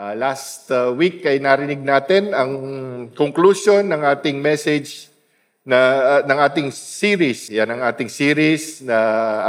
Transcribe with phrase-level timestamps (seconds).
[0.00, 2.52] Uh, last uh, week ay narinig natin ang
[3.12, 5.12] conclusion ng ating message
[5.60, 7.52] na uh, ng ating series.
[7.52, 8.96] Yan ang ating series na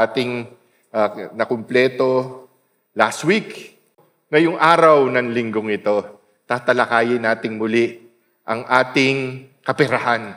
[0.04, 0.44] ating
[0.92, 2.44] uh, nakumpleto
[2.92, 3.80] last week.
[4.28, 8.04] Ngayong araw ng linggong ito, tatalakayin nating muli
[8.44, 10.36] ang ating kaperahan.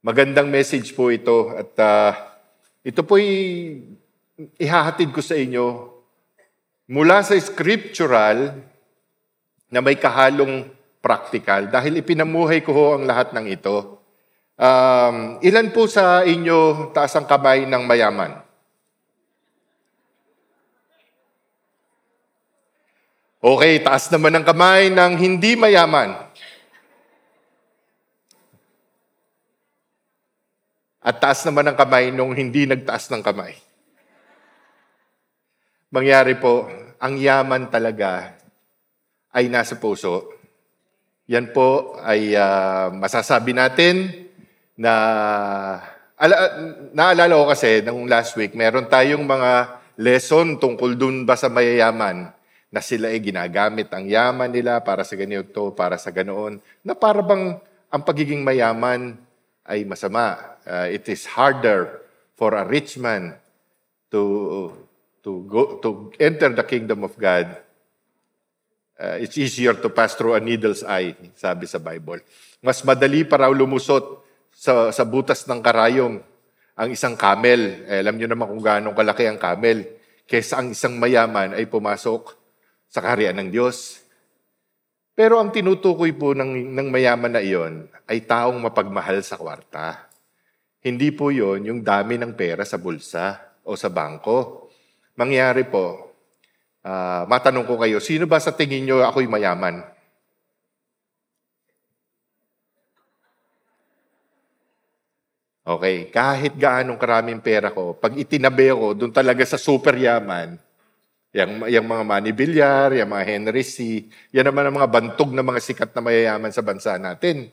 [0.00, 2.12] Magandang message po ito at uh,
[2.80, 3.28] ito po'y
[4.56, 5.95] ihahatid ko sa inyo
[6.86, 8.54] mula sa scriptural
[9.66, 10.70] na may kahalong
[11.02, 13.98] practical dahil ipinamuhay ko ho ang lahat ng ito.
[14.56, 18.40] Um, ilan po sa inyo taas ang kamay ng mayaman?
[23.46, 26.18] Okay, taas naman ang kamay ng hindi mayaman.
[31.06, 33.65] At taas naman ang kamay nung hindi nagtaas ng kamay
[35.90, 38.34] mangyari po, ang yaman talaga
[39.36, 40.32] ay nasa puso.
[41.28, 44.26] Yan po ay uh, masasabi natin
[44.78, 44.92] na
[46.16, 46.36] ala,
[46.94, 52.32] naalala ko kasi nung last week, meron tayong mga lesson tungkol dun ba sa mayayaman
[52.70, 57.20] na sila ay ginagamit ang yaman nila para sa ganito, para sa ganoon, na para
[57.24, 57.56] bang
[57.90, 59.16] ang pagiging mayaman
[59.66, 60.56] ay masama.
[60.66, 62.02] Uh, it is harder
[62.34, 63.34] for a rich man
[64.12, 64.85] to
[65.26, 67.50] to go to enter the kingdom of God,
[68.94, 72.22] uh, it's easier to pass through a needle's eye, sabi sa Bible.
[72.62, 74.22] Mas madali para lumusot
[74.54, 76.22] sa, sa butas ng karayom
[76.78, 77.82] ang isang camel.
[77.90, 79.98] Eh, alam niyo naman kung gaano kalaki ang camel.
[80.30, 82.38] Kesa ang isang mayaman ay pumasok
[82.86, 84.06] sa kaharian ng Diyos.
[85.10, 90.06] Pero ang tinutukoy po ng, ng mayaman na iyon ay taong mapagmahal sa kwarta.
[90.86, 94.65] Hindi po yon yung dami ng pera sa bulsa o sa bangko
[95.16, 96.12] mangyari po,
[96.84, 99.82] uh, matanong ko kayo, sino ba sa tingin nyo ako'y mayaman?
[105.66, 110.54] Okay, kahit gaanong karaming pera ko, pag itinabi ako doon talaga sa super yaman,
[111.34, 115.42] yung, yung mga Manny Villar, yung mga Henry C., yan naman ang mga bantog na
[115.42, 117.50] mga sikat na mayayaman sa bansa natin.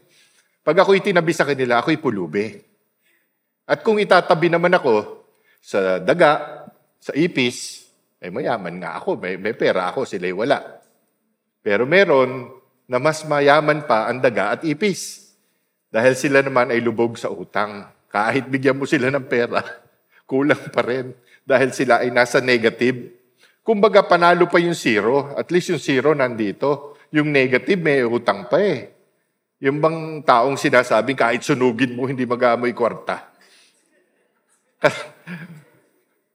[0.61, 2.53] Pag ako itinabi sa kanila, ako'y pulubi.
[3.67, 5.25] At kung itatabi naman ako
[5.59, 6.62] sa daga,
[7.03, 7.83] sa ipis,
[8.23, 10.63] ay mayaman nga ako, may, may pera ako, sila'y wala.
[11.59, 12.47] Pero meron
[12.87, 15.35] na mas mayaman pa ang daga at ipis.
[15.91, 17.83] Dahil sila naman ay lubog sa utang.
[18.07, 19.59] Kahit bigyan mo sila ng pera,
[20.31, 21.11] kulang pa rin.
[21.43, 23.11] Dahil sila ay nasa negative.
[23.59, 25.35] Kumbaga panalo pa yung zero.
[25.35, 26.95] At least yung zero nandito.
[27.11, 28.95] Yung negative may utang pa eh.
[29.59, 33.27] Yung bang taong sinasabing kahit sunugin mo, hindi mag-aamoy kwarta.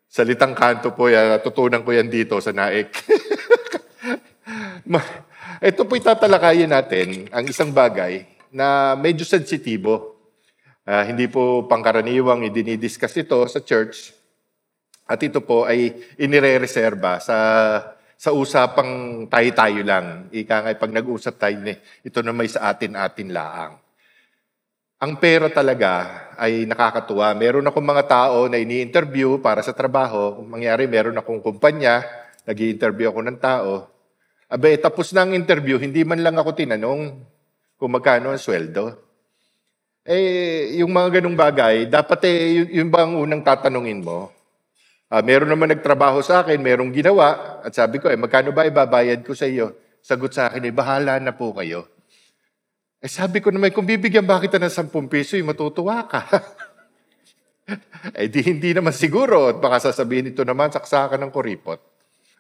[0.08, 2.88] Salitang kanto po yan, natutunan ko yan dito sa naik.
[5.58, 10.16] Ito po itatalakayin natin, ang isang bagay na medyo sensitibo.
[10.88, 14.16] Uh, hindi po pangkaraniwang idinidiscuss ito sa church.
[15.04, 17.36] At ito po ay inire-reserba sa
[18.19, 20.30] sa usapang tayo-tayo lang.
[20.30, 21.58] Ika nga, pag nag-usap tayo,
[22.02, 23.78] ito na may sa atin-atin laang.
[24.98, 27.31] Ang pera talaga ay nakakatuwa.
[27.38, 30.42] Meron akong mga tao na ini-interview para sa trabaho.
[30.42, 32.03] Kung mangyari, meron akong kumpanya,
[32.42, 33.87] nag interview ako ng tao.
[34.50, 37.14] Abe, tapos na ang interview, hindi man lang ako tinanong
[37.78, 38.98] kung magkano ang sweldo.
[40.03, 44.34] Eh, yung mga ganung bagay, dapat eh, yun, yun ba ang unang tatanungin mo?
[45.14, 49.22] Uh, meron naman nagtrabaho sa akin, merong ginawa, at sabi ko, eh, magkano ba ibabayad
[49.22, 49.78] ko sa iyo?
[50.03, 51.87] Sagot sa akin, eh, bahala na po kayo.
[52.98, 56.22] Eh sabi ko naman, kung bibigyan ba kita ng 10 piso, eh, matutuwa ka.
[58.19, 59.54] eh di hindi naman siguro.
[59.54, 61.78] At baka sasabihin ito naman, saksakan ng kuripot.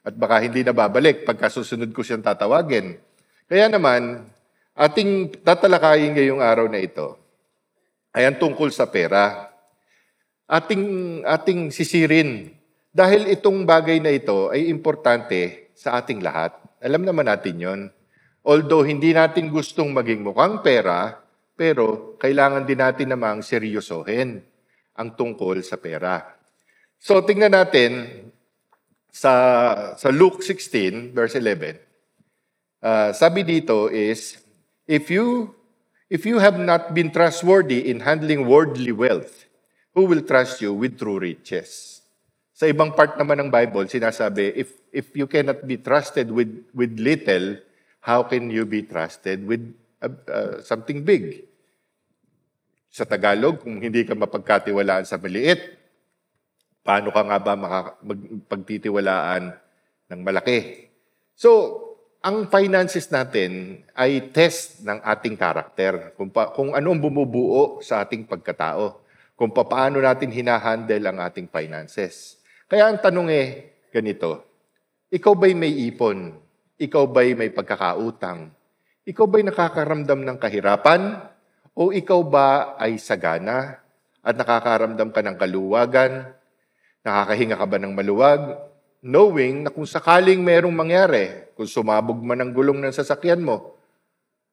[0.02, 2.98] At baka hindi na babalik pagka susunod ko siyang tatawagin.
[3.46, 4.26] Kaya naman,
[4.74, 7.14] ating tatalakayin ngayong araw na ito
[8.10, 9.46] ay ang tungkol sa pera.
[10.50, 12.50] Ating, ating sisirin.
[12.90, 16.56] Dahil itong bagay na ito ay importante sa ating lahat.
[16.82, 17.80] Alam naman natin yon.
[18.46, 21.18] Although hindi natin gustong maging mukhang pera,
[21.58, 24.38] pero kailangan din natin namang seryosohin
[24.94, 26.22] ang tungkol sa pera.
[26.98, 28.22] So tingnan natin
[29.10, 29.34] sa,
[29.98, 31.78] sa Luke 16, verse 11.
[32.78, 34.38] Uh, sabi dito is,
[34.86, 35.54] if you,
[36.06, 39.50] if you have not been trustworthy in handling worldly wealth,
[39.98, 41.98] who will trust you with true riches?
[42.54, 46.94] Sa ibang part naman ng Bible, sinasabi, if, if you cannot be trusted with, with
[46.98, 47.58] little,
[48.08, 49.60] how can you be trusted with
[50.00, 51.44] uh, uh, something big?
[52.88, 55.76] Sa Tagalog, kung hindi ka mapagkatiwalaan sa maliit,
[56.80, 59.52] paano ka nga ba makapagtitiwalaan
[60.08, 60.88] ng malaki?
[61.36, 61.84] So,
[62.24, 68.00] ang finances natin ay test ng ating karakter, kung, pa, kung ano ang bumubuo sa
[68.00, 69.04] ating pagkatao,
[69.36, 72.40] kung paano natin hinahandle ang ating finances.
[72.66, 73.46] Kaya ang tanong eh,
[73.92, 74.48] ganito,
[75.12, 76.47] ikaw ba'y may ipon?
[76.78, 78.54] Ikaw ba'y may pagkakautang?
[79.02, 81.18] Ikaw ba'y nakakaramdam ng kahirapan?
[81.74, 83.82] O ikaw ba ay sagana
[84.22, 86.30] at nakakaramdam ka ng kaluwagan?
[87.02, 88.62] Nakakahinga ka ba ng maluwag?
[89.02, 93.74] Knowing na kung sakaling merong mangyari, kung sumabog man ang gulong ng sasakyan mo,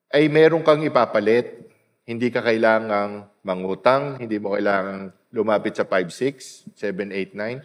[0.10, 1.62] ay meron kang ipapalit.
[2.06, 7.62] Hindi ka kailangang mangutang, hindi mo kailangang lumapit sa 5, 6, 7, 8, 9.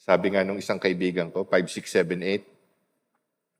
[0.00, 2.53] Sabi nga nung isang kaibigan ko, 5, 6, 7, 8,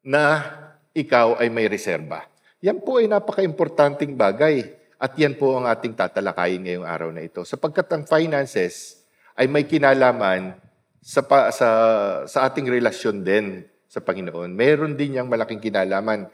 [0.04, 0.44] na
[0.92, 2.28] ikaw ay may reserba.
[2.60, 4.84] Yan po ay napaka-importanting bagay.
[5.00, 7.44] At yan po ang ating tatalakayin ngayong araw na ito.
[7.44, 9.04] Sapagkat ang finances
[9.36, 10.56] ay may kinalaman
[11.04, 11.68] sa, pa, sa,
[12.24, 14.48] sa ating relasyon din sa Panginoon.
[14.54, 16.30] Meron din niyang malaking kinalaman.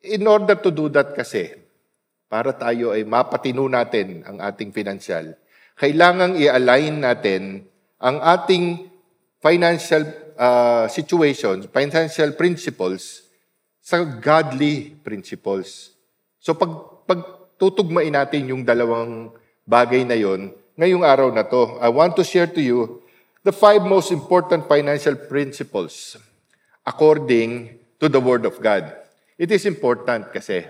[0.00, 1.52] In order to do that kasi,
[2.30, 5.36] para tayo ay mapatino natin ang ating financial,
[5.76, 7.68] kailangang i-align natin
[8.00, 8.88] ang ating
[9.44, 13.28] financial uh, situations, financial principles
[13.84, 15.92] sa godly principles.
[16.40, 16.72] So pag,
[17.04, 17.20] pag
[17.60, 19.36] tutugmain natin yung dalawang
[19.68, 23.04] bagay na yon ngayong araw na to, I want to share to you
[23.44, 26.16] the five most important financial principles
[26.88, 28.96] according to the Word of God.
[29.36, 30.64] It is important kasi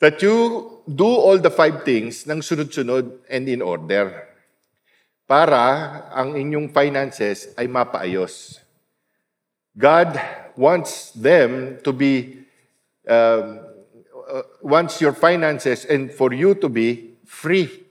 [0.00, 4.27] that you do all the five things ng sunod-sunod and in order
[5.28, 8.64] para ang inyong finances ay mapaayos.
[9.76, 10.16] God
[10.56, 12.42] wants them to be,
[13.04, 13.60] um,
[14.26, 17.88] uh, wants your finances and for you to be free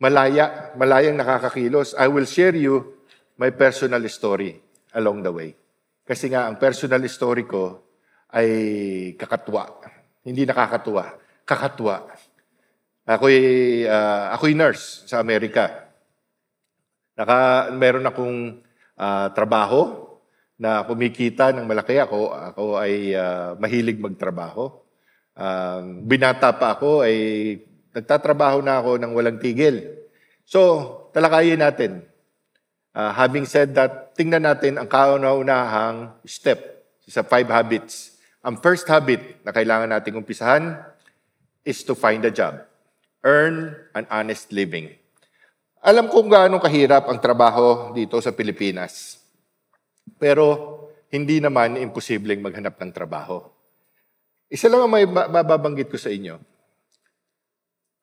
[0.00, 1.92] malaya, malayang nakakakilos.
[1.94, 3.04] I will share you
[3.36, 4.56] my personal story
[4.96, 5.54] along the way.
[6.04, 7.84] Kasi nga, ang personal story ko
[8.34, 8.50] ay
[9.14, 9.68] kakatwa.
[10.24, 11.04] Hindi nakakatuwa.
[11.46, 12.08] Kakatwa.
[13.06, 13.38] Ako'y,
[13.86, 15.79] uh, ako'y nurse sa Amerika.
[17.20, 18.64] Naka, meron akong
[18.96, 20.08] uh, trabaho
[20.56, 22.32] na kumikita ng malaki ako.
[22.32, 24.80] Ako ay uh, mahilig magtrabaho.
[25.36, 27.16] Uh, binata pa ako ay
[27.92, 29.84] nagtatrabaho na ako ng walang tigil.
[30.48, 32.08] So, talakayin natin.
[32.96, 38.16] Uh, having said that, tingnan natin ang kauna-unahang step sa five habits.
[38.40, 40.80] Ang first habit na kailangan nating umpisahan
[41.68, 42.64] is to find a job.
[43.20, 44.99] Earn an honest living.
[45.80, 49.16] Alam kong gaano kahirap ang trabaho dito sa Pilipinas.
[50.20, 50.76] Pero
[51.08, 53.40] hindi naman imposibleng maghanap ng trabaho.
[54.52, 56.36] Isa lang ang may babanggit ko sa inyo.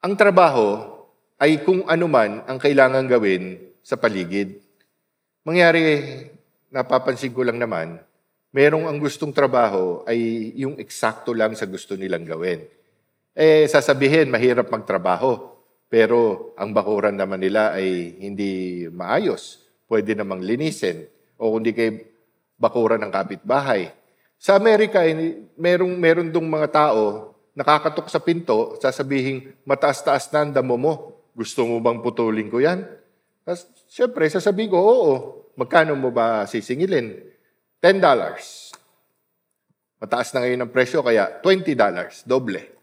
[0.02, 0.98] Ang trabaho
[1.38, 4.58] ay kung ano man ang kailangan gawin sa paligid.
[5.46, 6.02] Mangyari,
[6.74, 8.02] napapansin ko lang naman,
[8.58, 12.66] merong ang gustong trabaho ay yung eksakto lang sa gusto nilang gawin.
[13.38, 15.57] Eh, sasabihin, mahirap magtrabaho.
[15.88, 19.64] Pero ang bakuran naman nila ay hindi maayos.
[19.88, 21.08] Pwede namang linisin.
[21.40, 22.04] O kundi kay
[22.60, 23.92] bakuran ng kapitbahay.
[24.38, 30.54] Sa Amerika, eh, merong, meron dong mga tao nakakatok sa pinto, sasabihin, mataas-taas na ang
[30.54, 30.94] damo mo.
[31.34, 32.86] Gusto mo bang putulin ko yan?
[33.42, 35.14] Tapos, syempre, sasabihin ko, oo.
[35.58, 37.18] Magkano mo ba sisingilin?
[37.82, 37.98] $10.
[39.98, 42.30] Mataas na ngayon ang presyo, kaya $20.
[42.30, 42.77] Doble.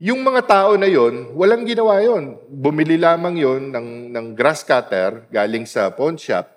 [0.00, 2.40] Yung mga tao na yon, walang ginawa yon.
[2.48, 6.48] Bumili lamang yon ng, ng grass cutter galing sa pawn shop.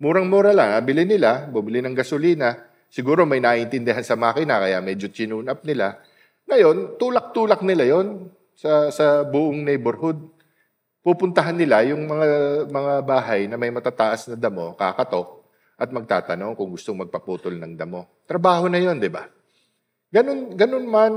[0.00, 0.72] Murang-mura lang.
[0.80, 2.56] Bili nila, bumili ng gasolina.
[2.88, 6.00] Siguro may naiintindihan sa makina, kaya medyo chinunap nila.
[6.48, 10.32] Ngayon, tulak-tulak nila yon sa, sa buong neighborhood.
[11.04, 12.26] Pupuntahan nila yung mga,
[12.72, 15.44] mga bahay na may matataas na damo, kakatok,
[15.76, 18.24] at magtatanong kung gustong magpaputol ng damo.
[18.24, 19.28] Trabaho na yon, di ba?
[20.08, 21.12] Ganun, ganun man,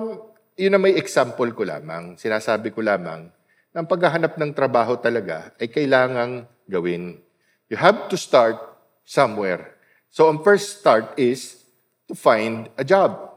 [0.55, 2.15] yun na may example ko lamang.
[2.15, 3.27] Sinasabi ko lamang
[3.75, 7.19] na ang paghahanap ng trabaho talaga ay kailangang gawin.
[7.67, 8.55] You have to start
[9.03, 9.75] somewhere.
[10.07, 11.59] So, ang first start is
[12.07, 13.35] to find a job.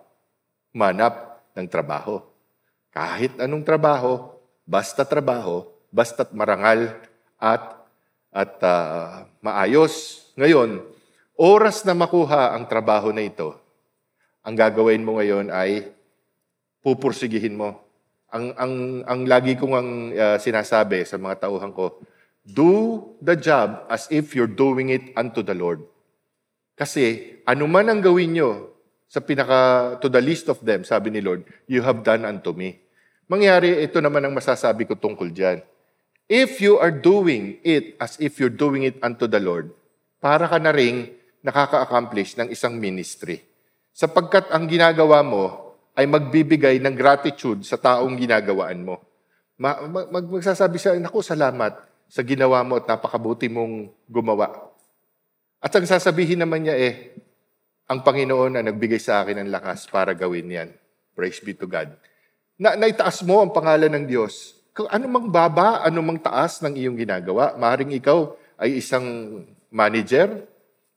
[0.71, 2.23] Manap ng trabaho.
[2.95, 4.31] Kahit anong trabaho,
[4.63, 6.95] basta trabaho, basta't marangal
[7.43, 7.83] at
[8.31, 10.23] at uh, maayos.
[10.39, 10.87] Ngayon,
[11.35, 13.57] oras na makuha ang trabaho na ito,
[14.47, 15.98] ang gagawin mo ngayon ay
[16.89, 17.77] pupursigihin mo.
[18.33, 22.01] Ang ang ang lagi kong ang uh, sinasabi sa mga tauhan ko,
[22.49, 25.85] do the job as if you're doing it unto the Lord.
[26.73, 28.73] Kasi anuman ang gawin nyo,
[29.09, 32.77] sa pinaka, to the least of them, sabi ni Lord, you have done unto me.
[33.29, 35.61] Mangyari, ito naman ang masasabi ko tungkol dyan.
[36.29, 39.73] If you are doing it as if you're doing it unto the Lord,
[40.21, 43.41] para ka na ring nakaka-accomplish ng isang ministry.
[43.97, 45.68] Sapagkat ang ginagawa mo
[45.99, 49.03] ay magbibigay ng gratitude sa taong ginagawaan mo.
[49.59, 51.75] Ma- mag- magsasabi siya, naku, salamat
[52.07, 54.71] sa ginawa mo at napakabuti mong gumawa.
[55.59, 57.19] At ang sasabihin naman niya eh,
[57.91, 60.71] ang Panginoon na nagbigay sa akin ng lakas para gawin yan.
[61.19, 61.91] Praise be to God.
[62.55, 64.55] Na, naitaas mo ang pangalan ng Diyos.
[64.71, 70.47] Kung ano mang baba, ano mang taas ng iyong ginagawa, maring ikaw ay isang manager,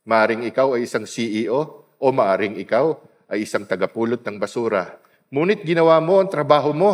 [0.06, 2.98] maring ikaw ay isang CEO, o maaring ikaw
[3.32, 5.00] ay isang tagapulot ng basura.
[5.32, 6.92] Ngunit ginawa mo ang trabaho mo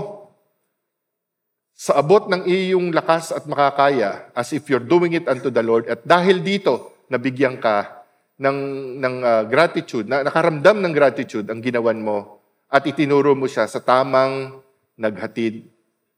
[1.74, 5.90] sa abot ng iyong lakas at makakaya as if you're doing it unto the Lord.
[5.90, 8.06] At dahil dito, nabigyan ka
[8.38, 8.58] ng,
[9.02, 12.38] ng uh, gratitude, na, nakaramdam ng gratitude ang ginawan mo
[12.70, 14.62] at itinuro mo siya sa tamang
[14.98, 15.66] naghatid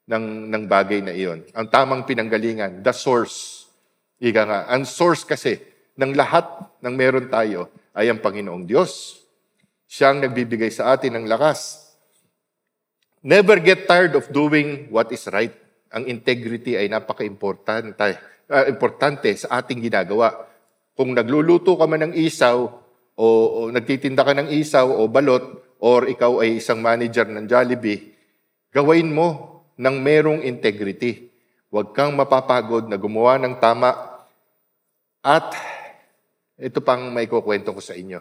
[0.08, 1.44] ng, ng bagay na iyon.
[1.56, 3.68] Ang tamang pinanggalingan, the source.
[4.20, 5.60] Ika nga, ang source kasi
[5.96, 6.48] ng lahat
[6.80, 9.19] ng meron tayo ay ang Panginoong Diyos.
[9.90, 11.90] Siya ang nagbibigay sa atin ng lakas.
[13.26, 15.52] Never get tired of doing what is right.
[15.90, 20.46] Ang integrity ay napaka-importante uh, importante sa ating ginagawa.
[20.98, 22.58] Kung nagluluto ka man ng isaw,
[23.16, 28.12] o, o nagtitinda ka ng isaw o balot, or ikaw ay isang manager ng Jollibee,
[28.74, 31.32] gawin mo ng merong integrity.
[31.72, 33.96] Huwag kang mapapagod na gumawa ng tama.
[35.24, 35.56] At
[36.60, 38.20] ito pang may kukwento ko sa inyo.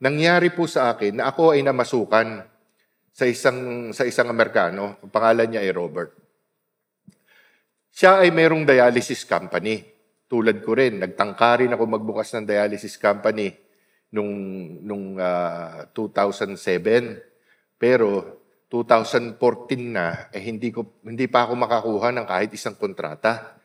[0.00, 2.40] Nangyari po sa akin na ako ay namasukan
[3.12, 4.96] sa isang, sa isang Amerikano.
[5.04, 6.16] Ang pangalan niya ay Robert.
[7.92, 9.84] Siya ay mayroong dialysis company.
[10.24, 13.52] Tulad ko rin, nagtangka rin ako magbukas ng dialysis company
[14.16, 14.32] nung,
[14.80, 16.56] nung uh, 2007.
[17.76, 18.40] Pero
[18.72, 19.36] 2014
[19.84, 23.58] na, eh, hindi, ko, hindi pa ako makakuha ng kahit isang kontrata.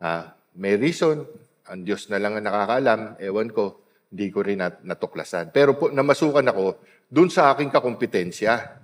[0.00, 0.24] Uh,
[0.56, 1.20] may reason,
[1.68, 5.50] ang Diyos na lang ang nakakaalam, ewan ko, hindi ko rin nat- natuklasan.
[5.50, 6.64] Pero po, namasukan ako
[7.10, 8.82] dun sa aking kakumpetensya.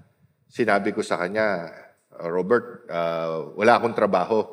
[0.50, 1.70] Sinabi ko sa kanya,
[2.28, 4.44] Robert, uh, wala akong trabaho.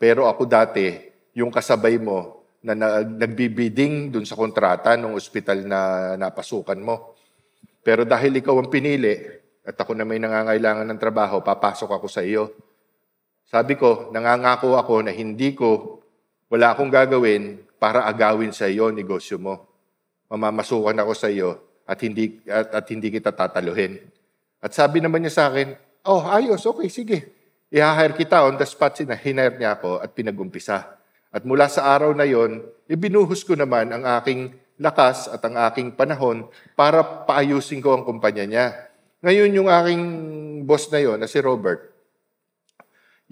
[0.00, 0.88] Pero ako dati,
[1.36, 5.80] yung kasabay mo na nagbibiding dun sa kontrata ng ospital na
[6.14, 7.18] napasukan mo.
[7.82, 9.18] Pero dahil ikaw ang pinili
[9.66, 12.54] at ako na may nangangailangan ng trabaho, papasok ako sa iyo.
[13.46, 15.98] Sabi ko, nangangako ako na hindi ko,
[16.46, 19.71] wala akong gagawin para agawin sa iyo negosyo mo.
[20.32, 24.00] Mamamasukan ako sa iyo at hindi, at, at hindi kita tataluhin.
[24.64, 25.76] At sabi naman niya sa akin,
[26.08, 27.18] oh, ayos, okay, sige.
[27.68, 28.96] I-hire kita on the spot.
[28.96, 30.96] Hinire niya ako at pinag-umpisa.
[31.32, 35.96] At mula sa araw na yon, ibinuhos ko naman ang aking lakas at ang aking
[35.96, 38.66] panahon para paayusin ko ang kumpanya niya.
[39.24, 40.02] Ngayon yung aking
[40.68, 41.92] boss na yon, na si Robert,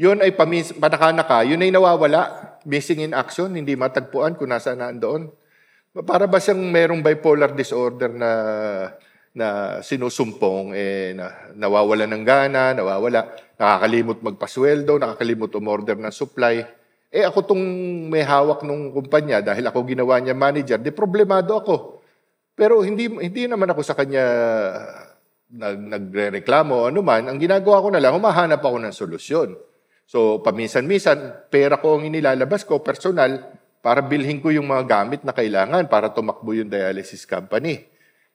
[0.00, 4.96] yun ay pamis- panakanaka, yun ay nawawala missing in action, hindi matagpuan kung nasa naan
[4.96, 5.28] doon.
[5.90, 8.30] Para ba siyang merong bipolar disorder na
[9.30, 16.62] na sinusumpong, eh, na, nawawala ng gana, nawawala, nakakalimot magpasweldo, nakakalimot umorder ng supply.
[17.10, 17.62] Eh ako tong
[18.10, 22.02] may hawak ng kumpanya dahil ako ginawa niya manager, di problemado ako.
[22.54, 24.26] Pero hindi hindi naman ako sa kanya
[25.50, 27.26] nag, nagrereklamo ano man.
[27.30, 29.58] Ang ginagawa ko na lang, humahanap ako ng solusyon.
[30.10, 35.32] So, paminsan-minsan, pera ko ang inilalabas ko, personal, para bilhin ko yung mga gamit na
[35.32, 37.88] kailangan para tumakbo yung dialysis company.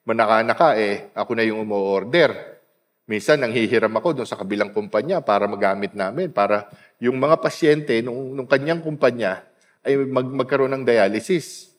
[0.06, 2.58] Manaka-naka, eh, ako na yung umu-order.
[3.06, 6.66] Minsan, nanghihiram ako doon sa kabilang kumpanya para magamit namin, para
[6.98, 9.46] yung mga pasyente nung, nung kanyang kumpanya
[9.86, 11.70] ay mag, magkaroon ng dialysis.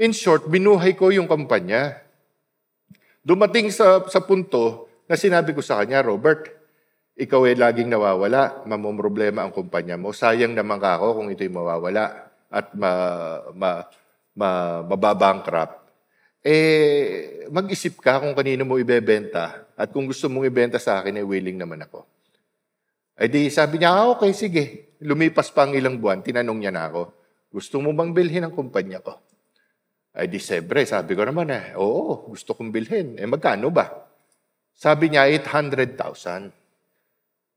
[0.00, 2.00] In short, binuhay ko yung kumpanya.
[3.20, 6.48] Dumating sa, sa punto na sinabi ko sa kanya, Robert,
[7.12, 10.16] ikaw ay laging nawawala, mamumroblema ang kumpanya mo.
[10.16, 12.92] Sayang naman ka ako kung ito'y mawawala at ma,
[13.56, 13.80] ma,
[14.36, 14.50] ma,
[14.84, 15.80] mababankrupt.
[16.42, 21.24] Eh, mag-isip ka kung kanino mo ibebenta at kung gusto mong ibenta sa akin, eh
[21.24, 22.04] willing naman ako.
[23.16, 24.94] Eh di, sabi niya, ah, okay, sige.
[25.02, 27.02] Lumipas pa ang ilang buwan, tinanong niya na ako,
[27.52, 29.16] gusto mo bang bilhin ang kumpanya ko?
[30.12, 33.16] Ay di, sebre, sabi ko naman eh, oo, gusto kong bilhin.
[33.16, 33.88] Eh magkano ba?
[34.76, 36.52] Sabi niya, 800,000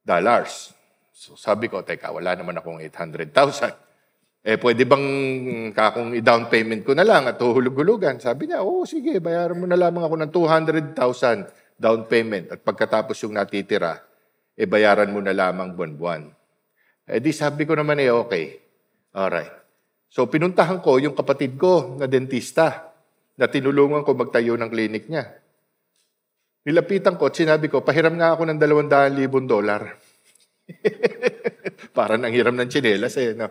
[0.06, 0.72] dollars.
[1.10, 3.85] So sabi ko, teka, wala naman akong 800,000.
[4.46, 5.08] Eh, pwede bang
[5.74, 8.22] kakong i-down payment ko na lang at huhulog-hulugan?
[8.22, 10.30] Sabi niya, oo, oh, sige, bayaran mo na lamang ako ng
[10.94, 14.06] 200,000 down payment at pagkatapos yung natitira,
[14.54, 16.30] eh, bayaran mo na lamang buwan-buwan.
[17.10, 18.62] Eh, di sabi ko naman eh, okay.
[19.18, 19.50] Alright.
[20.14, 22.94] So, pinuntahan ko yung kapatid ko na dentista
[23.42, 25.26] na tinulungan ko magtayo ng clinic niya.
[26.70, 29.90] Nilapitan ko at sinabi ko, pahiram nga ako ng 200,000 dolar.
[31.98, 33.34] Para nang hiram ng chinelas eh.
[33.34, 33.50] No?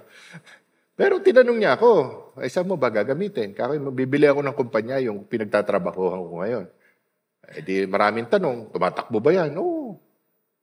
[0.95, 1.93] Pero tinanong niya ako,
[2.39, 3.51] ay saan mo ba gagamitin?
[3.51, 6.67] Kaya bibili ako ng kumpanya yung pinagtatrabahohan ko ngayon.
[7.51, 9.59] Eh di maraming tanong, tumatakbo ba yan?
[9.59, 9.99] Oo.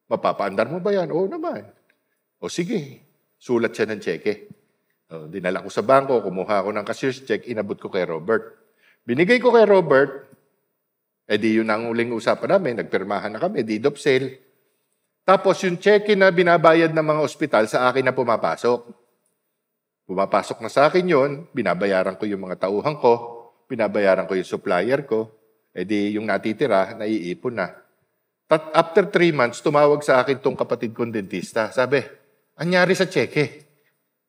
[0.07, 1.11] Mapapaandar mo ba yan?
[1.11, 1.67] Oo naman.
[2.39, 3.03] O sige,
[3.35, 4.47] sulat siya ng cheque.
[5.11, 8.55] O, dinala ko sa bangko, kumuha ako ng cashier's check, inabot ko kay Robert.
[9.03, 10.31] Binigay ko kay Robert,
[11.27, 14.39] eh di yun ang uling usapan namin, nagpirmahan na kami, deed of sale.
[15.27, 19.00] Tapos yung cheque na binabayad ng mga ospital sa akin na pumapasok.
[20.11, 25.07] Pumapasok na sa akin yon, binabayaran ko yung mga tauhan ko, binabayaran ko yung supplier
[25.07, 25.31] ko,
[25.71, 27.71] eh di yung natitira, naiipon na.
[28.43, 31.71] Tat after three months, tumawag sa akin tong kapatid kong dentista.
[31.71, 32.03] Sabi,
[32.59, 33.63] anyari sa cheque?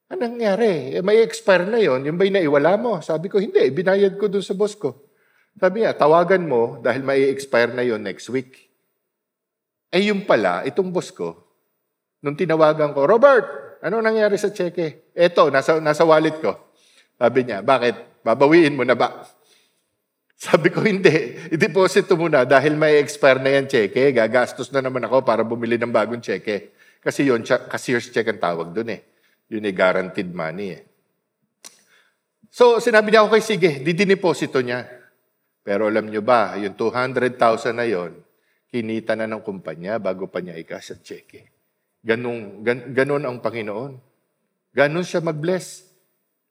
[0.07, 0.95] Anong nangyari?
[0.95, 3.03] Eh, may expire na yon, yung ba'y naiwala mo?
[3.03, 5.11] Sabi ko, hindi, binayad ko dun sa boss ko.
[5.59, 8.71] Sabi niya, tawagan mo dahil may expire na yon next week.
[9.91, 11.43] Eh yung pala, itong boss ko,
[12.23, 15.11] nung tinawagan ko, Robert, ano nangyari sa cheque?
[15.11, 16.55] Eto, nasa, nasa wallet ko.
[17.19, 18.23] Sabi niya, bakit?
[18.23, 19.27] Babawiin mo na ba?
[20.39, 21.39] Sabi ko, hindi.
[21.55, 24.15] I-deposit mo muna dahil may expire na yan cheque.
[24.15, 26.75] Gagastos na naman ako para bumili ng bagong cheque.
[27.03, 29.01] Kasi yun, cashier's check ang tawag doon eh.
[29.51, 30.83] Yun ay guaranteed money eh.
[32.51, 34.87] So, sinabi niya, okay, sige, didineposito niya.
[35.63, 37.39] Pero alam niyo ba, yung 200,000
[37.75, 38.19] na yon
[38.73, 41.52] kinita na ng kumpanya bago pa niya ikas at cheque.
[42.03, 43.95] Ganun, gan, ganun ang Panginoon.
[44.75, 45.87] Ganun siya mag-bless.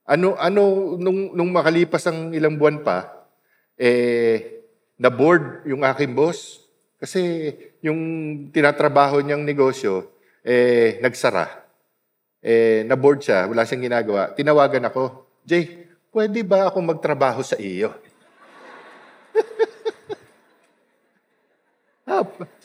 [0.08, 3.28] Ano, ano, nung, nung makalipas ang ilang buwan pa,
[3.76, 4.64] eh,
[4.96, 6.64] na-board yung aking boss.
[6.96, 7.52] Kasi
[7.84, 8.00] yung
[8.56, 10.08] tinatrabaho niyang negosyo,
[10.46, 11.68] eh, nagsara.
[12.40, 14.32] Eh, na-board siya, wala siyang ginagawa.
[14.32, 17.92] Tinawagan ako, Jay, pwede ba ako magtrabaho sa iyo?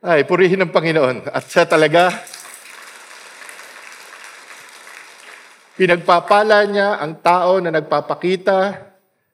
[0.00, 1.28] Ay, purihin ng Panginoon.
[1.28, 2.08] At siya talaga,
[5.76, 8.80] pinagpapala niya ang tao na nagpapakita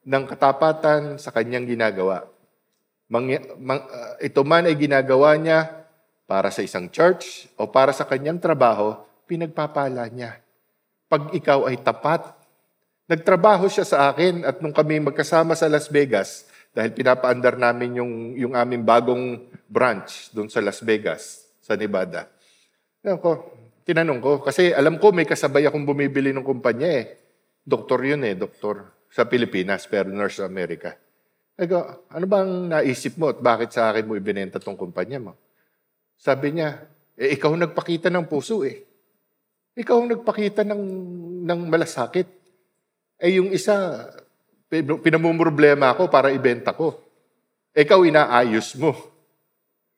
[0.02, 2.26] ng katapatan sa kanyang ginagawa.
[3.06, 3.30] Mang,
[3.62, 5.86] mang, uh, ito man ay ginagawa niya
[6.26, 8.98] para sa isang church o para sa kanyang trabaho,
[9.30, 10.42] pinagpapala niya.
[11.06, 12.26] Pag ikaw ay tapat,
[13.06, 16.42] nagtrabaho siya sa akin at nung kami magkasama sa Las Vegas,
[16.74, 22.30] dahil pinapaandar namin yung, yung aming bagong branch doon sa Las Vegas, sa Nevada.
[23.06, 23.54] Ako,
[23.86, 27.06] tinanong ko, kasi alam ko may kasabay akong bumibili ng kumpanya eh.
[27.66, 30.94] Doktor yun eh, doktor sa Pilipinas, pero nurse sa Amerika.
[31.56, 35.32] Ego, ano bang naisip mo at bakit sa akin mo ibinenta tong kumpanya mo?
[36.20, 36.84] Sabi niya,
[37.16, 38.84] eh, ikaw nagpakita ng puso eh.
[39.76, 40.82] Ikaw nagpakita ng,
[41.48, 42.28] ng malasakit.
[43.16, 44.04] Eh yung isa,
[45.00, 47.00] pinamumroblema ako para ibenta ko.
[47.72, 48.92] Ikaw inaayos mo.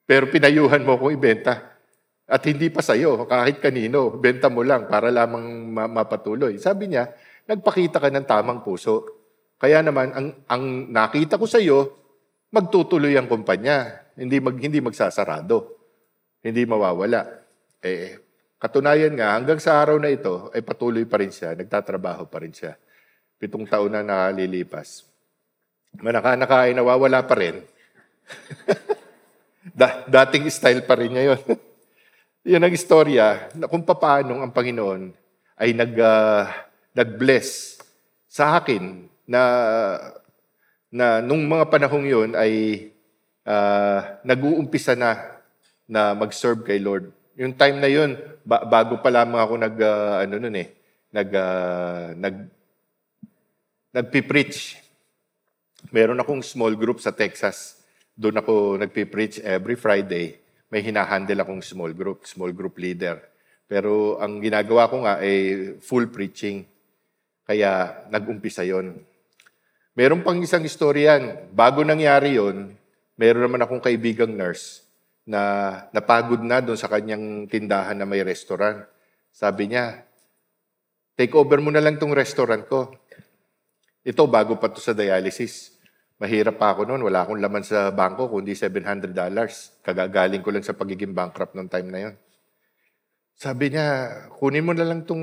[0.09, 1.77] Pero pinayuhan mo akong ibenta.
[2.25, 6.57] At hindi pa sa'yo, kahit kanino, benta mo lang para lamang mapatuloy.
[6.57, 7.13] Sabi niya,
[7.45, 9.05] nagpakita ka ng tamang puso.
[9.61, 11.93] Kaya naman, ang, ang nakita ko sa iyo,
[12.53, 14.09] magtutuloy ang kumpanya.
[14.17, 15.77] Hindi, mag, hindi magsasarado.
[16.41, 17.29] Hindi mawawala.
[17.85, 18.17] Eh,
[18.57, 22.53] katunayan nga, hanggang sa araw na ito, ay patuloy pa rin siya, nagtatrabaho pa rin
[22.57, 22.81] siya.
[23.37, 25.05] Pitong taon na nakalilipas.
[26.01, 27.61] Manaka-nakain, nawawala pa rin.
[29.75, 31.43] da, dating style pa rin niya yun.
[32.49, 35.13] Yan ang istorya na kung paano ang Panginoon
[35.59, 36.49] ay nag, uh,
[36.95, 37.81] nag-bless
[38.29, 39.43] sa akin na
[40.89, 42.89] na nung mga panahong yon ay
[43.45, 45.37] uh, nag-uumpisa na
[45.85, 47.13] na mag-serve kay Lord.
[47.37, 50.69] Yung time na yon ba- bago pa lamang ako nag uh, ano noon eh,
[51.13, 52.37] nag uh, nag
[53.93, 54.81] nagpi-preach.
[55.89, 57.78] Meron akong small group sa Texas.
[58.19, 60.35] Doon ako nagpi-preach every Friday.
[60.75, 63.23] May hinahandle akong small group, small group leader.
[63.71, 66.67] Pero ang ginagawa ko nga ay full preaching.
[67.47, 68.99] Kaya nag-umpisa yon.
[69.95, 71.47] Meron pang isang istoryan.
[71.55, 72.75] Bago nangyari yon,
[73.15, 74.83] meron naman akong kaibigang nurse
[75.23, 78.83] na napagod na doon sa kanyang tindahan na may restaurant.
[79.31, 80.03] Sabi niya,
[81.15, 82.91] take over mo na lang tong restaurant ko.
[84.03, 85.78] Ito, bago pa to sa dialysis.
[86.19, 87.07] Mahirap pa ako noon.
[87.07, 89.15] Wala akong laman sa bangko, kundi $700.
[89.87, 92.15] Kagagaling ko lang sa pagiging bankrupt noong time na yon.
[93.39, 93.87] Sabi niya,
[94.35, 95.23] kunin mo na lang tong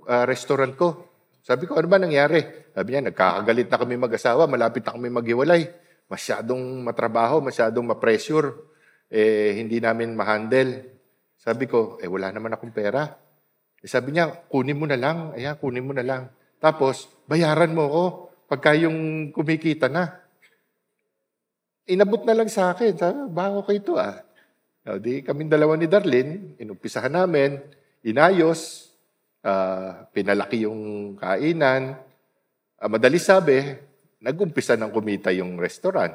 [0.00, 1.12] uh, restaurant ko.
[1.44, 2.40] Sabi ko, ano ba nangyari?
[2.72, 5.68] Sabi niya, nagkakagalit na kami mag-asawa, malapit na kami maghiwalay.
[6.08, 8.72] Masyadong matrabaho, masyadong ma-pressure.
[9.12, 10.96] Eh, hindi namin ma-handle.
[11.36, 13.12] Sabi ko, eh wala naman akong pera.
[13.76, 15.36] Eh, sabi niya, kunin mo na lang.
[15.36, 16.32] Ayan, kunin mo na lang.
[16.56, 18.04] Tapos, bayaran mo ako
[18.54, 20.14] pagka yung kumikita na.
[21.90, 22.94] Inabot na lang sa akin.
[22.94, 24.22] Sabi, bago kayo ito ah.
[24.86, 27.58] O, di kami dalawa ni Darlene, inumpisahan namin,
[28.06, 28.94] inayos,
[29.42, 31.98] uh, pinalaki yung kainan.
[32.78, 33.74] Uh, madali sabi,
[34.22, 36.14] nag-umpisa ng kumita yung restaurant.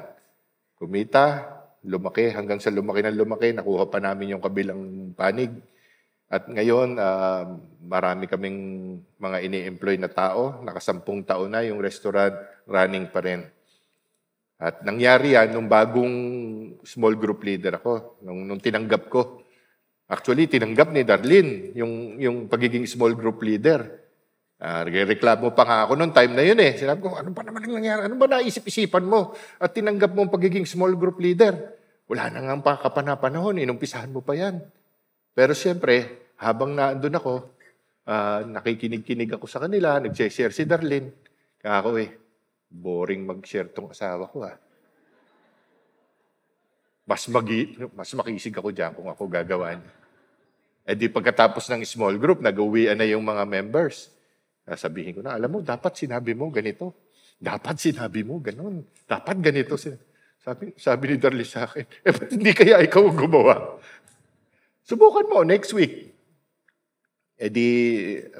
[0.80, 1.44] Kumita,
[1.84, 5.52] lumaki, hanggang sa lumaki ng lumaki, nakuha pa namin yung kabilang panig.
[6.30, 8.58] At ngayon, uh, marami kaming
[9.18, 10.62] mga ini-employ na tao.
[10.62, 12.38] Nakasampung taon na yung restaurant,
[12.70, 13.42] running pa rin.
[14.62, 16.14] At nangyari yan nung bagong
[16.86, 19.42] small group leader ako, nung, nung tinanggap ko.
[20.06, 23.98] Actually, tinanggap ni Darlene yung, yung pagiging small group leader.
[24.60, 26.78] Uh, reklamo pa nga ako noong time na yun eh.
[26.78, 28.00] Sinabi ko, ano ba naman ang nangyari?
[28.06, 29.34] Ano ba naisip-isipan mo?
[29.58, 31.74] At tinanggap mo ang pagiging small group leader.
[32.06, 34.62] Wala na nga pa kapanapanahon, inumpisahan mo pa yan.
[35.34, 37.34] Pero siyempre, habang naandun ako,
[38.06, 41.14] uh, nakikinig-kinig ako sa kanila, nag-share si Darlene.
[41.60, 42.10] Kaya ako eh,
[42.70, 44.56] boring mag-share tong asawa ko ah.
[47.04, 49.82] Mas, magi, mas makisig ako dyan kung ako gagawin.
[50.86, 54.14] Eh di pagkatapos ng small group, nag-uwian na yung mga members.
[54.78, 57.10] Sabihin ko na, alam mo, dapat sinabi mo ganito.
[57.40, 58.86] Dapat sinabi mo ganon.
[59.08, 59.74] Dapat ganito.
[60.40, 63.76] Sabi, sabi ni Darly sa akin, eh, ba't hindi kaya ikaw gumawa?
[64.90, 66.10] Subukan mo next week.
[67.38, 67.68] Eh di,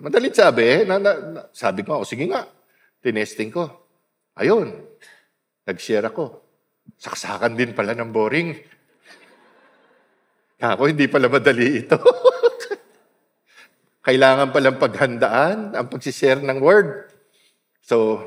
[0.02, 2.42] madalit sabi, eh, na, na, na, sabi ko, sige nga,
[2.98, 3.70] tinesting ko.
[4.34, 4.74] Ayun,
[5.62, 6.42] nag-share ako.
[6.98, 8.50] Saksakan din pala ng boring.
[10.74, 11.96] Ako, hindi pala madali ito.
[14.06, 17.08] Kailangan palang paghandaan ang pagsishare ng word.
[17.80, 18.20] So,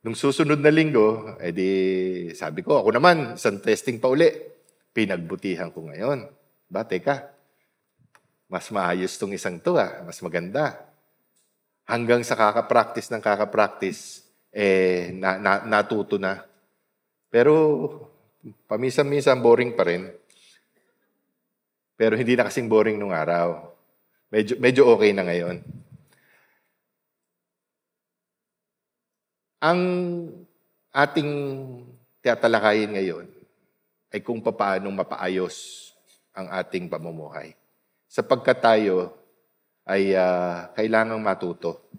[0.00, 4.32] nung susunod na linggo, edi sabi ko, ako naman, isang testing pa uli.
[4.96, 6.24] Pinagbutihan ko ngayon.
[6.72, 7.35] Ba, teka,
[8.46, 10.78] mas maayos tong isang to ah, mas maganda.
[11.86, 16.42] Hanggang sa kakapractice ng kakapractice, eh, na, na, natuto na.
[17.30, 17.52] Pero,
[18.66, 20.10] paminsan-minsan boring pa rin.
[21.98, 23.72] Pero hindi na kasing boring nung araw.
[24.30, 25.62] Medyo, medyo okay na ngayon.
[29.62, 29.80] Ang
[30.92, 31.30] ating
[32.20, 33.26] tatalakayin ngayon
[34.12, 35.88] ay kung paano mapaayos
[36.36, 37.56] ang ating pamumuhay.
[38.16, 39.12] Sapagkat tayo
[39.84, 41.92] ay uh, kailangang matuto.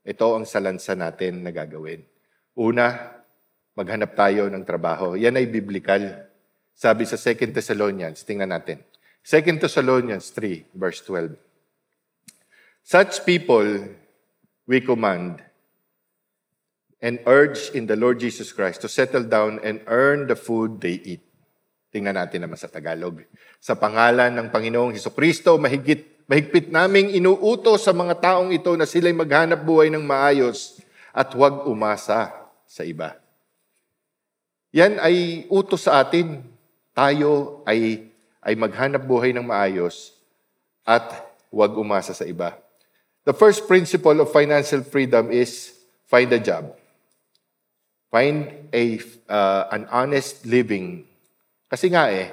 [0.00, 2.00] Ito ang salansa natin na gagawin.
[2.56, 3.12] Una,
[3.76, 5.12] maghanap tayo ng trabaho.
[5.12, 6.24] Yan ay biblical.
[6.72, 8.80] Sabi sa 2 Thessalonians, tingnan natin.
[9.20, 11.36] 2 Thessalonians 3, verse 12.
[12.80, 13.92] Such people
[14.64, 15.44] we command
[17.04, 21.04] and urge in the Lord Jesus Christ to settle down and earn the food they
[21.04, 21.27] eat.
[21.88, 23.24] Tingnan natin naman sa Tagalog.
[23.56, 28.84] Sa pangalan ng Panginoong Heso Kristo, mahigit, mahigpit naming inuuto sa mga taong ito na
[28.84, 30.84] sila'y maghanap buhay ng maayos
[31.16, 32.28] at huwag umasa
[32.68, 33.16] sa iba.
[34.76, 36.44] Yan ay utos sa atin.
[36.92, 38.12] Tayo ay,
[38.44, 40.12] ay maghanap buhay ng maayos
[40.84, 41.08] at
[41.48, 42.52] huwag umasa sa iba.
[43.24, 45.72] The first principle of financial freedom is
[46.04, 46.76] find a job.
[48.12, 51.07] Find a, uh, an honest living.
[51.68, 52.32] Kasi nga eh,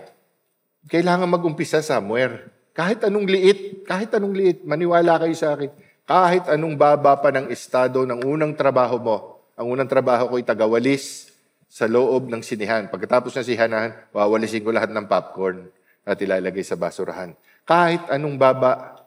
[0.88, 2.50] kailangan mag-umpisa somewhere.
[2.72, 5.72] Kahit anong liit, kahit anong liit, maniwala kayo sa akin,
[6.08, 9.18] kahit anong baba pa ng estado ng unang trabaho mo,
[9.56, 11.36] ang unang trabaho ko ay tagawalis
[11.72, 12.88] sa loob ng sinihan.
[12.88, 15.68] Pagkatapos ng sihanahan, wawalisin ko lahat ng popcorn
[16.08, 17.36] at ilalagay sa basurahan.
[17.66, 19.02] Kahit anong baba,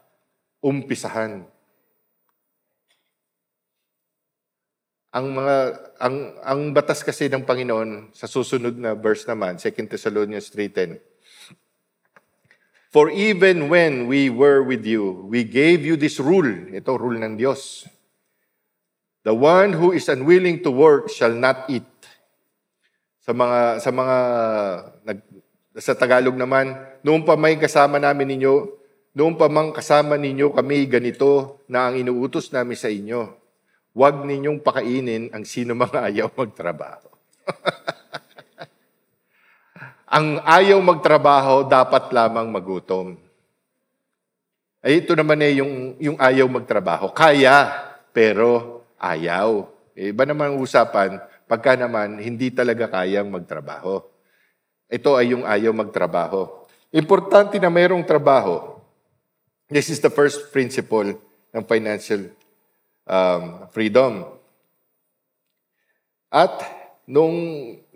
[0.58, 1.46] umpisahan.
[5.18, 5.56] Ang mga
[5.98, 11.02] ang ang batas kasi ng Panginoon sa susunod na verse naman 2 Thessalonians 3:10
[12.94, 16.48] For even when we were with you we gave you this rule.
[16.72, 17.84] Ito rule ng Diyos.
[19.26, 21.84] The one who is unwilling to work shall not eat.
[23.20, 24.16] Sa mga sa mga
[25.04, 25.18] nag,
[25.76, 26.72] sa Tagalog naman
[27.04, 28.54] noong pa may kasama namin ninyo
[29.18, 33.37] noong pa mang kasama ninyo kami ganito na ang inuutos namin sa inyo
[33.98, 37.10] Huwag ninyong pakainin ang sino mga ayaw magtrabaho.
[40.22, 43.18] ang ayaw magtrabaho dapat lamang magutom.
[44.78, 47.10] Ay, ito naman eh yung, yung ayaw magtrabaho.
[47.10, 47.74] Kaya,
[48.14, 49.66] pero ayaw.
[49.98, 51.18] Eh, iba naman ang usapan,
[51.50, 53.98] pagka naman hindi talaga kayang magtrabaho.
[54.86, 56.70] Ito ay yung ayaw magtrabaho.
[56.94, 58.78] Importante na mayroong trabaho.
[59.66, 61.18] This is the first principle
[61.50, 62.37] ng financial
[63.08, 64.28] um, freedom.
[66.28, 66.60] At
[67.08, 67.36] nung,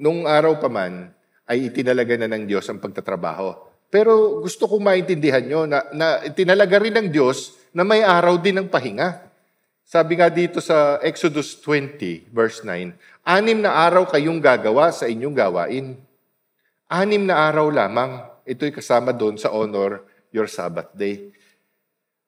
[0.00, 1.12] nung araw pa man,
[1.44, 3.52] ay itinalaga na ng Diyos ang pagtatrabaho.
[3.92, 8.56] Pero gusto kong maintindihan nyo na, na itinalaga rin ng Diyos na may araw din
[8.64, 9.28] ng pahinga.
[9.84, 12.96] Sabi nga dito sa Exodus 20, verse 9,
[13.28, 16.00] Anim na araw kayong gagawa sa inyong gawain.
[16.88, 18.24] Anim na araw lamang.
[18.48, 20.00] Ito'y kasama doon sa honor
[20.32, 21.28] your Sabbath day.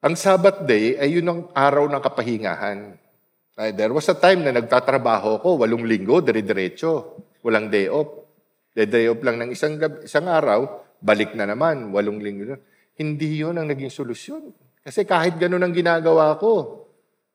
[0.04, 2.92] Ang Sabbath day ay yun ang araw ng kapahingahan.
[3.72, 8.12] There was a time na nagtatrabaho ko, walong linggo, dire-diretso, walang day off.
[8.76, 12.52] day off lang ng isang, gab- isang araw, balik na naman, walong linggo.
[13.00, 14.52] Hindi yon ang naging solusyon.
[14.84, 16.84] Kasi kahit ganun ang ginagawa ko,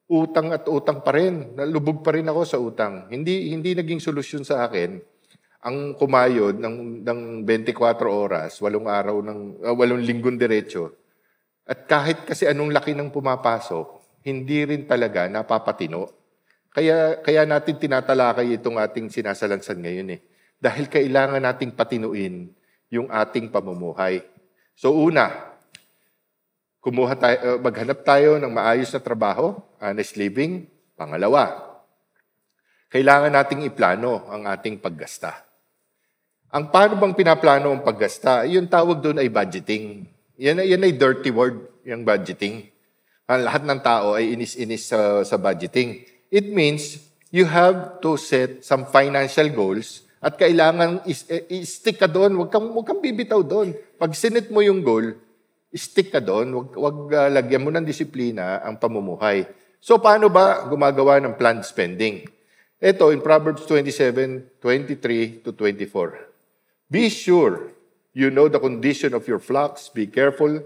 [0.05, 1.57] utang at utang pa rin.
[1.57, 3.09] Nalubog pa rin ako sa utang.
[3.09, 5.01] Hindi hindi naging solusyon sa akin
[5.65, 7.73] ang kumayod ng, ng 24
[8.07, 11.08] oras, walong araw ng uh, walong linggong diretso.
[11.69, 16.09] At kahit kasi anong laki ng pumapasok, hindi rin talaga napapatino.
[16.73, 20.19] Kaya kaya natin tinatalakay itong ating sinasalansan ngayon eh.
[20.57, 22.49] Dahil kailangan nating patinuin
[22.89, 24.25] yung ating pamumuhay.
[24.73, 25.29] So una,
[26.81, 30.65] kumuha tayo, uh, maghanap tayo ng maayos na trabaho, honest living.
[30.99, 31.69] Pangalawa,
[32.91, 35.47] kailangan nating iplano ang ating paggasta.
[36.49, 40.09] Ang paano bang pinaplano ang paggasta, yung tawag doon ay budgeting.
[40.39, 42.71] Yan, yan ay dirty word, yung budgeting.
[43.27, 46.07] Ang lahat ng tao ay inis-inis sa, sa budgeting.
[46.31, 52.39] It means you have to set some financial goals at kailangan eh, i-stick ka doon.
[52.39, 53.75] Huwag kang, huwag kang bibitaw doon.
[53.99, 55.11] Pag sinit mo yung goal,
[55.75, 56.55] stick ka doon.
[56.55, 59.43] Huwag, huwag uh, lagyan mo ng disiplina ang pamumuhay.
[59.83, 62.23] So paano ba gumagawa ng planned spending?
[62.79, 66.87] Ito, in Proverbs 27, 23 to 24.
[66.87, 67.75] Be sure
[68.19, 69.87] you know the condition of your flocks.
[69.87, 70.59] Be careful.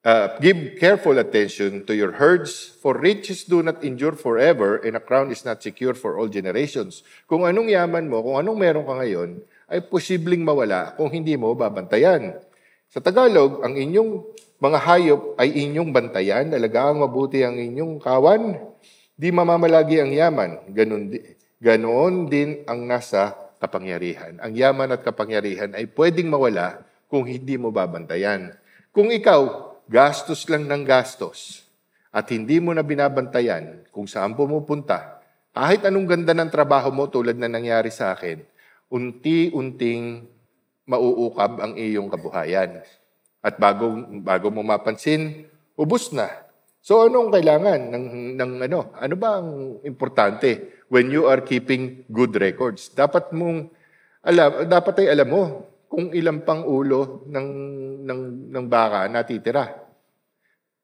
[0.00, 5.02] Uh, give careful attention to your herds, for riches do not endure forever, and a
[5.02, 7.04] crown is not secure for all generations.
[7.28, 11.52] Kung anong yaman mo, kung anong meron ka ngayon, ay posibleng mawala kung hindi mo
[11.52, 12.40] babantayan.
[12.88, 14.24] Sa Tagalog, ang inyong
[14.56, 18.56] mga hayop ay inyong bantayan, alagaan mabuti ang inyong kawan,
[19.20, 20.64] di mamamalagi ang yaman.
[20.72, 21.20] Ganon, di,
[21.60, 24.40] ganoon din ang nasa kapangyarihan.
[24.40, 28.56] Ang yaman at kapangyarihan ay pwedeng mawala kung hindi mo babantayan.
[28.90, 31.68] Kung ikaw, gastos lang ng gastos
[32.10, 35.22] at hindi mo na binabantayan kung saan pumupunta,
[35.54, 38.42] kahit anong ganda ng trabaho mo tulad na nangyari sa akin,
[38.90, 40.26] unti-unting
[40.86, 42.82] mauukab ang iyong kabuhayan.
[43.38, 45.46] At bago, bago mo mapansin,
[45.78, 46.49] ubus na.
[46.80, 48.06] So anong kailangan ng,
[48.40, 48.92] ng ano?
[48.96, 50.80] Ano ba ang importante?
[50.90, 52.90] when you are keeping good records.
[52.92, 53.70] Dapat mong
[54.26, 55.42] alam, dapat ay alam mo
[55.86, 57.48] kung ilang pang ulo ng,
[58.04, 58.20] ng,
[58.52, 59.70] ng baka natitira.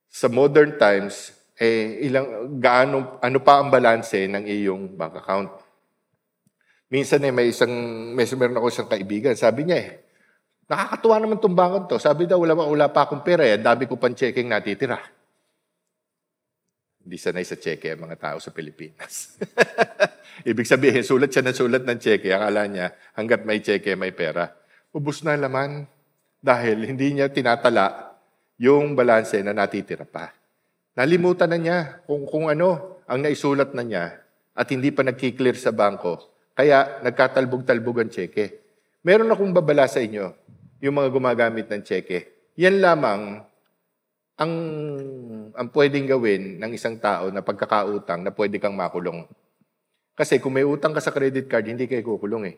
[0.06, 5.50] Sa modern times, eh, ilang, gaano, ano pa ang balanse ng iyong bank account.
[6.88, 7.70] Minsan eh, may isang,
[8.14, 9.90] may meron ako isang kaibigan, sabi niya eh,
[10.70, 11.98] nakakatuwa naman itong bangko to.
[11.98, 15.15] Sabi daw, wala, wala pa akong pera eh, dami ko pang checking natitira.
[17.07, 19.38] Hindi sanay sa cheque ang mga tao sa Pilipinas.
[20.51, 22.35] Ibig sabihin, sulat siya ng sulat ng cheque.
[22.35, 24.51] Akala niya, hanggat may cheque, may pera.
[24.90, 25.87] Ubus na laman
[26.42, 28.11] dahil hindi niya tinatala
[28.59, 30.35] yung balanse na natitira pa.
[30.99, 31.79] Nalimutan na niya
[32.11, 34.19] kung, kung ano ang naisulat na niya
[34.51, 36.19] at hindi pa nagkiklear sa bangko.
[36.59, 38.66] Kaya nagkatalbog-talbog ang cheque.
[39.07, 40.35] Meron akong babala sa inyo,
[40.83, 42.51] yung mga gumagamit ng cheque.
[42.59, 43.47] Yan lamang
[44.37, 44.53] ang,
[45.57, 49.25] ang pwedeng gawin ng isang tao na pagkakautang na pwede kang makulong.
[50.16, 52.57] Kasi kung may utang ka sa credit card, hindi kayo kukulong eh.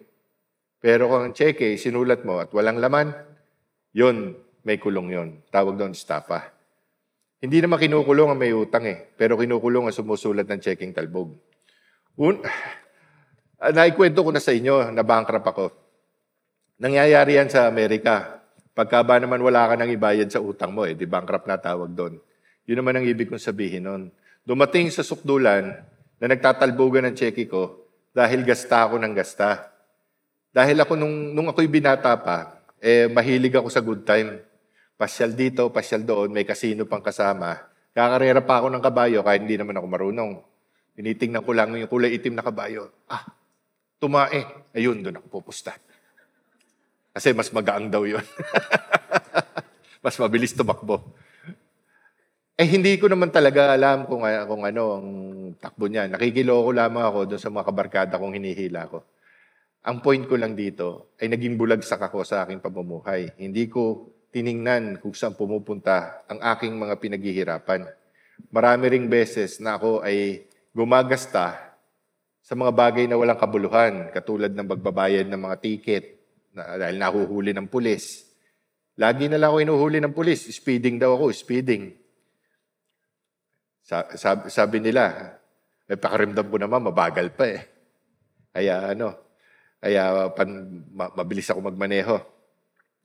[0.78, 3.10] Pero kung ang cheque, sinulat mo at walang laman,
[3.94, 5.28] yon may kulong yon.
[5.50, 6.54] Tawag doon, estafa.
[7.38, 11.34] Hindi naman kinukulong ang may utang eh, pero kinukulong ang sumusulat ng checking talbog.
[12.18, 12.42] Un
[13.78, 15.66] naikwento ko na sa inyo na bankrupt ako.
[16.78, 18.37] Nangyayari yan sa Amerika.
[18.78, 21.90] Pagka ba naman wala ka nang ibayad sa utang mo, eh, di bankrupt na tawag
[21.98, 22.14] doon.
[22.62, 24.14] Yun naman ang ibig kong sabihin noon.
[24.46, 25.82] Dumating sa sukdulan
[26.22, 27.74] na nagtatalbogan ng cheque ko
[28.14, 29.74] dahil gasta ako ng gasta.
[30.54, 34.46] Dahil ako nung, nung ako'y binata pa, eh, mahilig ako sa good time.
[34.94, 37.58] Pasyal dito, pasyal doon, may kasino pang kasama.
[37.90, 40.38] Kakarera pa ako ng kabayo kahit hindi naman ako marunong.
[40.94, 42.94] Tinitingnan ko lang yung kulay itim na kabayo.
[43.10, 43.26] Ah,
[43.98, 44.70] tumae.
[44.70, 45.74] Ayun, doon ako pupusta.
[47.18, 48.22] Kasi mas magaang daw yun.
[50.06, 51.02] mas mabilis tumakbo.
[52.54, 55.08] Eh, hindi ko naman talaga alam kung, ah, kung ano ang
[55.58, 56.06] takbo niya.
[56.06, 59.02] Nakikiloko lamang ako doon sa mga kabarkada kong hinihila ko.
[59.82, 63.34] Ang point ko lang dito ay naging bulagsak ako sa aking pamumuhay.
[63.34, 67.82] Hindi ko tiningnan kung saan pumupunta ang aking mga pinaghihirapan.
[68.54, 71.74] Marami ring beses na ako ay gumagasta
[72.46, 76.17] sa mga bagay na walang kabuluhan, katulad ng pagbabayad ng mga ticket,
[76.58, 78.26] na, dahil nahuhuli ng pulis.
[78.98, 80.50] Lagi na lang ako inuhuli ng pulis.
[80.50, 81.94] Speeding daw ako, speeding.
[83.86, 85.38] Sabi, sabi nila,
[85.88, 87.62] eh, pakarimdam ko naman, mabagal pa eh.
[88.52, 89.14] Kaya ano,
[89.78, 90.50] kaya pan,
[90.92, 92.18] mabilis ako magmaneho.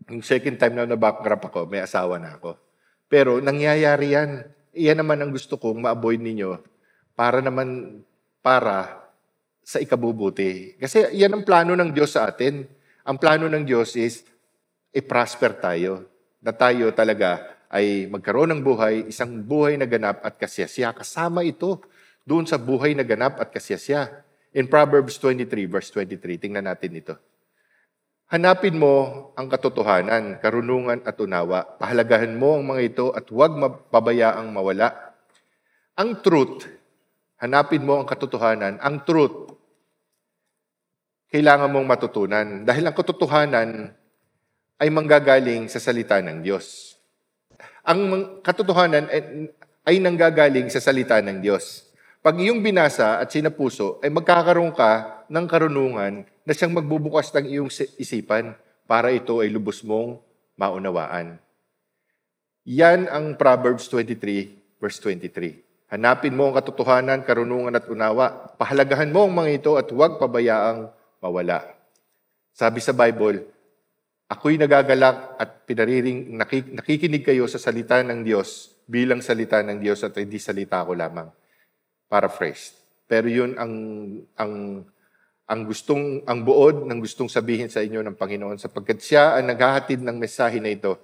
[0.10, 2.58] Yung second time na nabankrupt ako, may asawa na ako.
[3.08, 4.44] Pero nangyayari yan.
[4.74, 6.58] Iyan naman ang gusto kong ma-avoid ninyo
[7.14, 8.02] para naman
[8.42, 9.06] para
[9.62, 10.76] sa ikabubuti.
[10.82, 12.66] Kasi yan ang plano ng Diyos sa atin
[13.04, 14.24] Ang plano ng Diyos is
[14.96, 16.08] i-prosper tayo.
[16.40, 20.96] Na tayo talaga ay magkaroon ng buhay, isang buhay na ganap at kasiyasya.
[20.96, 21.84] Kasama ito
[22.24, 24.08] doon sa buhay na ganap at kasiyasya.
[24.56, 27.16] In Proverbs 23, verse 23, tingnan natin ito.
[28.32, 31.76] Hanapin mo ang katotohanan, karunungan at unawa.
[31.76, 35.12] Pahalagahan mo ang mga ito at huwag mapabayaang mawala.
[36.00, 36.72] Ang truth,
[37.44, 38.80] hanapin mo ang katotohanan.
[38.80, 39.54] Ang truth,
[41.34, 42.48] kailangan mong matutunan.
[42.62, 43.90] Dahil ang katotohanan
[44.78, 46.94] ay manggagaling sa salita ng Diyos.
[47.82, 49.10] Ang katotohanan
[49.82, 51.90] ay nanggagaling sa salita ng Diyos.
[52.22, 57.70] Pag iyong binasa at sinapuso, ay magkakaroon ka ng karunungan na siyang magbubukas ng iyong
[57.98, 58.54] isipan
[58.86, 60.22] para ito ay lubos mong
[60.54, 61.42] maunawaan.
[62.64, 65.92] Yan ang Proverbs 23, verse 23.
[65.92, 68.56] Hanapin mo ang katotohanan, karunungan at unawa.
[68.56, 70.94] Pahalagahan mo ang mga ito at huwag pabayaang
[71.24, 71.64] mawala.
[72.52, 73.48] Sabi sa Bible,
[74.28, 76.36] ako'y nagagalak at pinariring,
[76.76, 81.32] nakikinig kayo sa salita ng Diyos bilang salita ng Diyos at hindi salita ko lamang
[82.12, 82.84] paraphrased.
[83.08, 83.74] Pero yun ang
[84.36, 84.84] ang
[85.44, 90.04] ang gustong ang buod ng gustong sabihin sa inyo ng Panginoon sapagkat siya ang naghahatid
[90.04, 91.00] ng mensahe na ito.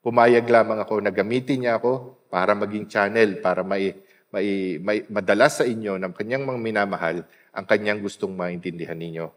[0.00, 3.92] Pumayag lamang ako na gamitin niya ako para maging channel para may,
[4.32, 7.16] may, may madala sa inyo ng kanyang mga minamahal
[7.52, 9.28] ang kanyang gustong maintindihan ninyo.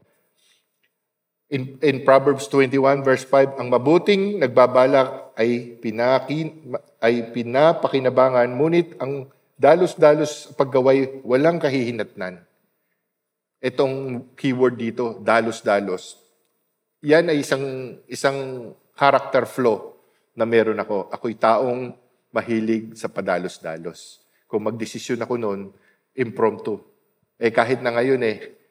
[1.54, 9.30] In, in Proverbs 21 verse 5, ang mabuting nagbabalak ay pinakin ay pinapakinabangan ngunit ang
[9.54, 12.42] dalos-dalos paggaway, walang kahihinatnan.
[13.62, 16.18] Itong keyword dito, dalos-dalos.
[17.06, 19.94] Yan ay isang, isang character flow
[20.34, 21.14] na meron ako.
[21.14, 21.94] Ako'y taong
[22.34, 24.26] mahilig sa padalos-dalos.
[24.50, 25.62] Kung magdesisyon ako noon,
[26.18, 26.82] impromptu.
[27.38, 28.63] Eh kahit na ngayon eh,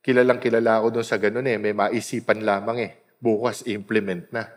[0.00, 2.92] kilalang kilala ako doon sa ganun eh, may maisipan lamang eh.
[3.20, 4.48] Bukas implement na.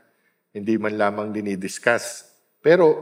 [0.55, 2.31] Hindi man lamang dinidiscuss.
[2.63, 2.95] Pero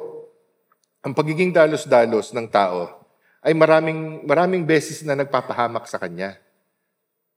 [1.06, 3.01] ang pagiging dalos-dalos ng tao
[3.41, 6.38] ay maraming, maraming beses na nagpapahamak sa kanya.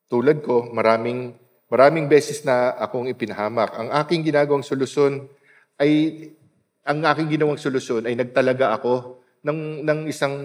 [0.09, 1.37] Tulad ko, maraming,
[1.69, 3.73] maraming beses na akong ipinahamak.
[3.77, 5.29] Ang aking ginagawang solusyon
[5.81, 5.93] ay,
[6.85, 10.37] ang aking ginawang solusyon ay nagtalaga ako ng, ng isang,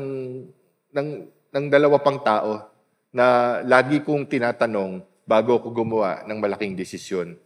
[0.96, 2.69] ng, ng dalawa pang tao
[3.10, 7.38] na lagi kong tinatanong bago ako gumawa ng malaking desisyon.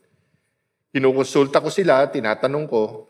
[0.93, 3.07] Kinukonsulta ko sila, tinatanong ko,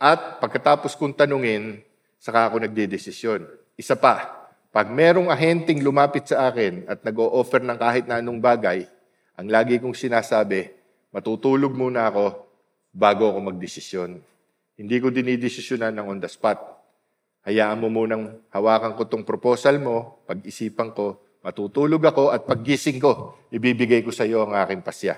[0.00, 1.84] at pagkatapos kong tanungin,
[2.16, 3.44] saka ako nagdedesisyon.
[3.76, 4.40] Isa pa,
[4.70, 8.86] pag merong ahenteng lumapit sa akin at nag-o-offer ng kahit na anong bagay,
[9.36, 10.72] ang lagi kong sinasabi,
[11.10, 12.46] matutulog muna ako
[12.94, 14.20] bago ako magdesisyon.
[14.80, 16.56] Hindi ko dinidesisyonan ng on the spot.
[17.44, 23.40] Hayaan mo munang hawakan ko tong proposal mo, pag-isipan ko, matutulog ako at paggising ko,
[23.52, 25.16] ibibigay ko sa iyo ang aking pasya.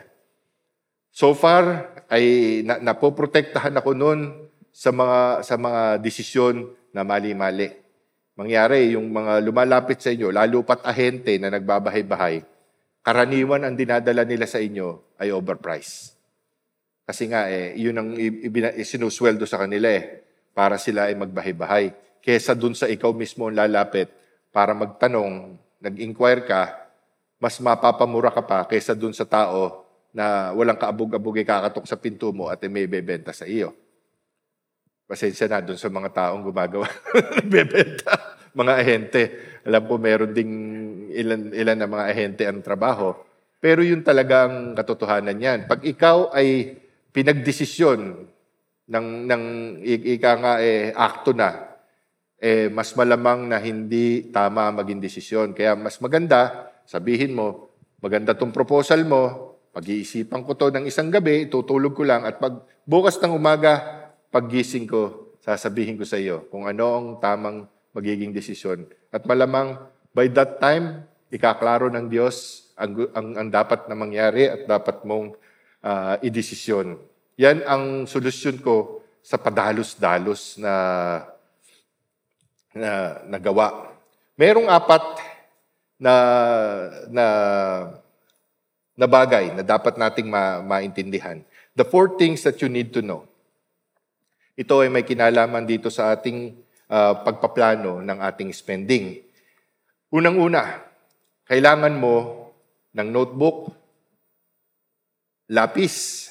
[1.12, 4.20] So far, ay na, napoprotektahan ako noon
[4.72, 7.68] sa mga sa mga desisyon na mali-mali.
[8.32, 12.40] Mangyari, yung mga lumalapit sa inyo, lalo pat ahente na nagbabahay-bahay,
[13.04, 16.16] karaniwan ang dinadala nila sa inyo ay overpriced.
[17.04, 18.08] Kasi nga, eh, yun ang
[18.80, 20.24] sinusweldo sa kanila eh,
[20.56, 21.92] para sila ay magbahay-bahay.
[22.24, 24.08] Kesa dun sa ikaw mismo ang lalapit
[24.48, 26.62] para magtanong, nag-inquire ka,
[27.42, 29.82] mas mapapamura ka pa kesa dun sa tao
[30.14, 33.74] na walang kaabog-abog kakatok sa pinto mo at may bebenta sa iyo.
[35.10, 36.86] Pasensya na doon sa mga taong gumagawa,
[37.36, 39.22] nagbebenta, mga ahente.
[39.66, 40.54] Alam ko meron ding
[41.10, 43.12] ilan, ilan na mga ahente ang trabaho.
[43.58, 45.60] Pero yun talagang katotohanan yan.
[45.66, 46.78] Pag ikaw ay
[47.12, 48.00] pinagdesisyon
[48.88, 49.44] ng, ng
[49.82, 51.71] ika nga eh, akto na,
[52.42, 55.54] eh, mas malamang na hindi tama maging desisyon.
[55.54, 57.70] Kaya mas maganda, sabihin mo,
[58.02, 62.66] maganda tong proposal mo, pag-iisipan ko to ng isang gabi, tutulog ko lang, at pag
[62.82, 63.78] bukas ng umaga,
[64.34, 68.90] paggising ko, sasabihin ko sa iyo kung ano ang tamang magiging desisyon.
[69.14, 69.78] At malamang,
[70.10, 75.38] by that time, ikaklaro ng Diyos ang, ang, ang dapat na mangyari at dapat mong
[75.86, 76.98] uh, idesisyon.
[77.38, 80.74] Yan ang solusyon ko sa padalos-dalos na,
[82.72, 83.92] na nagawa.
[84.36, 85.04] Merong apat
[86.00, 86.14] na,
[87.12, 87.26] na,
[88.96, 91.40] na bagay na dapat nating ma, maintindihan.
[91.72, 93.28] The four things that you need to know.
[94.58, 96.52] Ito ay may kinalaman dito sa ating
[96.92, 99.24] uh, pagpaplano ng ating spending.
[100.12, 100.84] Unang-una,
[101.48, 102.48] kailangan mo
[102.92, 103.72] ng notebook,
[105.48, 106.28] lapis.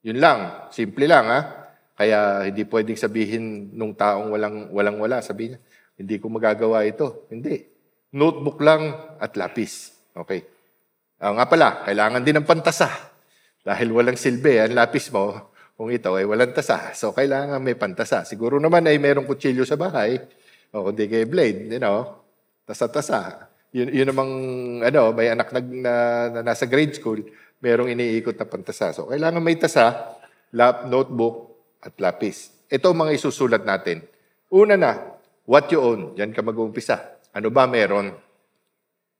[0.00, 1.65] Yun lang, simple lang ha.
[1.96, 5.60] Kaya hindi pwedeng sabihin nung taong walang walang wala, sabihin niya,
[5.96, 7.24] hindi ko magagawa ito.
[7.32, 7.64] Hindi.
[8.12, 9.96] Notebook lang at lapis.
[10.12, 10.44] Okay.
[11.16, 13.16] Uh, nga pala, kailangan din ng pantasa
[13.66, 16.94] Dahil walang silbi, ang lapis mo, kung ito ay walang tasa.
[16.94, 18.22] So, kailangan may pantasa.
[18.22, 20.22] Siguro naman ay mayroong kutsilyo sa bahay,
[20.70, 22.22] o kundi kay blade, you know,
[22.62, 23.50] tasa-tasa.
[23.74, 24.32] Yun, yun namang,
[24.86, 25.94] ano, may anak na, na,
[26.30, 27.18] na nasa grade school,
[27.58, 28.94] merong iniikot na pantasa.
[28.94, 30.14] So, kailangan may tasa,
[30.54, 32.52] lap, notebook, at lapis.
[32.66, 34.02] Ito ang mga isusulat natin.
[34.50, 34.92] Una na,
[35.46, 36.14] what you own.
[36.18, 36.96] Diyan ka mag-uumpisa.
[37.36, 38.14] Ano ba meron?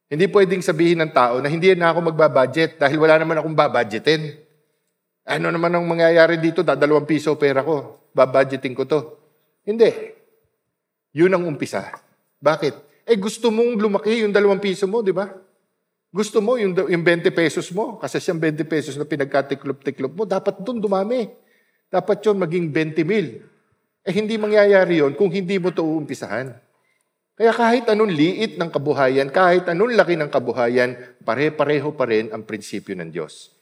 [0.07, 4.39] Hindi pwedeng sabihin ng tao na hindi na ako magbabudget dahil wala naman akong babudgetin.
[5.27, 6.63] Ano naman ang mangyayari dito?
[6.63, 8.07] Dadalawang piso pera ko.
[8.15, 9.01] Babudgeting ko to.
[9.67, 9.91] Hindi.
[11.11, 11.91] Yun ang umpisa.
[12.39, 13.07] Bakit?
[13.07, 15.27] Eh gusto mong lumaki yung dalawang piso mo, di ba?
[16.15, 20.63] Gusto mo yung, yung 20 pesos mo, kasi siyang 20 pesos na pinagkatiklop-tiklop mo, dapat
[20.63, 21.29] doon dumami.
[21.87, 23.27] Dapat yun maging 20 mil.
[24.07, 26.55] Eh hindi mangyayari yon kung hindi mo ito uumpisahan.
[27.37, 32.49] Kaya kahit anong liit ng kabuhayan, kahit anong laki ng kabuhayan, pare-pareho pa rin ang
[32.49, 33.53] prinsipyo ng Diyos.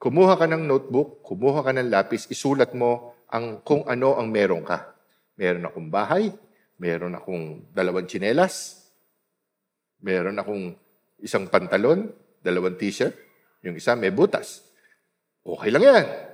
[0.00, 4.64] Kumuha ka ng notebook, kumuha ka ng lapis, isulat mo ang kung ano ang meron
[4.64, 4.96] ka.
[5.36, 6.32] Meron akong bahay,
[6.80, 8.88] meron akong dalawang tsinelas,
[10.00, 10.72] meron akong
[11.20, 12.08] isang pantalon,
[12.40, 13.14] dalawang t-shirt,
[13.60, 14.64] yung isa may butas.
[15.44, 16.31] Okay lang yan.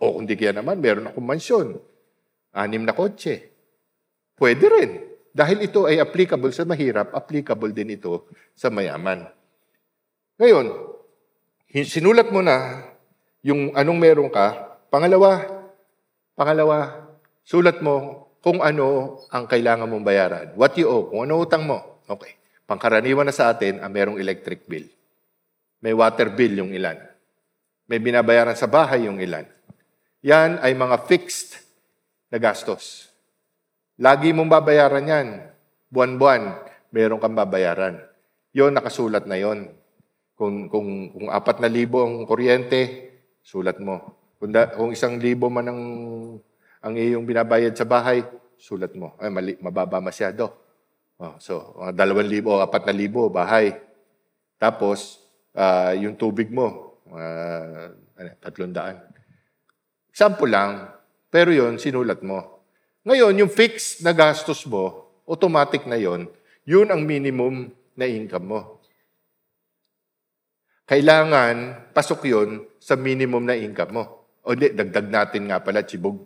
[0.00, 1.76] O kung di kaya naman, meron akong mansyon,
[2.56, 3.52] anim na kotse.
[4.34, 4.90] Pwede rin.
[5.34, 9.26] Dahil ito ay applicable sa mahirap, applicable din ito sa mayaman.
[10.38, 10.66] Ngayon,
[11.82, 12.86] sinulat mo na
[13.42, 14.78] yung anong meron ka.
[14.88, 15.42] Pangalawa,
[16.38, 17.10] pangalawa,
[17.42, 20.46] sulat mo kung ano ang kailangan mong bayaran.
[20.54, 22.02] What you owe, kung ano utang mo.
[22.06, 22.38] Okay.
[22.64, 24.88] Pangkaraniwan na sa atin ang merong electric bill.
[25.84, 26.96] May water bill yung ilan.
[27.84, 29.44] May binabayaran sa bahay yung ilan.
[30.24, 31.60] Yan ay mga fixed
[32.32, 33.12] na gastos.
[34.00, 35.28] Lagi mong babayaran yan.
[35.92, 38.00] Buwan-buwan, meron kang babayaran.
[38.56, 39.68] Yon nakasulat na yon.
[40.32, 43.12] Kung, kung, kung apat na libo ang kuryente,
[43.44, 44.16] sulat mo.
[44.40, 45.82] Kung, da, kung isang libo man ang,
[46.80, 48.24] ang iyong binabayad sa bahay,
[48.56, 49.12] sulat mo.
[49.20, 50.56] Ay, mali, mababa masyado.
[51.20, 53.76] Oh, so, mga dalawang libo, apat na libo, bahay.
[54.56, 55.20] Tapos,
[55.52, 59.04] uh, yung tubig mo, uh, ano, tatlong daan.
[60.14, 60.94] Example lang,
[61.26, 62.62] pero yon sinulat mo.
[63.02, 66.30] Ngayon, yung fixed na gastos mo, automatic na yon,
[66.62, 68.60] yun ang minimum na income mo.
[70.86, 74.04] Kailangan pasok yon sa minimum na income mo.
[74.46, 76.22] O di, dagdag natin nga pala, chibog.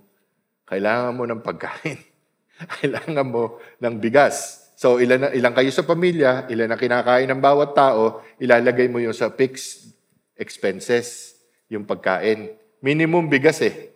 [0.68, 1.96] Kailangan mo ng pagkain.
[2.76, 4.68] Kailangan mo ng bigas.
[4.76, 9.16] So, ilan, ilan kayo sa pamilya, ilan na kinakain ng bawat tao, ilalagay mo yung
[9.16, 9.96] sa fixed
[10.36, 11.40] expenses,
[11.72, 12.67] yung pagkain.
[12.80, 13.90] Minimum bigas eh.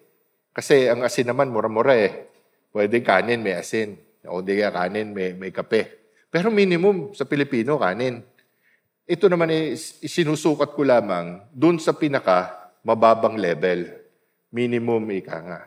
[0.52, 2.28] Kasi ang asin naman, mura-mura eh.
[2.72, 3.96] Pwede kanin, may asin.
[4.26, 6.02] O di kaya kanin, may, may kape.
[6.32, 8.24] Pero minimum sa Pilipino, kanin.
[9.04, 9.76] Ito naman ay
[10.06, 13.90] sinusukat ko lamang dun sa pinaka mababang level.
[14.52, 15.60] Minimum, ika nga.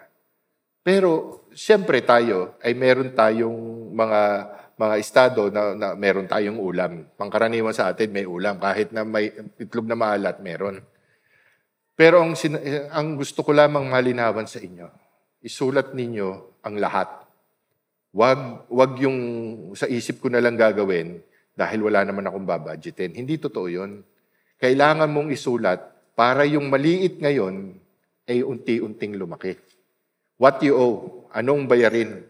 [0.85, 3.57] Pero siyempre tayo ay meron tayong
[3.93, 4.21] mga
[4.75, 7.07] mga estado na, na meron tayong ulam.
[7.15, 8.59] Pangkaraniwan sa atin may ulam.
[8.59, 10.83] Kahit na may itlog na maalat, meron.
[11.95, 12.35] Pero ang,
[12.91, 14.91] ang gusto ko lamang malinawan sa inyo,
[15.39, 17.07] isulat ninyo ang lahat.
[18.11, 19.19] Wag, wag yung
[19.75, 21.23] sa isip ko na lang gagawin
[21.55, 23.15] dahil wala naman akong babudgetin.
[23.15, 24.03] Hindi totoo yun.
[24.59, 25.79] Kailangan mong isulat
[26.15, 27.79] para yung maliit ngayon
[28.27, 29.55] ay unti-unting lumaki.
[30.35, 32.27] What you owe, anong bayarin.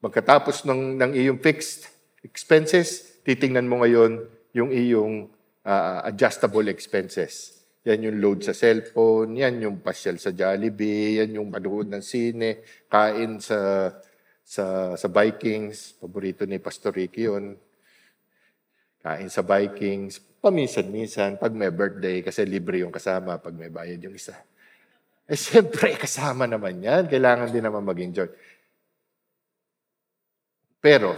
[0.00, 1.92] Magkatapos ng, ng iyong fixed
[2.24, 4.24] expenses, titingnan mo ngayon
[4.56, 5.28] yung iyong
[5.66, 7.57] uh, adjustable expenses.
[7.88, 12.60] Yan yung load sa cellphone, yan yung pasyal sa Jollibee, yan yung manood ng sine,
[12.84, 13.88] kain sa
[14.44, 17.56] sa sa Vikings, paborito ni Pastor Ricky yun.
[19.00, 24.12] Kain sa Vikings, paminsan-minsan, pag may birthday, kasi libre yung kasama, pag may bayad yung
[24.12, 24.36] isa.
[25.28, 27.04] Eh, siyempre, kasama naman yan.
[27.04, 28.28] Kailangan din naman mag-enjoy.
[30.80, 31.12] Pero,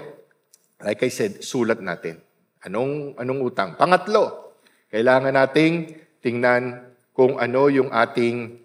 [0.83, 2.19] like I said, sulat natin.
[2.67, 3.79] Anong, anong utang?
[3.79, 4.59] Pangatlo,
[4.91, 8.61] kailangan nating tingnan kung ano yung ating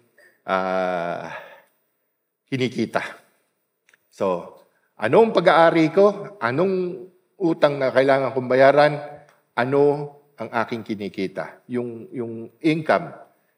[0.46, 1.28] uh,
[2.48, 3.02] kinikita.
[4.08, 4.56] So,
[4.96, 6.38] anong pag-aari ko?
[6.40, 7.04] Anong
[7.36, 8.96] utang na kailangan kong bayaran?
[9.52, 11.60] Ano ang aking kinikita?
[11.68, 13.12] Yung, yung income.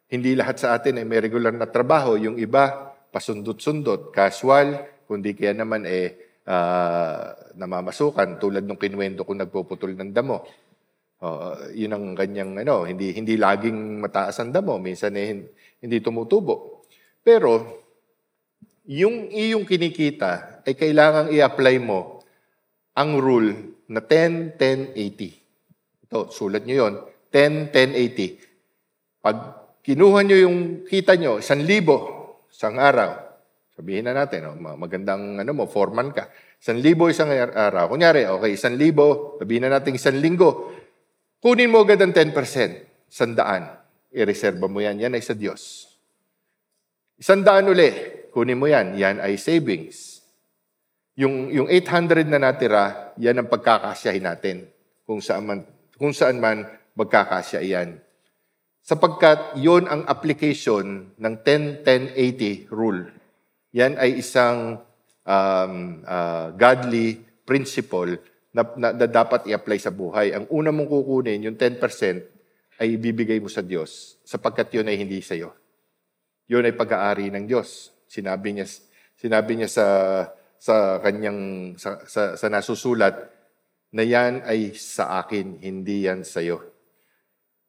[0.09, 2.17] Hindi lahat sa atin ay may regular na trabaho.
[2.19, 9.93] Yung iba, pasundot-sundot, casual, kundi kaya naman eh, uh, namamasukan tulad ng kinwento kung nagpuputol
[9.95, 10.49] ng damo.
[11.19, 15.51] Uh, yun ang kanyang ano, hindi hindi laging mataas ang damo, minsan eh,
[15.83, 16.87] hindi tumutubo.
[17.23, 17.83] Pero
[18.87, 22.23] yung iyong kinikita ay kailangang i-apply mo
[22.95, 26.07] ang rule na 10 10 80.
[26.09, 26.95] Ito, sulat niyo 'yon.
[27.35, 29.21] 10 10 80.
[29.21, 29.37] Pag
[29.85, 31.97] kinuha nyo yung kita nyo, isang libo,
[32.49, 33.29] isang araw.
[33.79, 36.27] Sabihin na natin, oh, magandang ano mo, foreman ka.
[36.59, 37.87] Isang libo isang araw.
[37.87, 40.75] Kunyari, okay, isang libo, sabihin na natin isang linggo.
[41.39, 42.35] Kunin mo agad ang 10%,
[43.07, 43.71] sandaan.
[44.11, 45.87] I-reserva mo yan, yan ay sa Diyos.
[47.15, 47.95] Isang daan uli,
[48.35, 50.19] kunin mo yan, yan ay savings.
[51.15, 54.67] Yung, yung 800 na natira, yan ang pagkakasyahin natin.
[55.07, 55.63] Kung saan man,
[55.95, 56.67] kung saan man
[56.99, 58.03] magkakasya iyan.
[58.83, 63.15] Sapagkat yon ang application ng 10-10-80 rule.
[63.79, 64.83] Yan ay isang
[65.23, 68.19] um, uh, godly principle
[68.55, 70.33] na, na, na dapat i-apply sa buhay.
[70.33, 71.81] Ang una mong kukunin, yung 10%,
[72.79, 75.51] ay ibibigay mo sa Diyos sapagkat yun ay hindi sa iyo.
[76.47, 77.91] Yun ay pag-aari ng Diyos.
[78.07, 78.67] Sinabi niya,
[79.19, 79.87] sinabi niya sa,
[80.63, 83.35] sa kanyang, sa, sa, sa nasusulat,
[83.89, 86.79] na yan ay sa akin, hindi yan sa iyo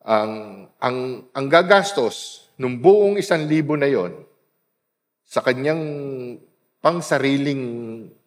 [0.05, 4.15] ang, ang, ang gagastos ng buong isang libo na yon
[5.27, 5.83] sa kanyang
[6.79, 7.63] pangsariling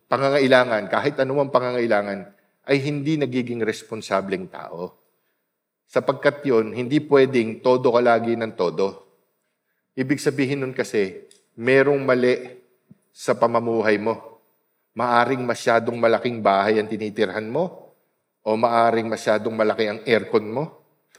[0.07, 2.29] pangangailangan, kahit anumang pangangailangan,
[2.67, 4.95] ay hindi nagiging responsableng tao.
[5.91, 9.03] Sapagkat yon hindi pwedeng todo ka lagi ng todo.
[9.93, 12.39] Ibig sabihin nun kasi, merong mali
[13.13, 14.41] sa pamamuhay mo.
[14.97, 17.93] Maaring masyadong malaking bahay ang tinitirhan mo,
[18.43, 20.65] o maaring masyadong malaki ang aircon mo,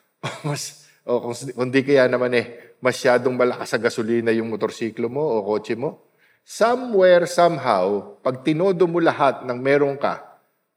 [0.48, 5.22] mas, o kung, kung di kaya naman eh, masyadong malakas sa gasolina yung motorsiklo mo
[5.22, 6.12] o kotse mo.
[6.44, 10.33] Somewhere, somehow, pag tinodo mo lahat ng meron ka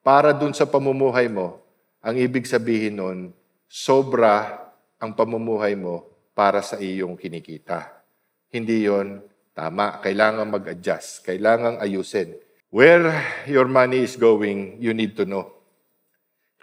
[0.06, 1.58] para dun sa pamumuhay mo,
[1.98, 3.18] ang ibig sabihin nun,
[3.66, 4.54] sobra
[5.02, 8.06] ang pamumuhay mo para sa iyong kinikita.
[8.46, 9.18] Hindi yon
[9.50, 9.98] tama.
[9.98, 11.26] Kailangan mag-adjust.
[11.26, 12.38] Kailangan ayusin.
[12.70, 13.10] Where
[13.50, 15.50] your money is going, you need to know.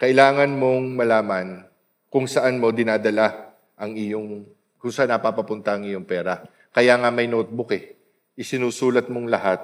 [0.00, 1.68] Kailangan mong malaman
[2.08, 4.48] kung saan mo dinadala ang iyong,
[4.80, 6.40] kung saan napapapunta ang iyong pera.
[6.72, 7.92] Kaya nga may notebook eh.
[8.40, 9.60] Isinusulat mong lahat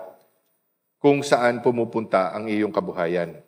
[1.00, 3.40] kung saan pumupunta ang iyong kabuhayan.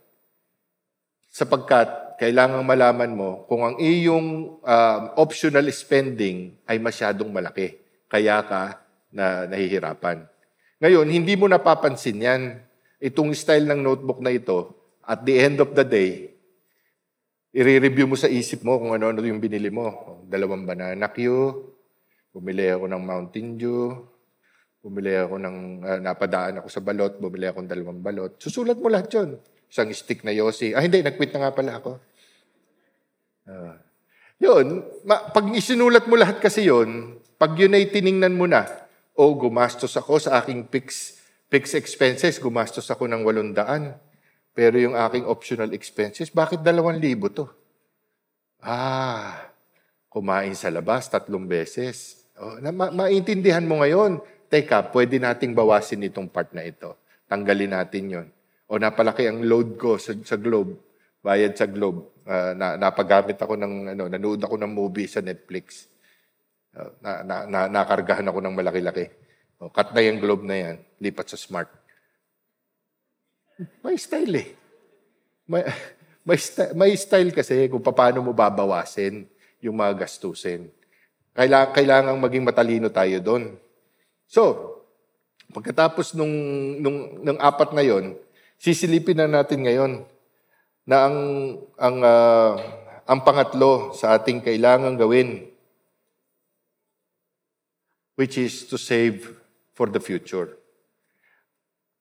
[1.32, 7.80] Sapagkat kailangang malaman mo kung ang iyong uh, optional spending ay masyadong malaki.
[8.04, 10.28] Kaya ka na nahihirapan.
[10.76, 12.42] Ngayon, hindi mo napapansin yan.
[13.00, 16.36] Itong style ng notebook na ito, at the end of the day,
[17.50, 20.20] i-review mo sa isip mo kung ano-ano yung binili mo.
[20.28, 21.26] Dalawang banana Q,
[22.30, 24.04] bumili ako ng Mountain Dew,
[24.84, 28.36] bumili ako ng, uh, napadaan ako sa balot, bumili ako ng dalawang balot.
[28.36, 29.40] Susulat mo lahat yun.
[29.72, 30.76] Isang stick na Yossi.
[30.76, 31.96] Ah, hindi, nag-quit na nga pala ako.
[33.48, 33.72] Uh,
[34.36, 38.68] yun, ma- pag isinulat mo lahat kasi yun, pag yun ay tiningnan mo na,
[39.16, 41.16] oh, gumastos ako sa aking fix,
[41.48, 43.96] fix expenses, gumastos ako ng walundaan.
[44.52, 47.48] Pero yung aking optional expenses, bakit dalawang libo to?
[48.60, 49.48] Ah,
[50.12, 52.28] kumain sa labas tatlong beses.
[52.36, 54.20] Oh, na, ma- maintindihan mo ngayon,
[54.52, 56.92] teka, pwede nating bawasin itong part na ito.
[57.24, 58.28] Tanggalin natin yon.
[58.72, 60.80] O napalaki ang load ko sa, sa Globe,
[61.20, 62.24] bayad sa Globe.
[62.24, 65.92] Uh, na, napagamit ako ng, ano, nanood ako ng movie sa Netflix.
[66.72, 69.12] Uh, na, na, na, nakargahan ako ng malaki-laki.
[69.60, 71.68] Oh, cut na yung Globe na yan, lipat sa Smart.
[73.84, 74.48] May style eh.
[75.44, 75.68] May,
[76.32, 79.28] may, st- may style kasi kung paano mo babawasin
[79.60, 80.72] yung mga gastusin.
[81.36, 83.52] Kailangan, kailangan maging matalino tayo doon.
[84.24, 84.42] So,
[85.52, 86.32] pagkatapos nung,
[86.80, 88.16] nung, nung apat na yon,
[88.62, 89.92] sisilipin na natin ngayon
[90.86, 91.18] na ang,
[91.74, 92.54] ang, uh,
[93.10, 95.50] ang pangatlo sa ating kailangan gawin,
[98.14, 99.34] which is to save
[99.74, 100.54] for the future.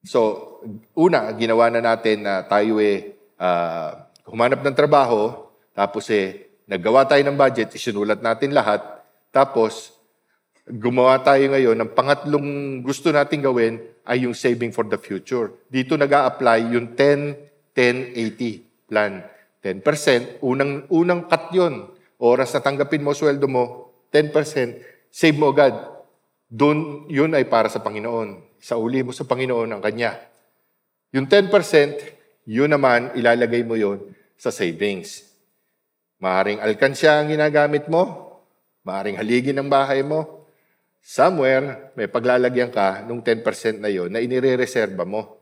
[0.05, 0.62] So,
[0.93, 3.97] una, ginawa na natin na tayo eh, uh,
[4.30, 8.86] humanap ng trabaho, tapos eh, naggawa tayo ng budget, isinulat natin lahat,
[9.34, 9.97] tapos
[10.70, 12.49] gumawa tayo ngayon ng pangatlong
[12.86, 13.82] gusto natin gawin
[14.12, 15.55] ay yung saving for the future.
[15.72, 19.24] Dito nag apply yung 10-10-80 plan.
[19.64, 21.88] 10%, unang, unang cut yun.
[22.20, 24.36] Oras na tanggapin mo sweldo mo, 10%,
[25.07, 25.72] save mo agad.
[26.51, 30.22] Doon, yun ay para sa Panginoon sa uli mo sa Panginoon ang Kanya.
[31.12, 31.49] Yung 10%,
[32.45, 35.26] yun naman, ilalagay mo yun sa savings.
[36.22, 38.38] Maaring alkansya ang ginagamit mo,
[38.86, 40.41] maaring haligi ng bahay mo,
[41.02, 45.41] somewhere, may paglalagyan ka nung 10% na yon na inire-reserva mo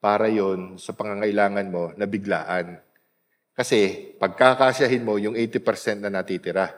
[0.00, 2.80] para yon sa pangangailangan mo na biglaan.
[3.52, 6.72] Kasi pagkakasyahin mo yung 80% na natitira.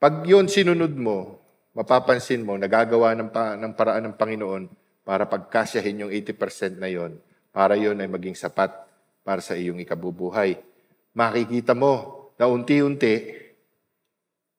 [0.00, 1.36] Pag yon sinunod mo,
[1.76, 4.64] mapapansin mo, nagagawa ng, pa, ng paraan ng Panginoon
[5.04, 7.20] para pagkasyahin yung 80% na yon,
[7.52, 8.72] para yon ay maging sapat
[9.20, 10.56] para sa iyong ikabubuhay.
[11.12, 13.36] Makikita mo na unti-unti,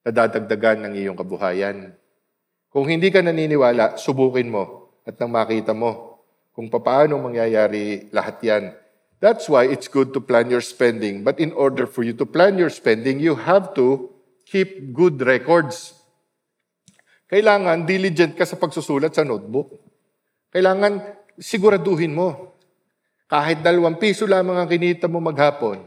[0.06, 1.98] nadadagdagan ng iyong kabuhayan.
[2.72, 6.24] Kung hindi ka naniniwala, subukin mo at nang makita mo
[6.56, 8.64] kung paano mangyayari lahat yan.
[9.20, 11.20] That's why it's good to plan your spending.
[11.22, 14.10] But in order for you to plan your spending, you have to
[14.48, 15.94] keep good records.
[17.30, 19.78] Kailangan diligent ka sa pagsusulat sa notebook.
[20.50, 22.56] Kailangan siguraduhin mo.
[23.30, 25.80] Kahit dalawang piso lamang ang kinita mo maghapon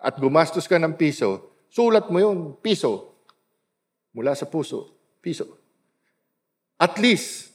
[0.00, 3.20] at gumastos ka ng piso, sulat mo yun, piso.
[4.16, 5.57] Mula sa puso, piso.
[6.78, 7.50] At least,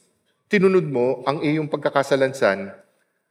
[0.52, 2.68] tinunod mo ang iyong pagkakasalansan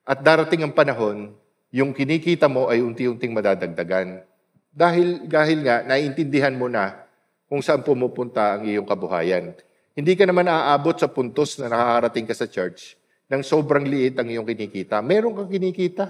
[0.10, 1.38] at darating ang panahon,
[1.70, 4.26] yung kinikita mo ay unti-unting madadagdagan.
[4.74, 7.06] Dahil, dahil nga, naiintindihan mo na
[7.46, 9.54] kung saan pumupunta ang iyong kabuhayan.
[9.94, 12.98] Hindi ka naman aabot sa puntos na nakakarating ka sa church
[13.30, 14.98] nang sobrang liit ang iyong kinikita.
[15.06, 16.10] Meron kang kinikita.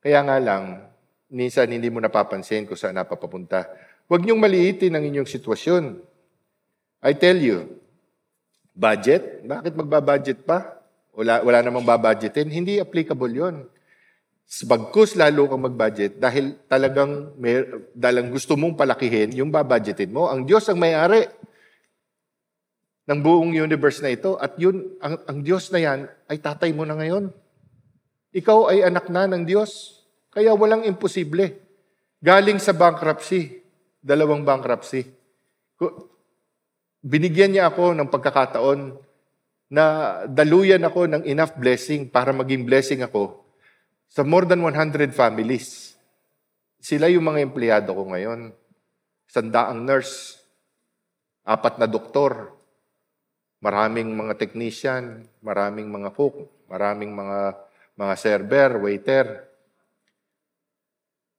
[0.00, 0.88] Kaya nga lang,
[1.28, 3.68] minsan hindi mo napapansin kung saan napapapunta.
[4.08, 6.00] Huwag niyong maliitin ang inyong sitwasyon.
[7.04, 7.79] I tell you,
[8.74, 10.80] budget, bakit magbabudget pa?
[11.14, 12.48] Wala, wala namang babudgetin.
[12.48, 13.66] Hindi applicable yon.
[14.50, 17.62] Bagkus lalo kang mag-budget dahil talagang may,
[17.94, 20.26] dalang gusto mong palakihin yung babudgetin mo.
[20.26, 21.30] Ang Diyos ang may-ari
[23.06, 26.82] ng buong universe na ito at yun, ang, ang Diyos na yan ay tatay mo
[26.82, 27.30] na ngayon.
[28.34, 30.02] Ikaw ay anak na ng Diyos.
[30.30, 31.58] Kaya walang imposible.
[32.22, 33.62] Galing sa bankruptcy,
[33.98, 35.10] dalawang bankruptcy.
[37.00, 38.92] Binigyan niya ako ng pagkakataon
[39.72, 39.84] na
[40.28, 43.40] daluyan ako ng enough blessing para maging blessing ako
[44.04, 45.96] sa more than 100 families.
[46.76, 48.52] Sila yung mga empleyado ko ngayon.
[49.30, 50.44] Sandaang nurse,
[51.46, 52.52] apat na doktor,
[53.64, 57.56] maraming mga technician, maraming mga cook, maraming mga
[57.96, 59.26] mga server, waiter.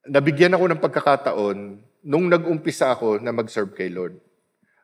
[0.09, 1.57] Nabigyan ako ng pagkakataon
[2.01, 4.30] nung nag-umpisa ako na mag-serve kay Lord.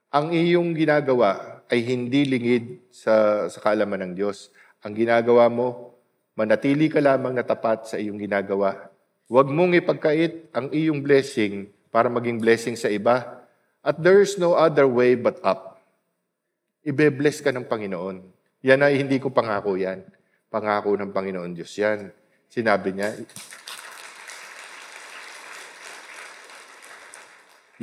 [0.07, 4.47] Ang iyong ginagawa ay hindi lingid sa, sa kaalaman ng Diyos.
[4.79, 5.99] Ang ginagawa mo,
[6.31, 8.87] manatili ka lamang na tapat sa iyong ginagawa.
[9.27, 13.43] Huwag mong ipagkait ang iyong blessing para maging blessing sa iba.
[13.83, 15.83] At there is no other way but up.
[16.87, 18.23] Ibe-bless ka ng Panginoon.
[18.63, 20.07] Yan ay hindi ko pangako yan.
[20.47, 22.15] Pangako ng Panginoon Diyos yan.
[22.47, 23.11] Sinabi niya,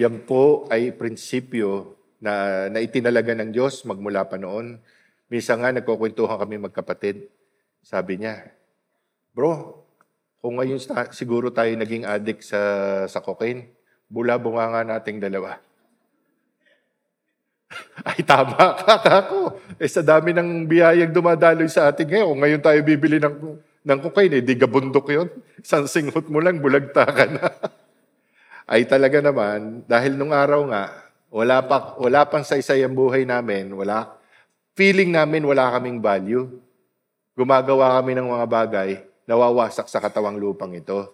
[0.01, 4.81] Yan po ay prinsipyo na, na itinalaga ng Diyos magmula pa noon.
[5.29, 7.29] Minsan nga, nagkukwentuhan kami magkapatid.
[7.85, 8.49] Sabi niya,
[9.37, 9.85] Bro,
[10.41, 10.81] kung ngayon
[11.12, 12.61] siguro tayo naging addict sa,
[13.05, 13.68] sa cocaine,
[14.09, 15.61] bula bunga nga nating dalawa.
[18.09, 19.61] Ay, tama ka, kako.
[19.77, 23.37] Eh, sa dami ng biyayang dumadaloy sa atin ngayon, kung ngayon tayo bibili ng,
[23.85, 25.29] ng cocaine, eh, di gabundok yun.
[25.64, 27.45] Isang singhot mo lang, bulagta ka na.
[28.72, 31.04] ay talaga naman, dahil nung araw nga,
[31.35, 34.14] wala, pa, wala pang saysay ang buhay namin, wala,
[34.78, 36.47] feeling namin wala kaming value.
[37.35, 38.91] Gumagawa kami ng mga bagay,
[39.26, 41.11] nawawasak sa katawang lupang ito.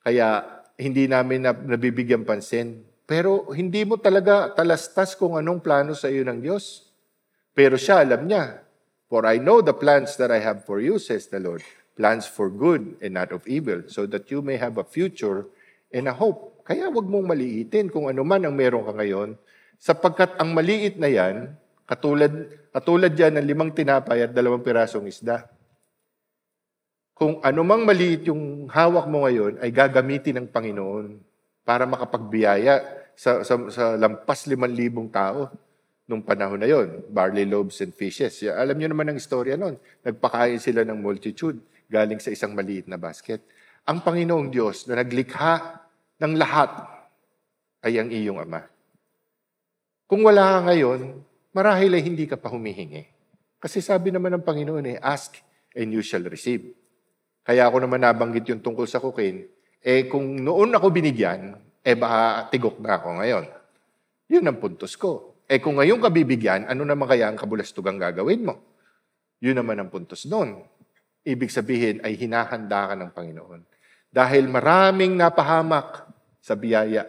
[0.00, 0.40] Kaya
[0.80, 2.80] hindi namin nabibigyan pansin.
[3.04, 6.88] Pero hindi mo talaga talastas kung anong plano sa iyo ng Diyos.
[7.52, 8.64] Pero siya, alam niya.
[9.12, 11.60] For I know the plans that I have for you, says the Lord.
[11.98, 15.50] Plans for good and not of evil, so that you may have a future
[15.92, 16.49] and a hope.
[16.70, 19.34] Kaya wag mong maliitin kung ano man ang meron ka ngayon,
[19.74, 21.50] sapagkat ang maliit na yan,
[21.82, 22.30] katulad,
[22.70, 25.50] katulad yan ng limang tinapay at dalawang pirasong isda.
[27.10, 31.18] Kung anumang maliit yung hawak mo ngayon, ay gagamitin ng Panginoon
[31.66, 32.86] para makapagbiyaya
[33.18, 35.50] sa, sa, sa lampas liman libong tao
[36.06, 38.46] nung panahon na yon, barley loaves and fishes.
[38.46, 39.74] Alam niyo naman ang istorya noon.
[40.06, 41.58] Nagpakain sila ng multitude
[41.90, 43.42] galing sa isang maliit na basket.
[43.90, 45.79] Ang Panginoong Diyos na naglikha
[46.20, 46.70] ng lahat
[47.80, 48.60] ay ang iyong Ama.
[50.04, 51.00] Kung wala ka ngayon,
[51.56, 53.08] marahil ay hindi ka pa humihingi.
[53.56, 55.40] Kasi sabi naman ng Panginoon eh, ask
[55.72, 56.76] and you shall receive.
[57.40, 59.48] Kaya ako naman nabanggit yung tungkol sa cocaine.
[59.80, 63.44] Eh kung noon ako binigyan, eh baka tigok na ako ngayon.
[64.28, 65.40] Yun ang puntos ko.
[65.48, 68.54] Eh kung ngayon ka bibigyan, ano naman kaya ang kabulastugang gagawin mo?
[69.40, 70.60] Yun naman ang puntos noon.
[71.24, 73.60] Ibig sabihin ay hinahanda ka ng Panginoon.
[74.10, 76.09] Dahil maraming napahamak
[76.40, 77.06] sa biyaya.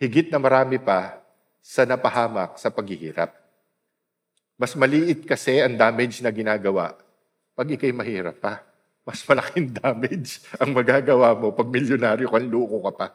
[0.00, 1.20] Higit na marami pa
[1.64, 3.32] sa napahamak sa paghihirap.
[4.58, 6.96] Mas maliit kasi ang damage na ginagawa
[7.54, 8.64] pag ikay mahirap pa.
[9.04, 13.06] Mas malaking damage ang magagawa mo pag milyonaryo kang luko ka pa.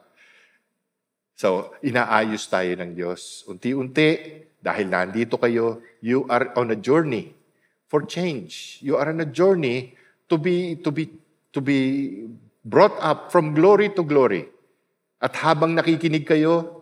[1.40, 3.48] So, inaayos tayo ng Diyos.
[3.48, 4.10] Unti-unti,
[4.60, 7.32] dahil nandito kayo, you are on a journey
[7.88, 8.76] for change.
[8.84, 9.96] You are on a journey
[10.28, 11.08] to be, to be,
[11.56, 11.78] to be
[12.60, 14.52] brought up from glory to glory.
[15.20, 16.80] At habang nakikinig kayo,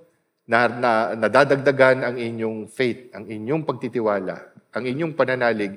[0.49, 5.77] na, na nadadagdagan ang inyong faith, ang inyong pagtitiwala, ang inyong pananalig,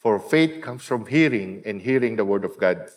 [0.00, 2.88] for faith comes from hearing and hearing the Word of God.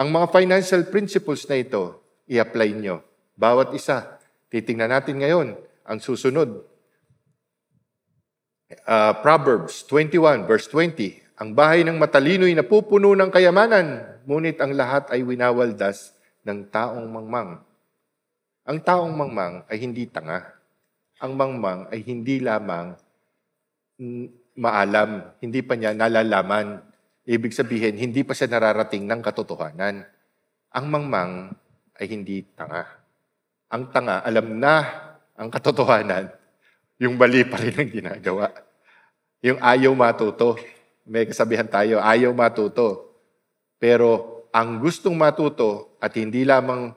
[0.00, 2.00] Ang mga financial principles na ito,
[2.32, 3.04] i-apply nyo.
[3.36, 4.16] Bawat isa.
[4.48, 5.48] Titingnan natin ngayon
[5.84, 6.64] ang susunod.
[8.88, 11.42] Uh, Proverbs 21 verse 20.
[11.44, 16.14] Ang bahay ng matalino'y napupuno ng kayamanan, ngunit ang lahat ay winawaldas
[16.46, 17.60] ng taong mangmang.
[18.64, 20.40] Ang taong mangmang ay hindi tanga.
[21.20, 22.96] Ang mangmang ay hindi lamang
[24.56, 26.80] maalam, hindi pa niya nalalaman.
[27.28, 30.08] Ibig sabihin, hindi pa siya nararating ng katotohanan.
[30.72, 31.52] Ang mangmang
[32.00, 32.88] ay hindi tanga.
[33.68, 34.74] Ang tanga, alam na
[35.36, 36.32] ang katotohanan,
[36.96, 38.48] yung mali pa rin ang ginagawa.
[39.44, 40.56] Yung ayaw matuto.
[41.04, 43.12] May kasabihan tayo, ayaw matuto.
[43.76, 46.96] Pero ang gustong matuto at hindi lamang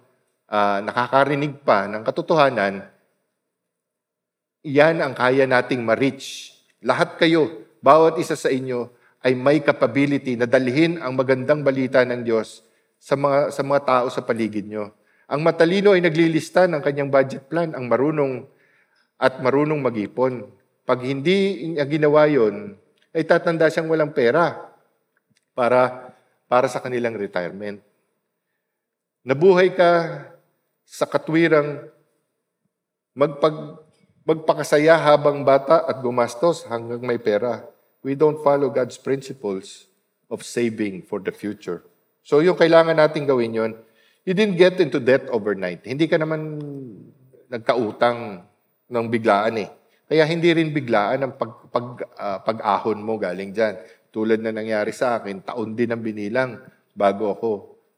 [0.52, 2.84] uh, nakakarinig pa ng katotohanan,
[4.68, 6.56] yan ang kaya nating ma-reach.
[6.84, 8.91] Lahat kayo, bawat isa sa inyo,
[9.24, 12.64] ay may capability na dalhin ang magandang balita ng Diyos
[13.00, 14.91] sa mga, sa mga tao sa paligid nyo.
[15.28, 18.48] Ang matalino ay naglilista ng kanyang budget plan, ang marunong
[19.20, 20.48] at marunong mag-ipon.
[20.88, 22.80] Pag hindi niya ginawa yon,
[23.12, 24.56] ay tatanda siyang walang pera
[25.52, 26.14] para,
[26.48, 27.82] para sa kanilang retirement.
[29.28, 29.91] Nabuhay ka
[30.88, 31.84] sa katwirang
[33.12, 33.84] magpag,
[34.24, 37.68] magpakasaya habang bata at gumastos hanggang may pera.
[38.08, 39.92] We don't follow God's principles
[40.32, 41.84] of saving for the future.
[42.24, 43.72] So yung kailangan natin gawin yon,
[44.24, 45.84] you didn't get into debt overnight.
[45.84, 46.56] Hindi ka naman
[47.52, 48.48] nagkautang
[48.88, 49.70] ng biglaan eh.
[50.08, 53.76] Kaya hindi rin biglaan ang pag, pag, uh, pag-ahon mo galing dyan.
[54.08, 56.64] Tulad na nangyari sa akin, taon din ang binilang
[56.96, 57.50] bago ako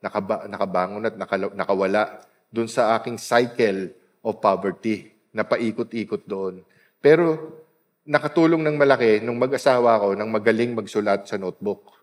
[0.01, 3.93] nakaba, nakabangon at nakala, nakawala doon sa aking cycle
[4.25, 6.65] of poverty na paikot-ikot doon.
[6.99, 7.57] Pero
[8.09, 11.93] nakatulong ng malaki nung mag-asawa ko nang magaling magsulat sa notebook.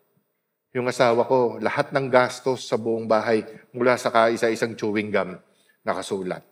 [0.76, 3.42] Yung asawa ko, lahat ng gastos sa buong bahay
[3.74, 5.34] mula sa kaisa-isang chewing gum
[5.82, 6.44] nakasulat.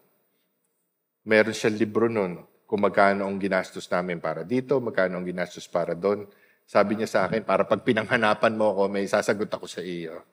[1.25, 5.93] Meron siyang libro nun kung magkano ang ginastos namin para dito, magkano ang ginastos para
[5.93, 6.27] doon.
[6.65, 10.25] Sabi niya sa akin, para pag pinanghanapan mo ako, may sasagot ako sa iyo.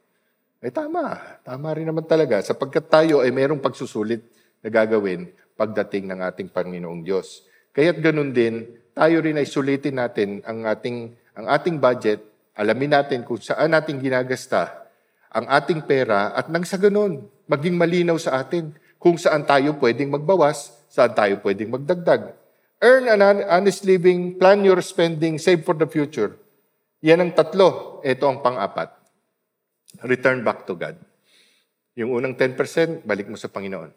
[0.61, 2.37] Eh tama, tama rin naman talaga.
[2.45, 4.21] Sapagkat tayo ay mayroong pagsusulit
[4.61, 7.43] na gagawin pagdating ng ating Panginoong Diyos.
[7.73, 12.21] Kaya't ganun din, tayo rin ay sulitin natin ang ating, ang ating budget,
[12.53, 14.85] alamin natin kung saan natin ginagasta
[15.31, 20.11] ang ating pera at nang sa ganun, maging malinaw sa atin kung saan tayo pwedeng
[20.11, 22.35] magbawas Saan tayo pwedeng magdagdag?
[22.83, 26.35] Earn an honest living, plan your spending, save for the future.
[26.99, 28.03] Yan ang tatlo.
[28.03, 29.00] Ito ang pang-apat.
[29.99, 30.95] Return back to God.
[31.99, 33.91] Yung unang 10%, balik mo sa Panginoon.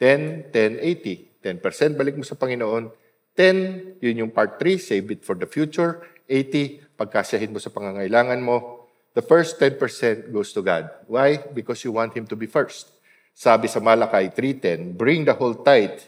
[0.00, 1.34] 10, 10, 80.
[1.44, 2.88] 10% balik mo sa Panginoon.
[3.36, 6.00] 10, yun yung part 3, save it for the future.
[6.24, 8.88] 80, pagkasyahin mo sa pangangailangan mo.
[9.12, 10.90] The first 10% goes to God.
[11.06, 11.38] Why?
[11.52, 12.90] Because you want Him to be first.
[13.34, 16.00] Sabi sa Malakay 3.10, Bring the whole tithe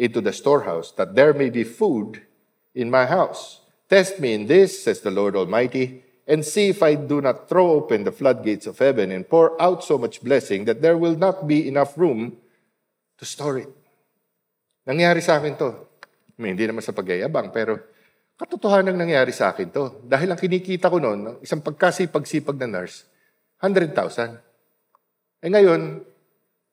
[0.00, 2.24] into the storehouse, that there may be food
[2.74, 3.60] in my house.
[3.90, 7.70] Test me in this, says the Lord Almighty, and see if I do not throw
[7.76, 11.46] open the floodgates of heaven and pour out so much blessing that there will not
[11.46, 12.36] be enough room
[13.18, 13.72] to store it.
[14.88, 15.70] Nangyari sa akin to.
[16.34, 17.76] I mean, hindi naman sa pagyayabang, pero
[18.40, 20.00] katotohanan nangyari sa akin to.
[20.08, 23.04] Dahil ang kinikita ko noon, isang pagkasipag-sipag na nurse,
[23.60, 24.40] 100,000.
[25.44, 26.00] Eh ngayon,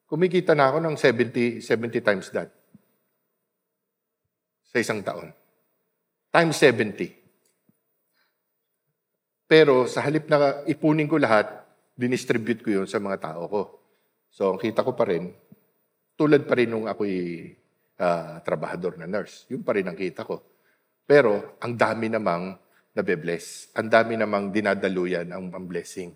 [0.07, 2.47] kumikita na ako ng 70, 70 times that.
[4.71, 5.35] Sa isang taon.
[6.31, 7.26] Times 70.
[9.47, 11.47] Pero sa halip na ipunin ko lahat,
[11.95, 13.61] dinistribute ko yun sa mga tao ko.
[14.27, 15.31] So, ang kita ko pa rin,
[16.19, 17.47] tulad pa rin nung ako'y
[17.97, 19.47] uh, trabahador na nurse.
[19.47, 20.43] Yun pa rin ang kita ko.
[21.07, 22.59] Pero, ang dami namang
[22.91, 23.71] nabe-bless.
[23.79, 26.11] Ang dami namang dinadaluyan ang, ang blessing.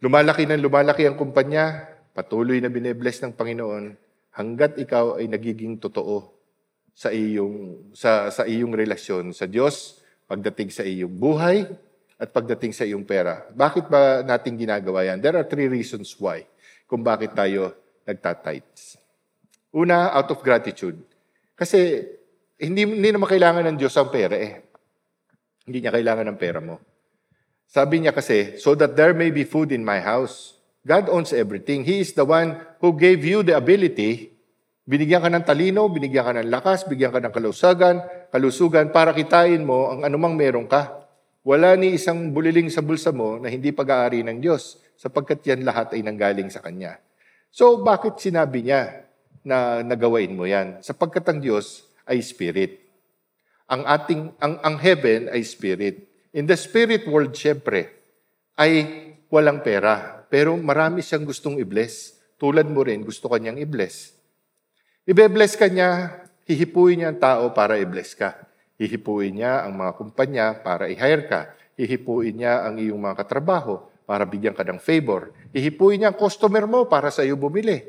[0.00, 1.82] Lumalaki ng lumalaki ang kumpanya,
[2.16, 3.84] patuloy na binebless ng Panginoon
[4.36, 6.32] hanggat ikaw ay nagiging totoo
[6.96, 11.68] sa iyong sa sa iyong relasyon sa Diyos pagdating sa iyong buhay
[12.16, 13.44] at pagdating sa iyong pera.
[13.52, 15.20] Bakit ba natin ginagawa yan?
[15.20, 16.48] There are three reasons why
[16.88, 17.76] kung bakit tayo
[18.08, 18.96] nagtatites.
[19.76, 20.96] Una, out of gratitude.
[21.52, 22.00] Kasi
[22.56, 24.64] hindi, hindi naman kailangan ng Diyos ang pera eh.
[25.68, 26.80] Hindi niya kailangan ng pera mo.
[27.68, 30.56] Sabi niya kasi, so that there may be food in my house.
[30.86, 31.82] God owns everything.
[31.82, 34.32] He is the one who gave you the ability.
[34.86, 37.96] Binigyan ka ng talino, binigyan ka ng lakas, bigyan ka ng kalusagan,
[38.30, 41.05] kalusugan para kitain mo ang anumang meron ka.
[41.46, 45.94] Wala ni isang buliling sa bulsa mo na hindi pag-aari ng Diyos sapagkat yan lahat
[45.94, 46.98] ay nanggaling sa Kanya.
[47.54, 49.06] So, bakit sinabi niya
[49.46, 50.82] na nagawain mo yan.
[50.82, 52.82] Sapagkat ang Diyos ay spirit.
[53.70, 56.10] Ang ating ang ang heaven ay spirit.
[56.34, 57.94] In the spirit world syempre
[58.58, 58.82] ay
[59.30, 62.18] walang pera, pero marami siyang gustong i-bless.
[62.36, 64.12] Tulad mo rin, gusto kanyang i-bless.
[65.08, 68.45] Ibe-bless ka niya, hihipuin niya ang tao para i-bless ka.
[68.76, 71.40] Hihipuin niya ang mga kumpanya para i-hire ka.
[71.80, 75.32] Hihipuin niya ang iyong mga katrabaho para bigyan ka ng favor.
[75.56, 77.80] Hihipuin niya ang customer mo para sa iyo bumili.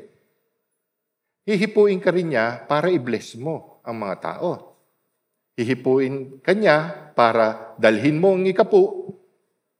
[1.48, 4.76] Hihipuin ka rin niya para i-bless mo ang mga tao.
[5.56, 9.12] Hihipuin ka niya para dalhin mo ang ikapu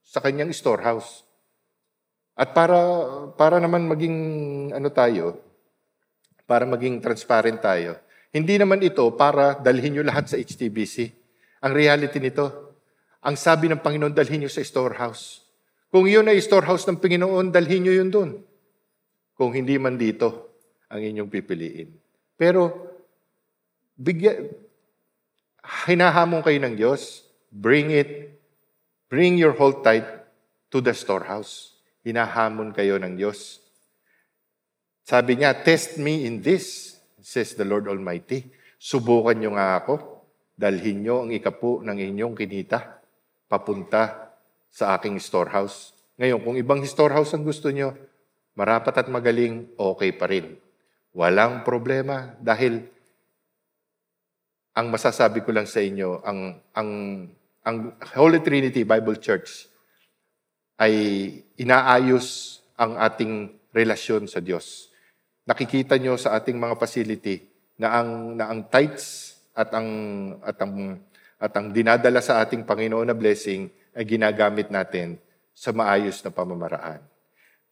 [0.00, 1.28] sa kanyang storehouse.
[2.38, 2.80] At para
[3.36, 4.16] para naman maging
[4.72, 5.42] ano tayo,
[6.48, 8.00] para maging transparent tayo.
[8.28, 11.10] Hindi naman ito para dalhin nyo lahat sa HTBC.
[11.64, 12.76] Ang reality nito,
[13.24, 15.42] ang sabi ng Panginoon, dalhin nyo sa storehouse.
[15.88, 18.30] Kung yun ay storehouse ng Panginoon, dalhin nyo yun doon.
[19.32, 20.52] Kung hindi man dito,
[20.92, 21.88] ang inyong pipiliin.
[22.36, 22.68] Pero,
[23.96, 24.52] bigyan,
[25.88, 28.38] hinahamon kayo ng Diyos, bring it,
[29.08, 30.06] bring your whole tithe
[30.68, 31.76] to the storehouse.
[32.04, 33.60] Hinahamon kayo ng Diyos.
[35.04, 36.87] Sabi niya, test me in this,
[37.28, 38.48] says the Lord Almighty.
[38.80, 40.24] Subukan niyo nga ako.
[40.56, 43.04] Dalhin niyo ang ikapu ng inyong kinita
[43.44, 44.32] papunta
[44.72, 45.92] sa aking storehouse.
[46.16, 47.92] Ngayon, kung ibang storehouse ang gusto niyo,
[48.56, 50.56] marapat at magaling, okay pa rin.
[51.12, 52.88] Walang problema dahil
[54.72, 56.90] ang masasabi ko lang sa inyo, ang, ang,
[57.62, 57.76] ang
[58.16, 59.68] Holy Trinity Bible Church
[60.80, 60.94] ay
[61.60, 64.87] inaayos ang ating relasyon sa Diyos
[65.48, 67.40] nakikita nyo sa ating mga facility
[67.80, 69.88] na ang, na ang tithes at ang,
[70.44, 71.00] at, ang,
[71.40, 75.16] at ang dinadala sa ating Panginoon na blessing ay ginagamit natin
[75.56, 77.00] sa maayos na pamamaraan.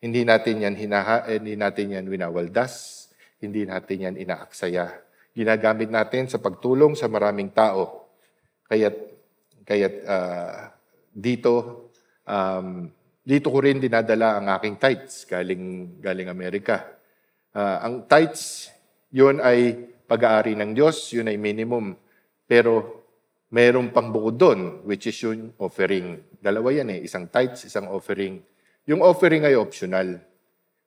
[0.01, 3.07] Hindi natin yan hinaha, eh, hindi natin yan winawaldas,
[3.45, 4.97] hindi natin yan inaaksaya.
[5.37, 8.09] Ginagamit natin sa pagtulong sa maraming tao.
[8.73, 8.97] Kaya't,
[9.69, 10.73] kaya't uh,
[11.13, 11.53] dito,
[12.25, 12.89] um,
[13.21, 16.96] dito ko rin dinadala ang aking tithes galing, galing Amerika.
[17.57, 18.69] Uh, ang tithes,
[19.09, 21.97] yun ay pag-aari ng Diyos, yun ay minimum.
[22.45, 23.01] Pero
[23.49, 26.21] mayroon pang bukod doon, which is yung offering.
[26.37, 28.45] Dalawa yan eh, isang tithes, isang offering.
[28.85, 30.21] Yung offering ay optional.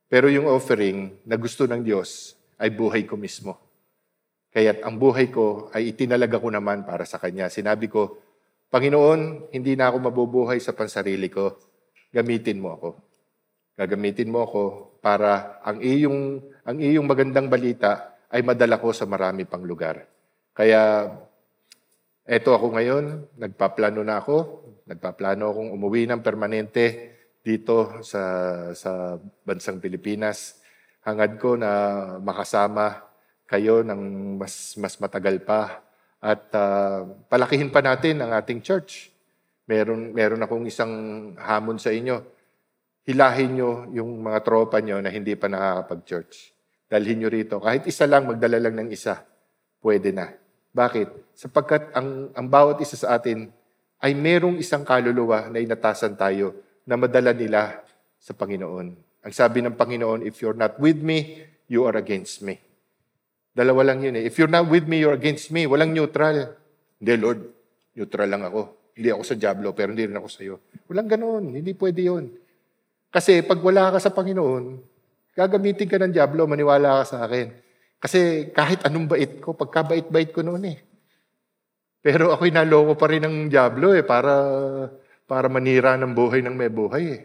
[0.05, 3.57] Pero yung offering na gusto ng Diyos ay buhay ko mismo.
[4.53, 7.49] Kaya't ang buhay ko ay itinalaga ko naman para sa Kanya.
[7.49, 8.21] Sinabi ko,
[8.69, 11.57] Panginoon, hindi na ako mabubuhay sa pansarili ko.
[12.13, 12.89] Gamitin mo ako.
[13.79, 14.63] Gagamitin mo ako
[14.99, 20.05] para ang iyong, ang iyong magandang balita ay madala ko sa marami pang lugar.
[20.53, 21.09] Kaya
[22.29, 24.37] eto ako ngayon, nagpaplano na ako,
[24.85, 28.21] nagpaplano akong umuwi ng permanente dito sa,
[28.77, 30.61] sa bansang Pilipinas.
[31.01, 31.71] Hangad ko na
[32.21, 33.01] makasama
[33.49, 35.81] kayo ng mas, mas matagal pa
[36.21, 39.09] at uh, palakihin pa natin ang ating church.
[39.65, 40.93] Meron, meron akong isang
[41.33, 42.37] hamon sa inyo
[43.09, 46.58] hilahin nyo yung mga tropa nyo na hindi pa nakakapag-church.
[46.89, 47.61] Dalhin nyo rito.
[47.61, 49.21] Kahit isa lang, magdala lang ng isa.
[49.77, 50.33] Pwede na.
[50.73, 51.37] Bakit?
[51.37, 53.53] Sapagkat ang, ang bawat isa sa atin
[54.01, 56.57] ay merong isang kaluluwa na inatasan tayo
[56.89, 57.85] na madala nila
[58.17, 58.87] sa Panginoon.
[59.21, 62.57] Ang sabi ng Panginoon, if you're not with me, you are against me.
[63.53, 64.25] Dalawa lang yun eh.
[64.25, 65.69] If you're not with me, you're against me.
[65.69, 66.57] Walang neutral.
[66.97, 67.39] Hindi, Lord,
[67.93, 68.93] neutral lang ako.
[68.97, 70.55] Hindi ako sa Diablo, pero hindi rin ako sa iyo.
[70.89, 71.43] Walang ganoon.
[71.59, 72.25] Hindi pwede yun.
[73.09, 74.63] Kasi pag wala ka sa Panginoon,
[75.39, 77.55] gagamitin ka ng Diablo, maniwala ka sa akin.
[77.99, 80.77] Kasi kahit anong bait ko, pagkabait-bait ko noon eh.
[81.99, 84.35] Pero ako'y naloko pa rin ng Diablo eh, para,
[85.23, 87.21] para manira ng buhay ng may buhay eh.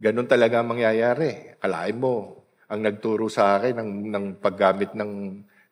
[0.00, 1.56] Ganon talaga ang mangyayari.
[1.60, 5.12] Kalain mo, ang nagturo sa akin ng, ng paggamit ng,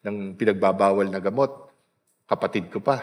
[0.04, 1.72] ng pinagbabawal na gamot,
[2.28, 3.00] kapatid ko pa,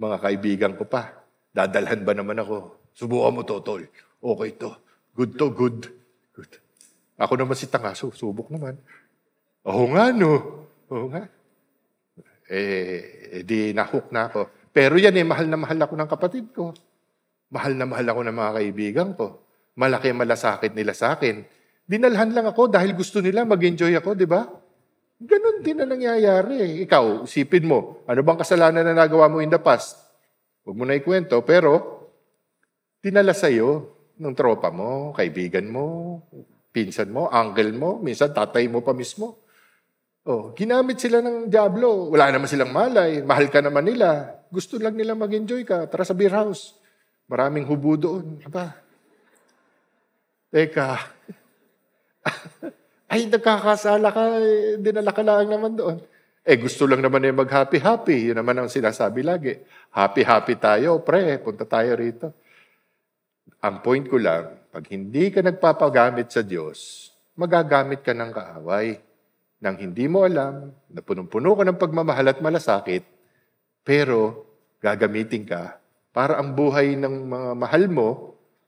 [0.00, 1.24] mga kaibigan ko pa.
[1.52, 2.88] Dadalhan ba naman ako?
[2.96, 3.82] Subukan mo to, tol.
[4.20, 4.70] Okay to.
[5.16, 5.46] Good to.
[5.52, 5.99] Good.
[7.20, 8.80] Ako naman si Tangaso, subok naman.
[9.68, 10.64] Oo nga, no.
[10.88, 11.28] Oo nga.
[12.48, 12.98] Eh,
[13.36, 14.48] eh di nahook na ako.
[14.72, 16.72] Pero yan eh, mahal na mahal ako ng kapatid ko.
[17.52, 19.44] Mahal na mahal ako ng mga kaibigan ko.
[19.76, 21.44] Malaki malasakit nila sa akin.
[21.84, 24.48] Dinalhan lang ako dahil gusto nila mag-enjoy ako, di ba?
[25.20, 26.80] Ganon din na nangyayari.
[26.88, 30.00] Ikaw, isipin mo, ano bang kasalanan na nagawa mo in the past?
[30.64, 32.00] Huwag mo na ikwento, pero
[33.04, 36.20] dinala sa iyo ng tropa mo, kaibigan mo,
[36.70, 39.42] pinsan mo, uncle mo, minsan tatay mo pa mismo.
[40.26, 42.12] Oh, ginamit sila ng Diablo.
[42.12, 43.24] Wala naman silang malay.
[43.24, 44.38] Mahal ka naman nila.
[44.52, 45.88] Gusto lang nila mag-enjoy ka.
[45.88, 46.76] Tara sa beer house.
[47.24, 48.36] Maraming hubo doon.
[48.44, 48.76] Aba.
[50.52, 50.90] Teka.
[53.10, 54.22] Ay, nagkakasala ka,
[54.78, 55.98] dinala ka lang naman doon.
[56.46, 58.30] Eh, gusto lang naman eh mag-happy-happy.
[58.30, 59.56] Yun naman ang sinasabi lagi.
[59.90, 62.30] Happy-happy tayo, pre, punta tayo rito.
[63.64, 69.02] Ang point ko lang, pag hindi ka nagpapagamit sa Diyos, magagamit ka ng kaaway.
[69.60, 73.02] Nang hindi mo alam, na punong-puno ka ng pagmamahal at malasakit,
[73.82, 74.46] pero
[74.78, 75.76] gagamitin ka
[76.14, 78.08] para ang buhay ng mga mahal mo,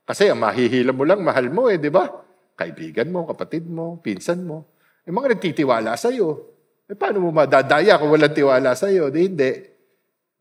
[0.03, 2.11] kasi ang mahihila mo lang, mahal mo eh, di ba?
[2.59, 4.67] Kaibigan mo, kapatid mo, pinsan mo.
[5.07, 6.51] Yung mga nagtitiwala sa'yo.
[6.91, 9.07] Eh, paano mo madadaya kung walang tiwala sa'yo?
[9.07, 9.51] Di hindi.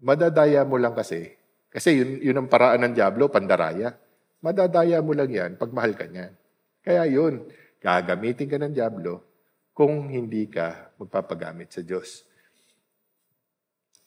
[0.03, 1.31] Madadaya mo lang kasi.
[1.71, 3.95] Kasi yun, yun ang paraan ng Diablo, pandaraya.
[4.43, 6.35] Madadaya mo lang yan pag mahal ka niyan.
[6.83, 7.47] Kaya yun,
[7.79, 9.23] gagamitin ka ng Diablo
[9.71, 12.27] kung hindi ka magpapagamit sa Diyos.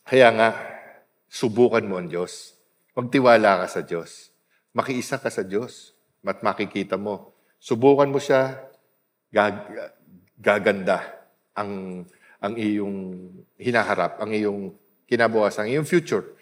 [0.05, 0.49] Kaya nga,
[1.31, 2.53] subukan mo ang Diyos.
[2.93, 4.29] Magtiwala ka sa Diyos.
[4.75, 5.95] Makiisa ka sa Diyos.
[6.21, 7.33] At makikita mo.
[7.57, 8.59] Subukan mo siya,
[9.31, 9.65] gag
[10.35, 11.01] gaganda
[11.55, 12.03] ang
[12.43, 14.75] ang iyong hinaharap, ang iyong
[15.07, 16.35] kinabukasan, ang iyong future.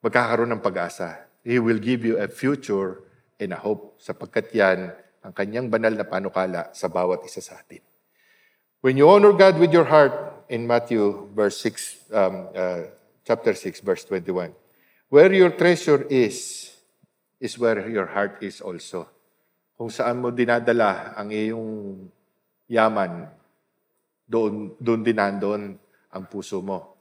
[0.00, 1.28] Magkakaroon ng pag-asa.
[1.44, 3.04] He will give you a future
[3.44, 4.90] and a hope sapagkat yan
[5.20, 7.80] ang kanyang banal na panukala sa bawat isa sa atin.
[8.84, 12.82] When you honor God with your heart, in Matthew verse 6, um, uh,
[13.24, 14.52] chapter 6, verse 21,
[15.08, 16.70] where your treasure is,
[17.40, 19.08] is where your heart is also.
[19.74, 22.06] Kung saan mo dinadala ang iyong
[22.68, 23.28] yaman,
[24.24, 25.62] doon, doon din nandun
[26.12, 26.94] ang puso mo.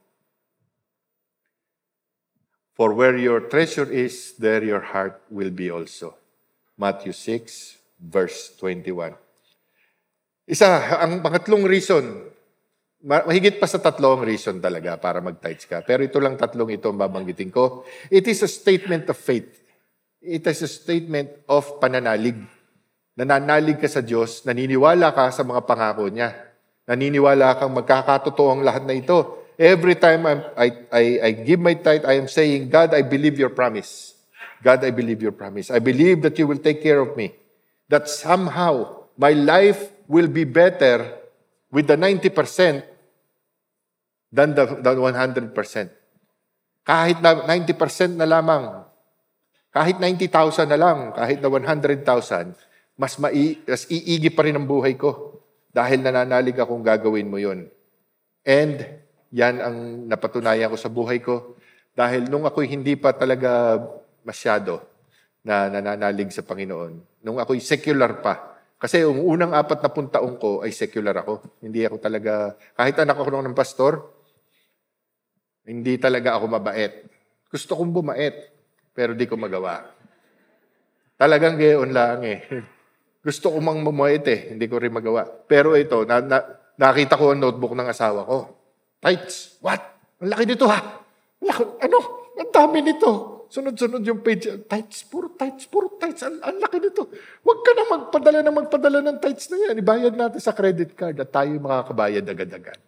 [2.73, 6.17] For where your treasure is, there your heart will be also.
[6.83, 9.15] Matthew 6, verse 21.
[10.43, 12.27] Isa, ang pangatlong reason,
[12.99, 15.79] mahigit pa sa tatlong reason talaga para mag-tithes ka.
[15.87, 17.87] Pero ito lang tatlong ito ang babanggitin ko.
[18.11, 19.63] It is a statement of faith.
[20.19, 22.43] It is a statement of pananalig.
[23.15, 26.35] Nananalig ka sa Diyos, naniniwala ka sa mga pangako niya.
[26.83, 29.47] Naniniwala kang magkakatotoo ang lahat na ito.
[29.55, 33.37] Every time I'm, I, I, I give my tithe, I am saying, God, I believe
[33.39, 34.12] your promise.
[34.63, 35.67] God, I believe your promise.
[35.67, 37.35] I believe that you will take care of me.
[37.91, 41.19] That somehow my life will be better
[41.67, 42.31] with the 90%
[44.31, 45.51] than the, the 100%.
[46.87, 48.87] Kahit na 90% na lamang,
[49.75, 52.55] kahit 90,000 na lang, kahit na 100,000,
[52.95, 55.41] mas, mai, mas iigi pa rin ang buhay ko
[55.73, 57.67] dahil nananalig akong gagawin mo yon.
[58.45, 59.01] And
[59.33, 61.57] yan ang napatunayan ko sa buhay ko
[61.97, 63.81] dahil nung ako'y hindi pa talaga
[64.23, 64.83] masyado
[65.43, 67.23] na nananalig sa Panginoon.
[67.23, 68.55] Nung ako'y secular pa.
[68.79, 71.39] Kasi yung unang apat na taong ko ay secular ako.
[71.63, 74.03] Hindi ako talaga, kahit anak ako ng pastor,
[75.63, 77.07] hindi talaga ako mabait.
[77.47, 78.35] Gusto kong bumait,
[78.91, 79.87] pero di ko magawa.
[81.15, 82.39] Talagang gayon lang eh.
[83.23, 85.23] Gusto ko mang mamait eh, hindi ko rin magawa.
[85.23, 86.43] Pero ito, na, na,
[86.75, 88.51] nakita ko ang notebook ng asawa ko.
[88.99, 89.79] Tights, what?
[90.19, 90.79] Ang laki nito ha.
[91.79, 91.99] Ano?
[92.35, 93.42] Ang dami nito.
[93.53, 94.49] Sunod-sunod yung page.
[94.65, 96.25] Tights, puro tights, puro tights.
[96.25, 97.05] Ang, ang laki nito.
[97.45, 99.77] Huwag ka na magpadala na magpadala ng tights na yan.
[99.77, 102.81] Ibayad natin sa credit card at tayo makakabayad agad-agad.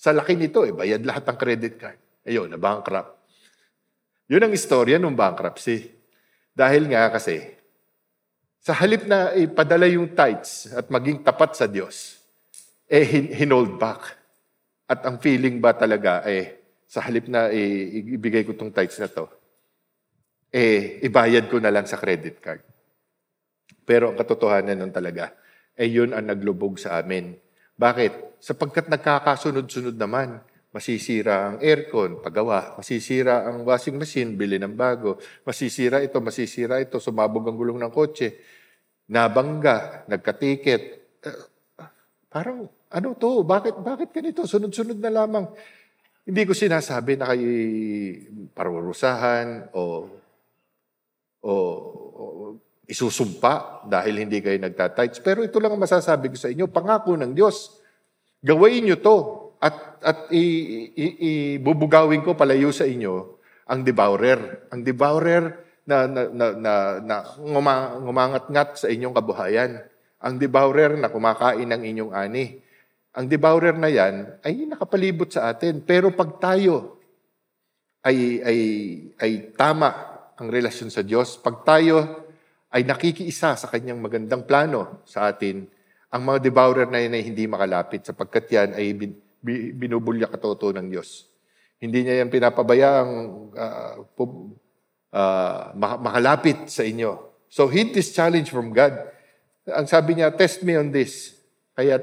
[0.00, 2.00] Sa laki nito, eh, bayad lahat ng credit card.
[2.24, 3.12] Ayun, na bankrupt.
[4.32, 5.92] Yun ang istorya ng bankruptcy.
[6.56, 7.52] Dahil nga kasi,
[8.64, 12.24] sa halip na ipadala yung tithes at maging tapat sa Diyos,
[12.88, 13.04] eh
[13.36, 14.16] hinold back.
[14.88, 16.56] At ang feeling ba talaga, eh,
[16.88, 19.28] sa halip na eh, ibigay ko tong tithes na to,
[20.50, 22.62] eh, ibayad ko na lang sa credit card.
[23.86, 25.30] Pero ang katotohanan nun talaga,
[25.78, 27.38] eh yun ang naglubog sa amin.
[27.76, 28.42] Bakit?
[28.42, 30.42] Sapagkat nagkakasunod-sunod naman.
[30.74, 32.76] Masisira ang aircon, pagawa.
[32.76, 35.16] Masisira ang washing machine, bili ng bago.
[35.46, 38.36] Masisira ito, masisira ito, sumabog ang gulong ng kotse.
[39.08, 40.82] Nabangga, nagkatiket.
[41.24, 41.46] Uh,
[42.28, 43.40] parang, ano to?
[43.40, 44.44] Bakit, bakit ganito?
[44.44, 45.48] Sunod-sunod na lamang.
[46.26, 47.48] Hindi ko sinasabi na kayo
[48.52, 50.10] parurusahan o
[51.46, 52.22] o, o
[52.86, 55.22] isusumpa dahil hindi kayo nagtatights.
[55.22, 57.82] Pero ito lang ang masasabi ko sa inyo, pangako ng Diyos.
[58.42, 59.16] Gawin nyo to
[59.58, 64.70] at, at ibubugawin ko palayo sa inyo ang devourer.
[64.70, 65.44] Ang devourer
[65.86, 67.16] na, na, na, na, na
[68.02, 69.82] ngumangat-ngat sa inyong kabuhayan.
[70.22, 72.62] Ang devourer na kumakain ng inyong ani.
[73.18, 75.82] Ang devourer na yan ay nakapalibot sa atin.
[75.82, 77.02] Pero pag tayo
[78.06, 78.60] ay, ay,
[79.18, 82.28] ay tama ang relasyon sa Diyos, pag tayo
[82.68, 85.64] ay nakikiisa sa kanyang magandang plano sa atin,
[86.12, 89.16] ang mga devourer na yan ay hindi makalapit sapagkat yan ay bin,
[89.76, 91.24] binubulya katoto ng Diyos.
[91.80, 93.12] Hindi niya yan pinapabayaang
[93.52, 93.94] uh,
[95.12, 97.16] uh, makalapit sa inyo.
[97.48, 98.92] So heed this challenge from God.
[99.72, 101.32] Ang sabi niya, test me on this.
[101.72, 101.96] Kaya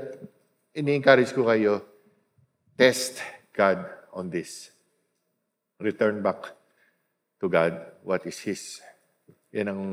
[0.73, 1.85] ini-encourage ko kayo,
[2.73, 3.21] test
[3.53, 4.73] God on this.
[5.77, 6.49] Return back
[7.37, 8.83] to God what is His.
[9.55, 9.83] Yan ang,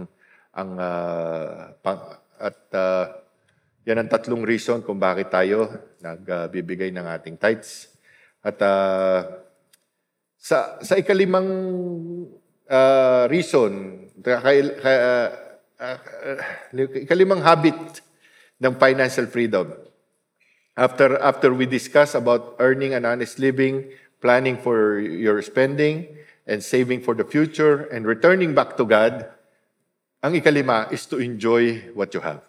[0.54, 2.02] ang uh, pang,
[2.36, 3.04] at uh,
[3.86, 5.70] yan ang tatlong reason kung bakit tayo
[6.02, 7.94] nagbibigay uh, ng ating tithes.
[8.44, 9.46] At uh,
[10.36, 11.48] sa, sa ikalimang
[12.68, 15.28] uh, reason, kay, kay, uh,
[15.80, 15.98] uh,
[17.06, 18.04] ikalimang habit
[18.60, 19.70] ng financial freedom,
[20.80, 23.92] After, after we discuss about earning an honest living,
[24.22, 26.08] planning for your spending,
[26.50, 29.22] and saving for the future, and returning back to God,
[30.18, 32.42] ang ikalima is to enjoy what you have.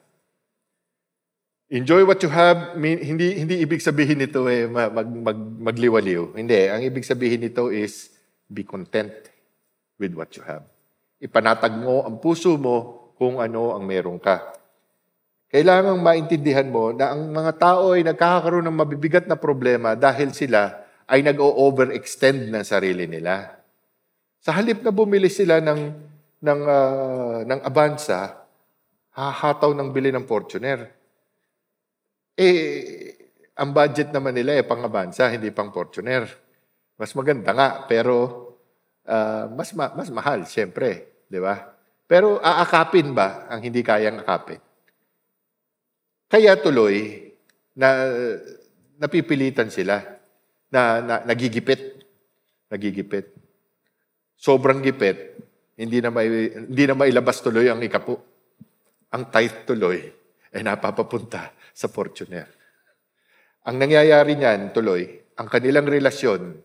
[1.72, 5.40] Enjoy what you have, hindi, hindi ibig sabihin nito eh, mag, mag,
[5.72, 6.36] magliwaliw.
[6.36, 6.68] Hindi.
[6.68, 8.12] Ang ibig sabihin nito is
[8.52, 9.14] be content
[9.96, 10.68] with what you have.
[11.24, 14.52] Ipanatag mo ang puso mo kung ano ang meron ka.
[15.48, 20.84] Kailangang maintindihan mo na ang mga tao ay nagkakaroon ng mabibigat na problema dahil sila
[21.08, 23.61] ay nag-overextend ng sarili nila.
[24.42, 25.82] Sa halip na bumili sila ng,
[26.42, 28.42] ng, uh, ng Avanza,
[29.14, 30.90] hahataw ng bili ng Fortuner.
[32.34, 33.14] Eh,
[33.54, 36.26] ang budget naman nila ay pang Avanza, hindi pang Fortuner.
[36.98, 38.18] Mas maganda nga, pero
[39.06, 41.22] uh, mas, ma- mas mahal, siyempre.
[41.30, 41.62] Di ba?
[42.10, 44.58] Pero aakapin ba ang hindi kayang akapin?
[46.26, 47.30] Kaya tuloy,
[47.76, 48.10] na
[49.00, 50.02] napipilitan sila
[50.72, 52.04] na, na nagigipit.
[52.72, 53.41] Nagigipit.
[54.42, 55.38] Sobrang gipit,
[55.78, 58.18] hindi na may, hindi na mailabas tuloy ang ikapo.
[59.14, 60.02] Ang tight tuloy
[60.50, 62.50] ay napapapunta sa Fortuner.
[63.70, 65.06] Ang nangyayari niyan tuloy,
[65.38, 66.58] ang kanilang relasyon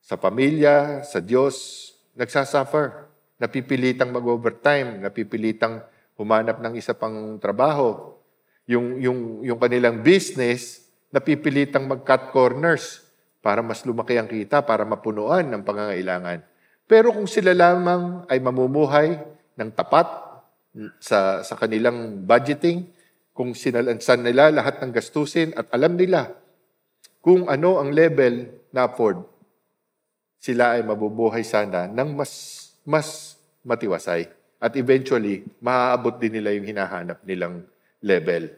[0.00, 3.12] sa pamilya, sa Diyos, nagsasuffer.
[3.36, 5.84] Napipilitang mag-overtime, napipilitang
[6.16, 8.16] humanap ng isa pang trabaho,
[8.64, 13.04] yung, yung, yung kanilang business, napipilitang mag-cut corners
[13.44, 16.51] para mas lumaki ang kita, para mapunuan ng pangangailangan.
[16.86, 19.18] Pero kung sila lamang ay mamumuhay
[19.56, 20.08] ng tapat
[20.98, 22.88] sa, sa kanilang budgeting,
[23.32, 26.36] kung sinalansan nila lahat ng gastusin at alam nila
[27.22, 29.24] kung ano ang level na afford,
[30.42, 32.32] sila ay mabubuhay sana ng mas,
[32.82, 34.26] mas matiwasay.
[34.58, 37.62] At eventually, maaabot din nila yung hinahanap nilang
[38.02, 38.50] level.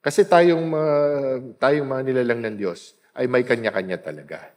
[0.00, 4.56] Kasi tayong, uh, tayong mga nilalang ng Diyos ay may kanya-kanya talaga.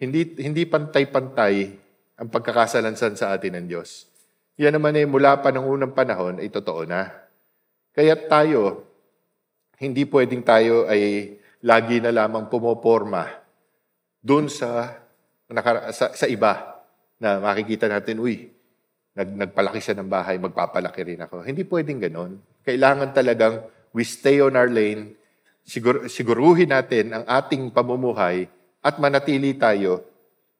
[0.00, 1.85] Hindi, hindi pantay-pantay
[2.16, 4.08] ang pagkakasalansan sa atin ng Diyos.
[4.56, 7.12] Yan naman ay mula pa ng unang panahon ay totoo na.
[7.92, 8.88] Kaya tayo,
[9.76, 13.28] hindi pwedeng tayo ay lagi na lamang pumoporma
[14.24, 14.96] doon sa,
[15.92, 16.82] sa, sa iba
[17.20, 18.48] na makikita natin, uy,
[19.16, 21.44] nag, nagpalaki siya ng bahay, magpapalaki rin ako.
[21.44, 22.40] Hindi pwedeng ganon.
[22.64, 23.64] Kailangan talagang
[23.96, 25.16] we stay on our lane,
[25.64, 28.48] sigur, siguruhin natin ang ating pamumuhay
[28.84, 30.04] at manatili tayo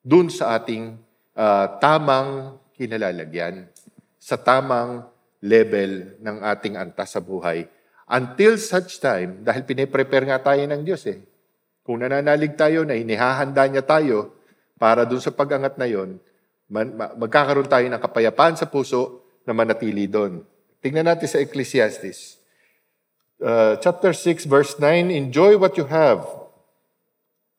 [0.00, 1.05] dun sa ating
[1.36, 3.68] uh, tamang kinalalagyan,
[4.16, 5.06] sa tamang
[5.44, 7.68] level ng ating antas sa buhay.
[8.10, 11.22] Until such time, dahil piniprepare nga tayo ng Diyos eh.
[11.86, 14.34] Kung nananalig tayo na inihahanda niya tayo
[14.74, 16.18] para dun sa pag-angat na yon,
[17.20, 20.42] magkakaroon tayo ng kapayapaan sa puso na manatili doon.
[20.82, 22.42] Tingnan natin sa Ecclesiastes
[23.42, 26.24] uh, chapter 6, verse 9 Enjoy what you have.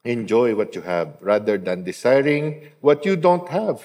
[0.07, 3.83] Enjoy what you have rather than desiring what you don't have.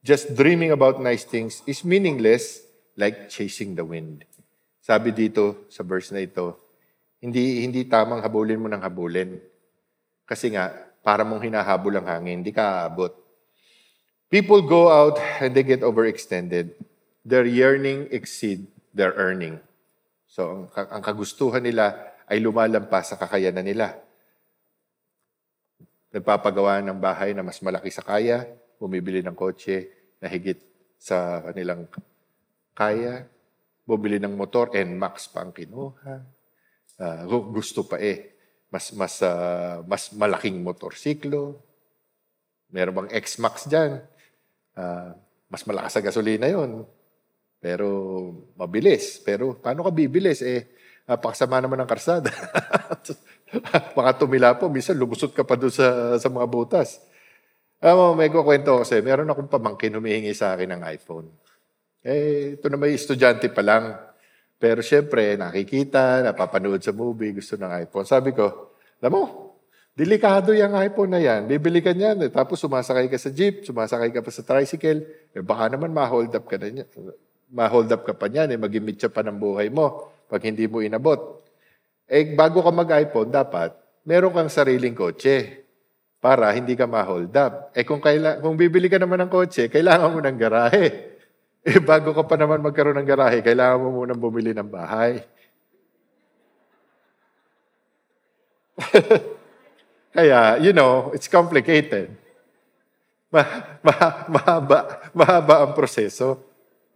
[0.00, 2.64] Just dreaming about nice things is meaningless
[2.96, 4.24] like chasing the wind.
[4.80, 6.56] Sabi dito sa verse na ito,
[7.22, 9.38] hindi hindi tamang habulin mo ng habulin.
[10.26, 10.74] Kasi nga,
[11.04, 13.14] para mong hinahabol ang hangin, hindi ka aabot.
[14.26, 16.74] People go out and they get overextended.
[17.22, 19.62] Their yearning exceed their earning.
[20.26, 21.94] So, ang, ang kagustuhan nila
[22.26, 24.01] ay lumalampas sa kakayanan nila.
[26.12, 28.44] Nagpapagawa ng bahay na mas malaki sa kaya,
[28.76, 29.88] bumibili ng kotse
[30.20, 30.60] na higit
[31.00, 31.88] sa kanilang
[32.76, 33.24] kaya,
[33.88, 36.20] bumili ng motor, NMAX pa ang kinuha.
[37.00, 38.36] Uh, gusto pa eh,
[38.68, 41.60] mas, mas, uh, mas malaking motorsiklo.
[42.72, 44.00] Meron bang X-Max dyan?
[44.72, 45.16] Uh,
[45.52, 46.88] mas malakas sa gasolina yon
[47.62, 47.88] pero
[48.58, 49.22] mabilis.
[49.22, 50.42] Pero paano ka bibilis?
[50.42, 50.66] Eh,
[51.06, 52.32] napakasama naman ng karsada.
[53.96, 57.00] Baka tumila po, minsan lumusot ka pa doon sa, sa mga butas.
[57.82, 61.26] Alam mo, may kukwento sa'yo, meron akong pamangkin humihingi sa akin ng iPhone.
[62.02, 63.98] Eh, ito na may estudyante pa lang.
[64.56, 68.06] Pero syempre, nakikita, napapanood sa movie, gusto ng iPhone.
[68.06, 69.22] Sabi ko, alam mo,
[69.92, 71.50] delikado yung iPhone na yan.
[71.50, 75.02] Bibili ka niyan, eh, tapos sumasakay ka sa jeep, sumasakay ka pa sa tricycle,
[75.34, 76.88] eh, baka naman ma-hold up ka na niyan
[77.52, 81.41] ma-hold up ka pa niyan, eh, mag-imitsa pa ng buhay mo pag hindi mo inabot.
[82.12, 83.72] Eh, bago ka mag-iPhone, dapat
[84.04, 85.64] meron kang sariling kotse
[86.20, 87.72] para hindi ka ma-hold up.
[87.72, 90.86] Eh kung, kaila, kung bibili ka naman ng kotse, kailangan mo ng garahe.
[91.62, 95.22] Eh bago ka pa naman magkaroon ng garahe, kailangan mo munang bumili ng bahay.
[100.18, 102.10] Kaya, you know, it's complicated.
[103.30, 103.46] Ma,
[103.78, 104.78] ma, mahaba,
[105.14, 106.42] mahaba ang proseso.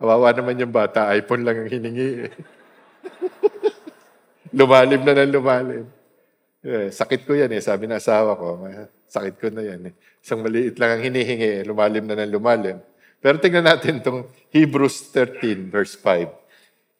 [0.02, 2.26] Kawawa naman yung bata, iPhone lang ang hiningi.
[4.56, 5.84] lumalim na ng lumalim.
[6.64, 8.64] Eh, sakit ko yan eh, sabi ng asawa ko.
[9.06, 9.94] Sakit ko na yan eh.
[10.24, 12.80] Isang maliit lang ang hinihingi, lumalim na ng lumalim.
[13.20, 16.32] Pero tingnan natin itong Hebrews 13, verse 5.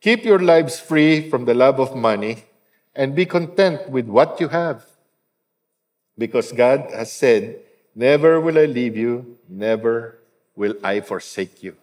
[0.05, 2.45] Keep your lives free from the love of money
[2.93, 4.85] and be content with what you have.
[6.15, 7.65] Because God has said,
[7.97, 10.20] Never will I leave you, never
[10.53, 11.81] will I forsake you.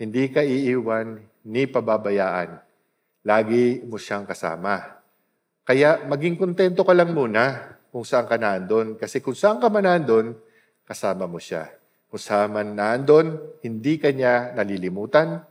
[0.00, 2.56] Hindi ka iiwan, ni pababayaan.
[3.20, 5.01] Lagi mo siyang kasama.
[5.62, 8.98] Kaya maging kontento ka lang muna kung saan ka nandun.
[8.98, 10.34] Kasi kung saan ka man nandun,
[10.82, 11.70] kasama mo siya.
[12.10, 15.44] Kung saan man nandun, hindi ka niya nalilimutan,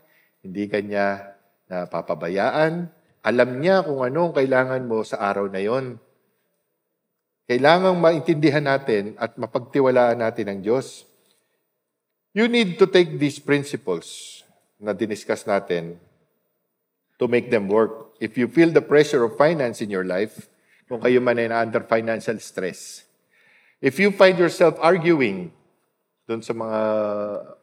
[0.43, 1.37] hindi ka niya
[1.71, 2.91] napapabayaan.
[3.21, 5.95] Alam niya kung anong kailangan mo sa araw na yon.
[7.47, 11.07] Kailangang maintindihan natin at mapagtiwalaan natin ang Diyos.
[12.35, 14.39] You need to take these principles
[14.79, 15.99] na diniscuss natin
[17.19, 18.10] to make them work.
[18.21, 20.45] If you feel the pressure of finance in your life,
[20.85, 23.01] kung kayo man ay under financial stress,
[23.81, 25.49] if you find yourself arguing
[26.29, 26.79] doon sa mga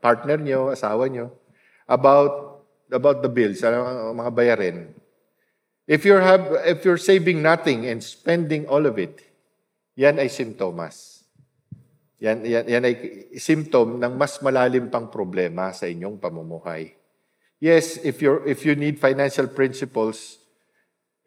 [0.03, 1.31] partner nyo, asawa nyo,
[1.87, 4.91] about about the bills, ano, mga bayarin,
[5.87, 9.25] if you're, have, if you're saving nothing and spending all of it,
[9.95, 11.23] yan ay simptomas.
[12.19, 12.95] Yan, yan, yan ay
[13.39, 16.99] symptom ng mas malalim pang problema sa inyong pamumuhay.
[17.59, 20.38] Yes, if you if you need financial principles,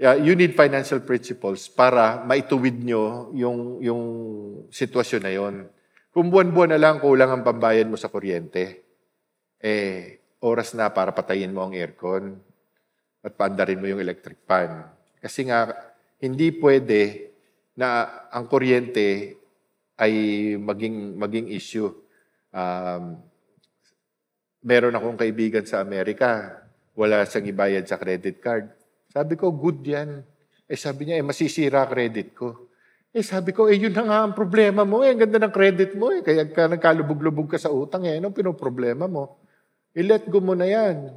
[0.01, 4.03] yeah, you need financial principles para maituwid nyo yung yung
[4.73, 5.55] sitwasyon na yon.
[6.09, 8.81] Kung buwan-buwan na lang kulang ang pambayad mo sa kuryente,
[9.61, 12.41] eh oras na para patayin mo ang aircon
[13.21, 14.89] at paandarin mo yung electric fan.
[15.21, 15.69] Kasi nga
[16.17, 17.29] hindi pwede
[17.77, 19.37] na ang kuryente
[20.01, 20.13] ay
[20.57, 21.93] maging maging issue.
[22.49, 23.21] Um,
[24.65, 26.57] meron akong kaibigan sa Amerika,
[26.97, 28.80] wala siyang ibayad sa credit card.
[29.11, 30.23] Sabi ko, good yan.
[30.71, 32.71] Eh sabi niya, eh masisira credit ko.
[33.11, 35.03] Eh sabi ko, eh yun na nga ang problema mo.
[35.03, 36.23] Eh, ang ganda ng credit mo eh.
[36.23, 38.23] Kaya ka nagkalubog-lubog ka sa utang eh.
[38.23, 39.43] Anong pinoproblema mo?
[39.91, 41.11] I-let go mo na yan.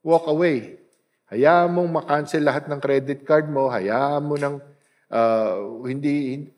[0.00, 0.80] Walk away.
[1.28, 3.68] Hayaan mong makancel lahat ng credit card mo.
[3.68, 4.64] Hayaan mo nang
[5.12, 6.48] uh, hindi,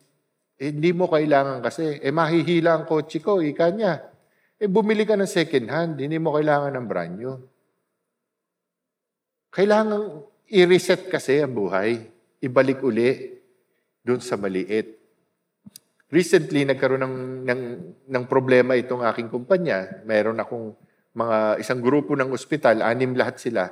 [0.55, 1.98] hindi mo kailangan kasi.
[1.98, 4.06] Eh mahihila ang kotse ko, ika niya.
[4.62, 7.34] Eh, bumili ka ng second hand, hindi mo kailangan ng brand new.
[9.51, 12.10] Kailangan i-reset kasi ang buhay.
[12.43, 13.39] Ibalik uli
[14.02, 14.98] doon sa maliit.
[16.10, 17.16] Recently, nagkaroon ng,
[17.47, 17.62] ng,
[18.10, 20.02] ng problema itong aking kumpanya.
[20.02, 20.74] Mayroon akong
[21.14, 23.70] mga isang grupo ng ospital, anim lahat sila,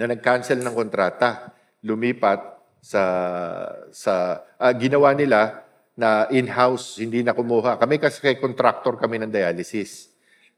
[0.00, 1.52] na nag-cancel ng kontrata.
[1.84, 2.40] Lumipat
[2.80, 3.02] sa,
[3.92, 5.68] sa uh, ginawa nila
[5.98, 7.76] na in-house, hindi na kumuha.
[7.76, 10.08] Kami kasi contractor kami ng dialysis.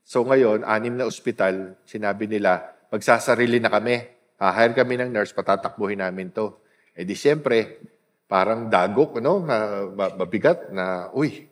[0.04, 4.19] So ngayon, anim na ospital, sinabi nila, magsasarili na kami.
[4.40, 6.56] Hahire kami ng nurse, patatakbuhin namin to.
[6.96, 7.84] Eh di siyempre,
[8.24, 9.44] parang dagok, no?
[9.44, 11.44] na mabigat na, uy,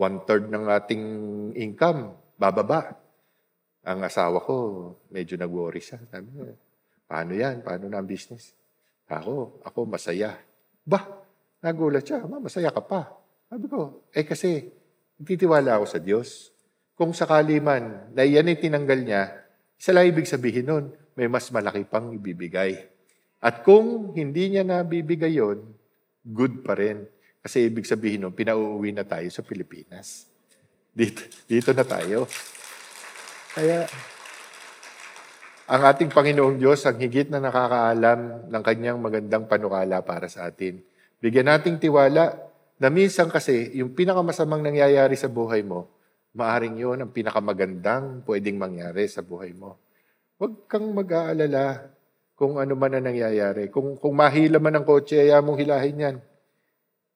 [0.00, 1.04] one-third ng ating
[1.60, 2.96] income, bababa.
[3.84, 4.56] Ang asawa ko,
[5.12, 6.00] medyo nag-worry siya.
[6.08, 6.32] Sabi
[7.04, 7.60] paano yan?
[7.60, 8.56] Paano na ang business?
[9.04, 10.32] Ako, ako masaya.
[10.80, 11.04] Bah,
[11.60, 13.04] nagulat siya, ma, masaya ka pa.
[13.52, 14.64] Sabi ko, eh kasi,
[15.20, 16.54] titiwala ako sa Diyos.
[16.96, 19.22] Kung sakali man na yan ay tinanggal niya,
[19.76, 20.84] isa lang ibig sabihin nun,
[21.14, 22.78] may mas malaki pang ibibigay.
[23.40, 25.64] At kung hindi niya nabibigay yon,
[26.22, 27.08] good pa rin.
[27.40, 30.28] Kasi ibig sabihin nun, pinauuwi na tayo sa Pilipinas.
[30.92, 32.28] Dito, dito na tayo.
[33.56, 33.88] Kaya,
[35.70, 40.82] ang ating Panginoong Diyos ang higit na nakakaalam ng kanyang magandang panukala para sa atin.
[41.22, 42.36] Bigyan nating tiwala
[42.76, 45.88] na minsan kasi, yung pinakamasamang nangyayari sa buhay mo,
[46.36, 49.80] maaring yun ang pinakamagandang pwedeng mangyari sa buhay mo.
[50.40, 51.92] Huwag kang mag-aalala
[52.32, 53.68] kung ano man ang nangyayari.
[53.68, 56.16] Kung, kung mahila man ang kotse, ayaw mong hilahin yan.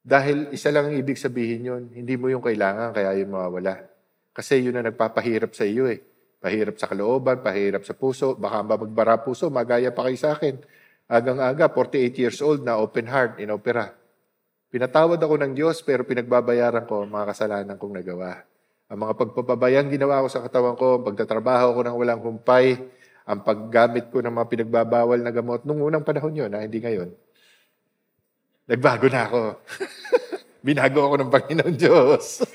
[0.05, 3.81] Dahil isa lang ang ibig sabihin yun, hindi mo yung kailangan, kaya yun mawawala.
[4.37, 6.05] Kasi yun ang nagpapahirap sa iyo eh.
[6.37, 10.61] Pahirap sa kalooban, pahirap sa puso, baka magbara puso, magaya pa kayo sa akin.
[11.09, 13.89] Agang-aga, 48 years old na open heart, in opera.
[14.69, 18.45] Pinatawad ako ng Diyos pero pinagbabayaran ko ang mga kasalanan kong nagawa.
[18.93, 22.77] Ang mga pagpapabayang ginawa ko sa katawan ko, ang pagtatrabaho ko ng walang humpay,
[23.25, 27.09] ang paggamit ko ng mga pinagbabawal na gamot, nung unang panahon yun, na hindi ngayon.
[28.69, 29.41] Nagbago na ako.
[30.65, 32.45] Binago ako ng Panginoon Diyos.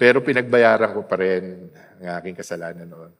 [0.00, 1.70] Pero pinagbayaran ko pa rin
[2.02, 3.10] ang aking kasalanan noon.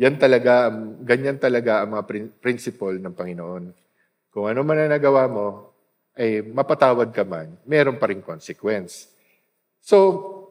[0.00, 0.72] Yan talaga,
[1.04, 3.64] ganyan talaga ang mga prin- principle ng Panginoon.
[4.32, 5.70] Kung ano man ang nagawa mo,
[6.16, 9.12] ay mapatawad ka man, meron pa rin consequence.
[9.78, 10.41] So,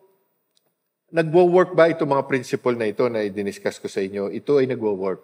[1.11, 4.31] nagwo-work ba itong mga principle na ito na i-discuss ko sa inyo?
[4.31, 5.21] Ito ay nagwo-work.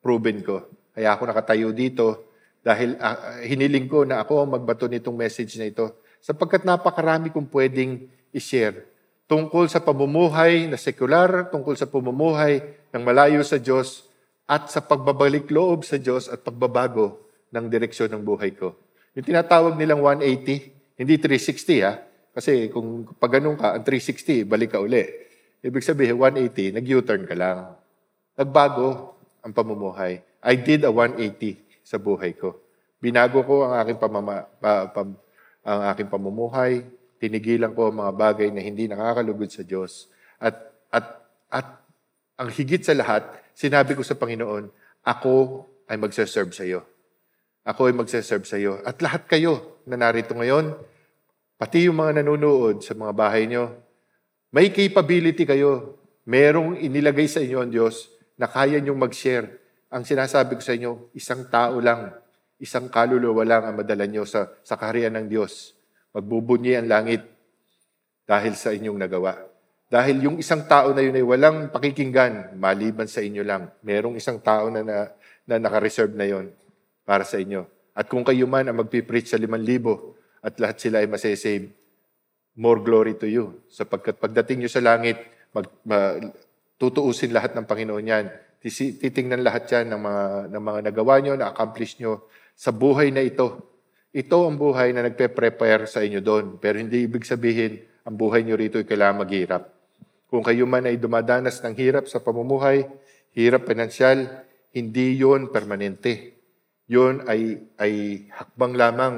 [0.00, 0.64] Proven ko.
[0.96, 2.32] Kaya ako nakatayo dito
[2.64, 7.46] dahil uh, hiniling ko na ako ang magbato nitong message na ito sapagkat napakarami kong
[7.52, 8.96] pwedeng i-share
[9.26, 12.62] tungkol sa pamumuhay na sekular, tungkol sa pamumuhay
[12.94, 14.06] ng malayo sa Diyos,
[14.46, 17.18] at sa pagbabalik loob sa Diyos at pagbabago
[17.50, 18.78] ng direksyon ng buhay ko.
[19.18, 21.98] Yung tinatawag nilang 180, hindi 360 ha,
[22.30, 25.02] kasi kung pag ka, ang 360, balik ka uli.
[25.66, 27.74] Ibig sabihin, 180, nag-U-turn ka lang.
[28.38, 30.22] Nagbago ang pamumuhay.
[30.46, 32.54] I did a 180 sa buhay ko.
[33.02, 35.02] Binago ko ang aking pamama, pa, pa,
[35.66, 36.86] ang aking pamumuhay,
[37.18, 40.06] tinigilan ko ang mga bagay na hindi nakakalugod sa Diyos.
[40.38, 40.54] At,
[40.94, 41.06] at,
[41.50, 41.66] at
[42.38, 44.70] ang higit sa lahat, sinabi ko sa Panginoon,
[45.02, 46.86] ako ay magsaserve sa iyo.
[47.66, 48.78] Ako ay magsaserve sa iyo.
[48.86, 50.78] At lahat kayo na narito ngayon,
[51.58, 53.85] pati yung mga nanonood sa mga bahay nyo,
[54.56, 56.00] may capability kayo.
[56.24, 58.08] Merong inilagay sa inyo ang Diyos
[58.40, 59.60] na kaya nyong mag-share.
[59.92, 62.16] Ang sinasabi ko sa inyo, isang tao lang,
[62.56, 65.76] isang kaluluwa lang ang madala nyo sa, sa kaharian ng Diyos.
[66.16, 67.20] Magbubunyi ang langit
[68.24, 69.36] dahil sa inyong nagawa.
[69.92, 73.70] Dahil yung isang tao na yun ay walang pakikinggan, maliban sa inyo lang.
[73.84, 75.12] Merong isang tao na, na,
[75.46, 76.50] na naka-reserve na yon
[77.06, 77.68] para sa inyo.
[77.92, 81.70] At kung kayo man ang magpipreach sa liman libo at lahat sila ay masesave,
[82.56, 83.60] more glory to you.
[83.68, 85.20] Sapagkat pagdating nyo sa langit,
[85.52, 86.16] mag, ma,
[86.80, 88.26] tutuusin lahat ng Panginoon yan.
[88.64, 92.26] Titingnan lahat yan ng mga, ng mga nagawa nyo, na-accomplish nyo
[92.56, 93.76] sa buhay na ito
[94.16, 96.56] ito ang buhay na nagpe-prepare sa inyo doon.
[96.56, 99.68] Pero hindi ibig sabihin, ang buhay nyo rito ay kailangan maghirap.
[100.32, 102.88] Kung kayo man ay dumadanas ng hirap sa pamumuhay,
[103.36, 104.24] hirap pinansyal,
[104.72, 106.32] hindi yon permanente.
[106.88, 109.14] Yon ay, ay hakbang lamang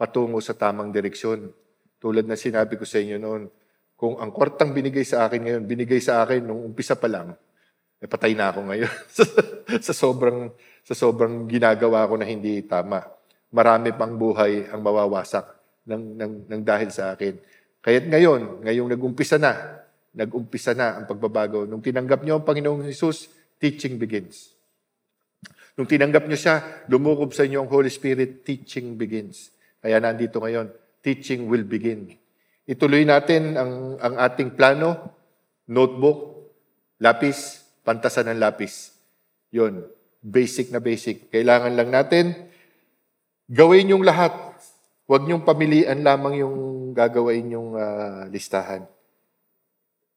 [0.00, 1.52] patungo sa tamang direksyon.
[1.98, 3.50] Tulad na sinabi ko sa inyo noon,
[3.98, 7.34] kung ang kwartang binigay sa akin ngayon, binigay sa akin nung umpisa pa lang,
[7.98, 8.94] eh patay na ako ngayon
[9.86, 10.54] sa sobrang
[10.86, 13.18] sa sobrang ginagawa ko na hindi tama
[13.52, 15.44] marami pang buhay ang mawawasak
[15.88, 17.34] ng, ng, ng dahil sa akin.
[17.80, 19.80] Kaya't ngayon, ngayong nag-umpisa na,
[20.12, 21.64] nag-umpisa na ang pagbabago.
[21.64, 24.52] Nung tinanggap niyo ang Panginoong Jesus, teaching begins.
[25.78, 29.54] Nung tinanggap niyo siya, lumukob sa inyo ang Holy Spirit, teaching begins.
[29.80, 30.68] Kaya nandito ngayon,
[31.04, 32.14] teaching will begin.
[32.68, 35.14] Ituloy natin ang, ang ating plano,
[35.68, 36.50] notebook,
[37.00, 38.92] lapis, pantasan ng lapis.
[39.54, 39.86] Yon,
[40.20, 41.32] basic na basic.
[41.32, 42.48] Kailangan lang natin
[43.48, 44.36] Gawin yung lahat.
[45.08, 46.56] Huwag niyong pamilian lamang yung
[46.92, 48.84] gagawin yung uh, listahan.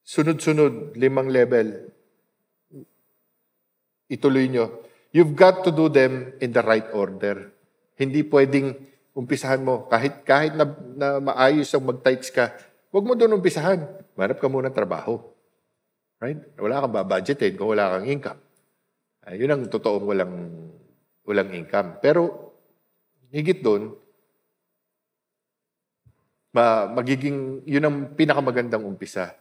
[0.04, 1.88] Sunod-sunod, limang level.
[4.12, 4.84] Ituloy nyo.
[5.16, 7.56] You've got to do them in the right order.
[7.96, 8.76] Hindi pwedeng
[9.12, 9.88] umpisahan mo.
[9.88, 10.64] Kahit, kahit na,
[10.96, 12.52] na maayos ang mag-tights ka,
[12.92, 13.84] huwag mo doon umpisahan.
[14.16, 15.20] Manap ka muna ng trabaho.
[16.22, 16.38] Right?
[16.56, 18.40] Wala kang babudgetin kung wala kang income.
[19.22, 20.34] Uh, yun ang totoong walang,
[21.26, 21.98] walang income.
[21.98, 22.52] Pero
[23.32, 23.96] Higit doon,
[26.52, 29.32] ma, magiging, yun ang pinakamagandang umpisa.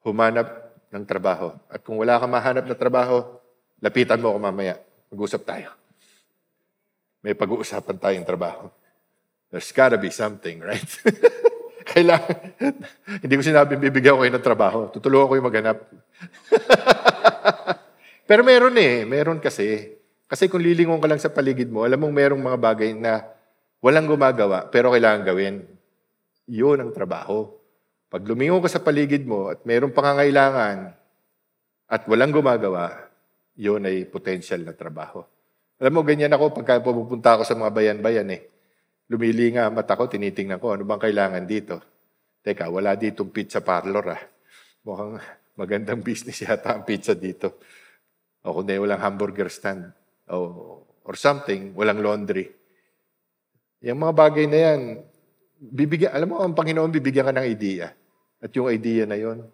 [0.00, 1.52] Humanap ng trabaho.
[1.68, 3.36] At kung wala kang mahanap na trabaho,
[3.84, 4.80] lapitan mo ako mamaya.
[5.12, 5.76] Mag-usap tayo.
[7.26, 8.70] May pag-uusapan tayong trabaho.
[9.50, 10.86] There's gotta be something, right?
[11.90, 12.54] Kailangan,
[13.26, 14.78] hindi ko sinabing bibigyan ko kayo ng trabaho.
[14.94, 15.90] Tutulungan ko yung maghanap.
[18.30, 19.02] Pero meron eh.
[19.02, 19.98] Meron kasi.
[20.30, 23.26] Kasi kung lilingon ka lang sa paligid mo, alam mong merong mga bagay na
[23.82, 25.62] walang gumagawa, pero kailangan gawin.
[26.50, 27.54] Yun ang trabaho.
[28.10, 30.98] Pag lumingon ka sa paligid mo at merong pangangailangan
[31.86, 33.06] at walang gumagawa,
[33.54, 35.22] yun ay potential na trabaho.
[35.76, 38.48] Alam mo, ganyan ako pagka pupunta ako sa mga bayan-bayan eh.
[39.12, 41.76] Lumili nga mata ko, tinitingnan ko, ano bang kailangan dito?
[42.40, 44.22] Teka, wala ditong pizza parlor ah.
[44.88, 45.20] Mukhang
[45.52, 47.60] magandang business yata ang pizza dito.
[48.40, 49.92] O kundi walang hamburger stand
[50.32, 50.36] o,
[51.04, 52.48] or something, walang laundry.
[53.84, 54.80] Yung mga bagay na yan,
[55.60, 57.92] bibigyan, alam mo, ang Panginoon bibigyan ka ng idea.
[58.40, 59.44] At yung idea na yon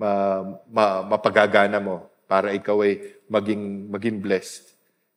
[0.00, 0.40] ma,
[0.72, 4.69] ma, mapagagana mo para ikaw ay maging, maging blessed.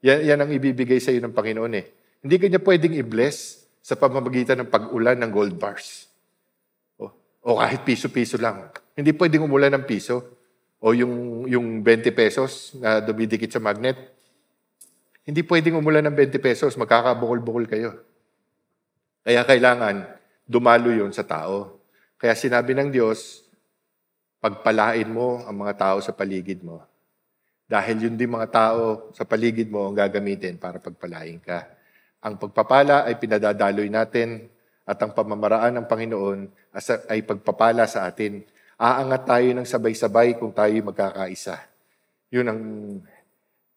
[0.03, 1.85] Yan, yan ang ibibigay sa iyo ng Panginoon eh.
[2.23, 6.07] Hindi ka pwedeng i-bless sa pamamagitan ng pag-ulan ng gold bars.
[6.99, 7.11] O,
[7.43, 8.71] o kahit piso-piso lang.
[8.95, 10.23] Hindi pwedeng umulan ng piso.
[10.83, 14.11] O yung, yung 20 pesos na dumidikit sa magnet,
[15.23, 17.95] Hindi pwedeng umulan ng 20 pesos, magkakabukol-bukol kayo.
[19.23, 20.03] Kaya kailangan
[20.43, 21.79] dumalo yon sa tao.
[22.19, 23.47] Kaya sinabi ng Diyos,
[24.43, 26.83] pagpalain mo ang mga tao sa paligid mo.
[27.73, 31.73] Dahil yun din mga tao sa paligid mo ang gagamitin para pagpalain ka.
[32.21, 34.45] Ang pagpapala ay pinadadaloy natin
[34.85, 36.39] at ang pamamaraan ng Panginoon
[37.09, 38.45] ay pagpapala sa atin.
[38.77, 41.65] Aangat tayo ng sabay-sabay kung tayo magkakaisa.
[42.29, 42.61] Yun ang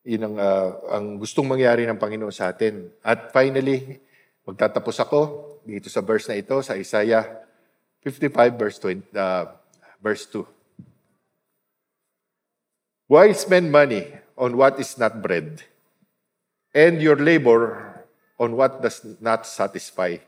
[0.06, 2.92] yun ang, uh, ang gustong mangyari ng Panginoon sa atin.
[3.00, 3.96] At finally,
[4.44, 5.20] magtatapos ako
[5.64, 7.24] dito sa verse na ito, sa Isaiah
[8.04, 9.44] 55 verse, 20, uh,
[10.04, 10.55] verse 2.
[13.06, 15.62] Why spend money on what is not bread,
[16.74, 18.02] and your labor
[18.34, 20.18] on what does not satisfy?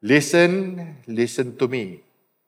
[0.00, 2.00] Listen, listen to me,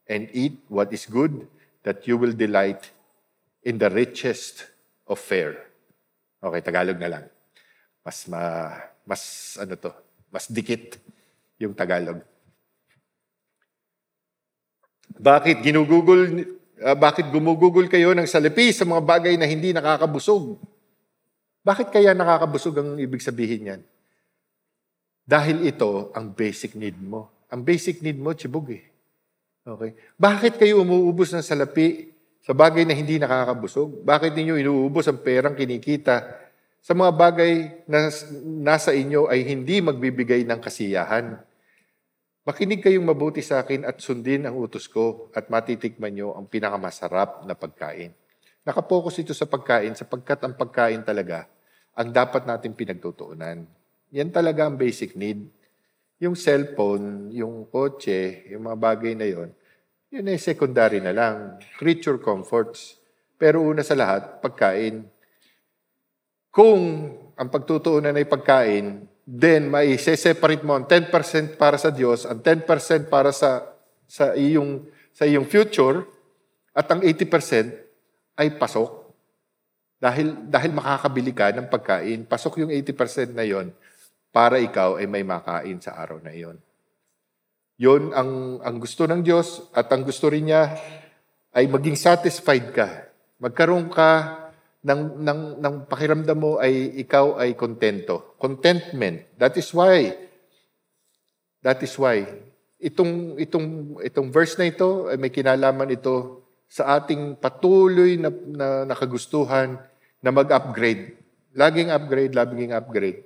[0.08, 1.46] and eat what is good,
[1.84, 2.90] that you will delight
[3.62, 4.64] in the richest
[5.06, 5.60] of fare.
[6.40, 7.24] Okay, Tagalog na lang.
[8.00, 8.72] Mas ma,
[9.04, 9.22] mas
[9.60, 9.92] ano to,
[10.32, 10.96] mas dikit
[11.60, 12.24] yung Tagalog.
[15.18, 20.58] Bakit ginugugol uh, bakit gumugugol kayo ng salapi sa mga bagay na hindi nakakabusog?
[21.62, 23.82] Bakit kaya nakakabusog ang ibig sabihin niyan?
[25.28, 27.28] Dahil ito ang basic need mo.
[27.52, 28.84] Ang basic need mo, chibog eh.
[29.60, 29.92] Okay?
[30.16, 32.08] Bakit kayo umuubos ng salapi
[32.40, 34.00] sa bagay na hindi nakakabusog?
[34.00, 36.24] Bakit ninyo inuubos ang perang kinikita
[36.80, 37.52] sa mga bagay
[37.84, 38.08] na
[38.64, 41.36] nasa inyo ay hindi magbibigay ng kasiyahan?
[42.48, 47.44] Makinig kayong mabuti sa akin at sundin ang utos ko at matitikman nyo ang pinakamasarap
[47.44, 48.08] na pagkain.
[48.64, 51.44] Nakapokus ito sa pagkain sapagkat ang pagkain talaga
[51.92, 53.68] ang dapat natin pinagtutuunan.
[54.16, 55.44] Yan talaga ang basic need.
[56.24, 59.52] Yung cellphone, yung kotse, yung mga bagay na yon,
[60.08, 61.60] yun ay secondary na lang.
[61.76, 62.96] Creature comforts.
[63.36, 65.04] Pero una sa lahat, pagkain.
[66.48, 71.12] Kung ang pagtutuunan ay pagkain, then may separate mo ang 10%
[71.60, 73.76] para sa Diyos, ang 10% para sa
[74.08, 76.00] sa iyong sa iyong future
[76.72, 79.12] at ang 80% ay pasok.
[80.00, 83.68] Dahil dahil makakabili ka ng pagkain, pasok yung 80% na 'yon
[84.32, 86.56] para ikaw ay may makain sa araw na 'yon.
[87.76, 90.72] 'Yon ang ang gusto ng Diyos at ang gusto rin niya
[91.52, 93.12] ay maging satisfied ka.
[93.44, 94.10] Magkaroon ka
[94.84, 98.38] ng, ng, ng pakiramdam mo ay ikaw ay kontento.
[98.38, 99.26] Contentment.
[99.34, 100.14] That is why,
[101.66, 102.22] that is why,
[102.78, 108.66] itong, itong, itong verse na ito, ay may kinalaman ito sa ating patuloy na, na
[108.86, 109.80] nakagustuhan
[110.22, 111.16] na mag-upgrade.
[111.58, 113.24] Laging upgrade, laging upgrade.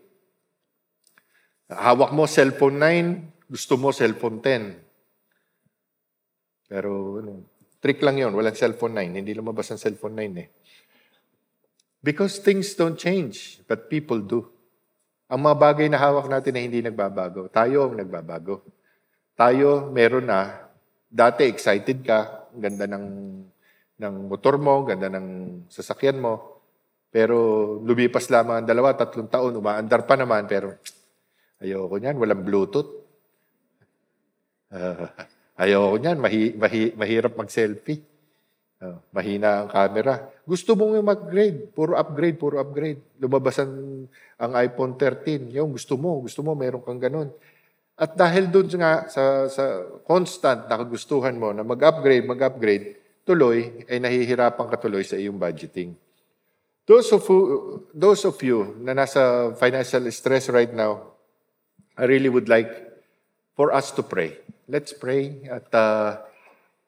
[1.69, 4.79] Hawak mo cellphone 9, gusto mo cellphone 10.
[6.73, 7.45] Pero ano,
[7.83, 9.21] trick lang yon walang cellphone 9.
[9.21, 10.49] Hindi lumabas ang cellphone 9 eh.
[12.03, 14.51] Because things don't change, but people do.
[15.31, 17.47] Ang mga bagay na hawak natin ay hindi nagbabago.
[17.47, 18.67] Tayo ang nagbabago.
[19.39, 20.67] Tayo, meron na.
[21.07, 23.07] Dati excited ka, ganda ng,
[24.03, 26.61] ng motor mo, ganda ng sasakyan mo.
[27.09, 27.37] Pero
[27.81, 30.75] lumipas lamang ang dalawa, tatlong taon, umaandar pa naman, pero
[31.63, 32.91] ayoko niyan, walang Bluetooth.
[34.75, 35.07] Uh,
[35.63, 38.12] ayoko niyan, mahi, mahi, mahirap mag-selfie.
[38.83, 40.27] Uh, mahina ang camera.
[40.43, 41.71] Gusto mong mag-upgrade.
[41.71, 42.99] Puro upgrade, puro upgrade.
[43.23, 45.55] Lumabas ang, ang iPhone 13.
[45.55, 47.31] Yung gusto mo, gusto mo, meron kang ganun.
[47.95, 54.03] At dahil doon nga sa, sa constant na kagustuhan mo na mag-upgrade, mag-upgrade, tuloy ay
[54.03, 55.95] nahihirapan ka tuloy sa iyong budgeting.
[56.83, 57.39] Those of, who,
[57.95, 61.15] those of you na nasa financial stress right now,
[61.95, 62.67] I really would like
[63.55, 64.43] for us to pray.
[64.67, 66.19] Let's pray at uh,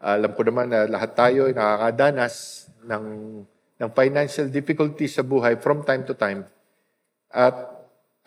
[0.04, 3.04] alam ko naman na lahat tayo ay nakakadanas ng,
[3.80, 6.44] ng financial difficulty sa buhay from time to time.
[7.32, 7.56] At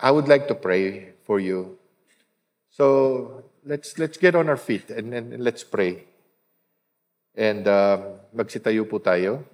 [0.02, 1.78] I would like to pray for you.
[2.74, 6.10] So let's let's get on our feet and, and let's pray.
[7.38, 9.46] And uh, magsitayo po tayo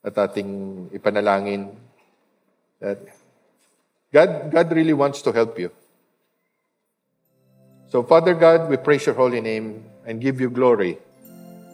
[0.00, 1.76] at ating ipanalangin
[2.80, 3.04] that
[4.08, 5.68] God, God really wants to help you.
[7.92, 10.96] So, Father God, we praise your holy name and give you glory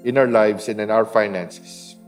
[0.06, 1.98] in our lives and in our finances.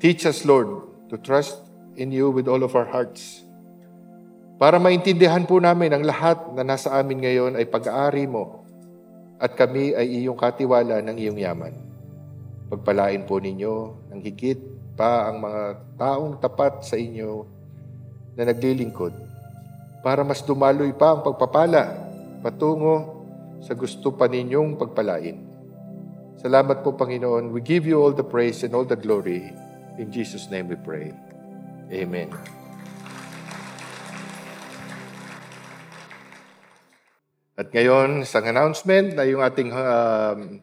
[0.00, 1.60] Teach us, Lord, to trust
[2.00, 3.44] in you with all of our hearts.
[4.56, 8.64] Para maintindihan po namin ang lahat na nasa amin ngayon ay pag-aari mo
[9.36, 11.74] at kami ay iyong katiwala ng iyong yaman.
[12.72, 14.58] Pagpalain po ninyo ng higit
[14.98, 15.62] pa ang mga
[15.94, 17.46] taong tapat sa inyo
[18.34, 19.14] na naglilingkod
[20.02, 22.08] para mas dumaloy pa ang pagpapala
[22.42, 23.22] patungo
[23.62, 25.47] sa gusto pa ninyong pagpalain.
[26.38, 27.50] Salamat po, Panginoon.
[27.50, 29.50] We give you all the praise and all the glory.
[29.98, 31.10] In Jesus' name we pray.
[31.90, 32.30] Amen.
[37.58, 40.62] At ngayon, isang announcement na yung ating uh,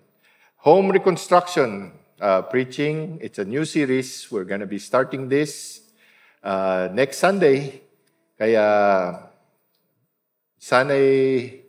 [0.63, 1.91] home reconstruction
[2.23, 3.19] uh, preaching.
[3.19, 4.31] It's a new series.
[4.31, 5.83] We're gonna be starting this
[6.39, 7.83] uh, next Sunday.
[8.39, 8.63] Kaya
[10.55, 11.67] sana'y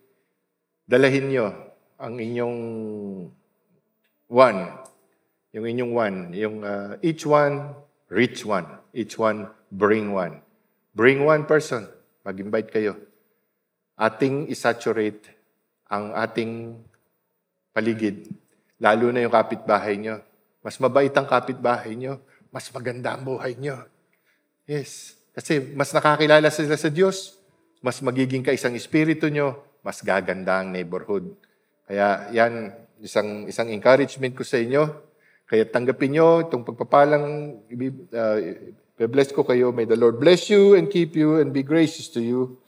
[0.86, 2.58] dalahin nyo ang inyong
[4.31, 4.70] one.
[5.55, 6.19] Yung inyong one.
[6.36, 7.74] Yung uh, each one,
[8.12, 8.66] reach one.
[8.93, 10.43] Each one, bring one.
[10.97, 11.89] Bring one person.
[12.24, 12.97] Mag-invite kayo.
[13.97, 15.24] Ating isaturate
[15.86, 16.77] ang ating
[17.70, 18.32] paligid.
[18.81, 20.20] Lalo na yung kapitbahay nyo.
[20.61, 22.20] Mas mabait ang kapitbahay nyo.
[22.51, 23.85] Mas maganda ang buhay nyo.
[24.65, 25.15] Yes.
[25.36, 27.36] Kasi mas nakakilala sila sa Diyos.
[27.85, 29.61] Mas magiging kaisang espiritu nyo.
[29.85, 31.36] Mas gaganda ang neighborhood.
[31.86, 34.85] Kaya yan, isang, isang encouragement ko sa inyo.
[35.47, 37.59] Kaya tanggapin nyo itong pagpapalang,
[38.12, 38.39] uh,
[39.06, 39.70] bless ko kayo.
[39.70, 42.59] May the Lord bless you and keep you and be gracious to you.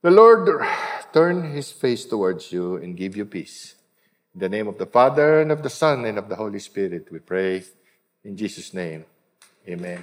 [0.00, 0.48] The Lord
[1.12, 3.74] turn His face towards you and give you peace.
[4.34, 7.06] In the name of the Father, and of the Son, and of the Holy Spirit,
[7.10, 7.62] we pray.
[8.24, 9.04] In Jesus' name,
[9.68, 10.02] amen.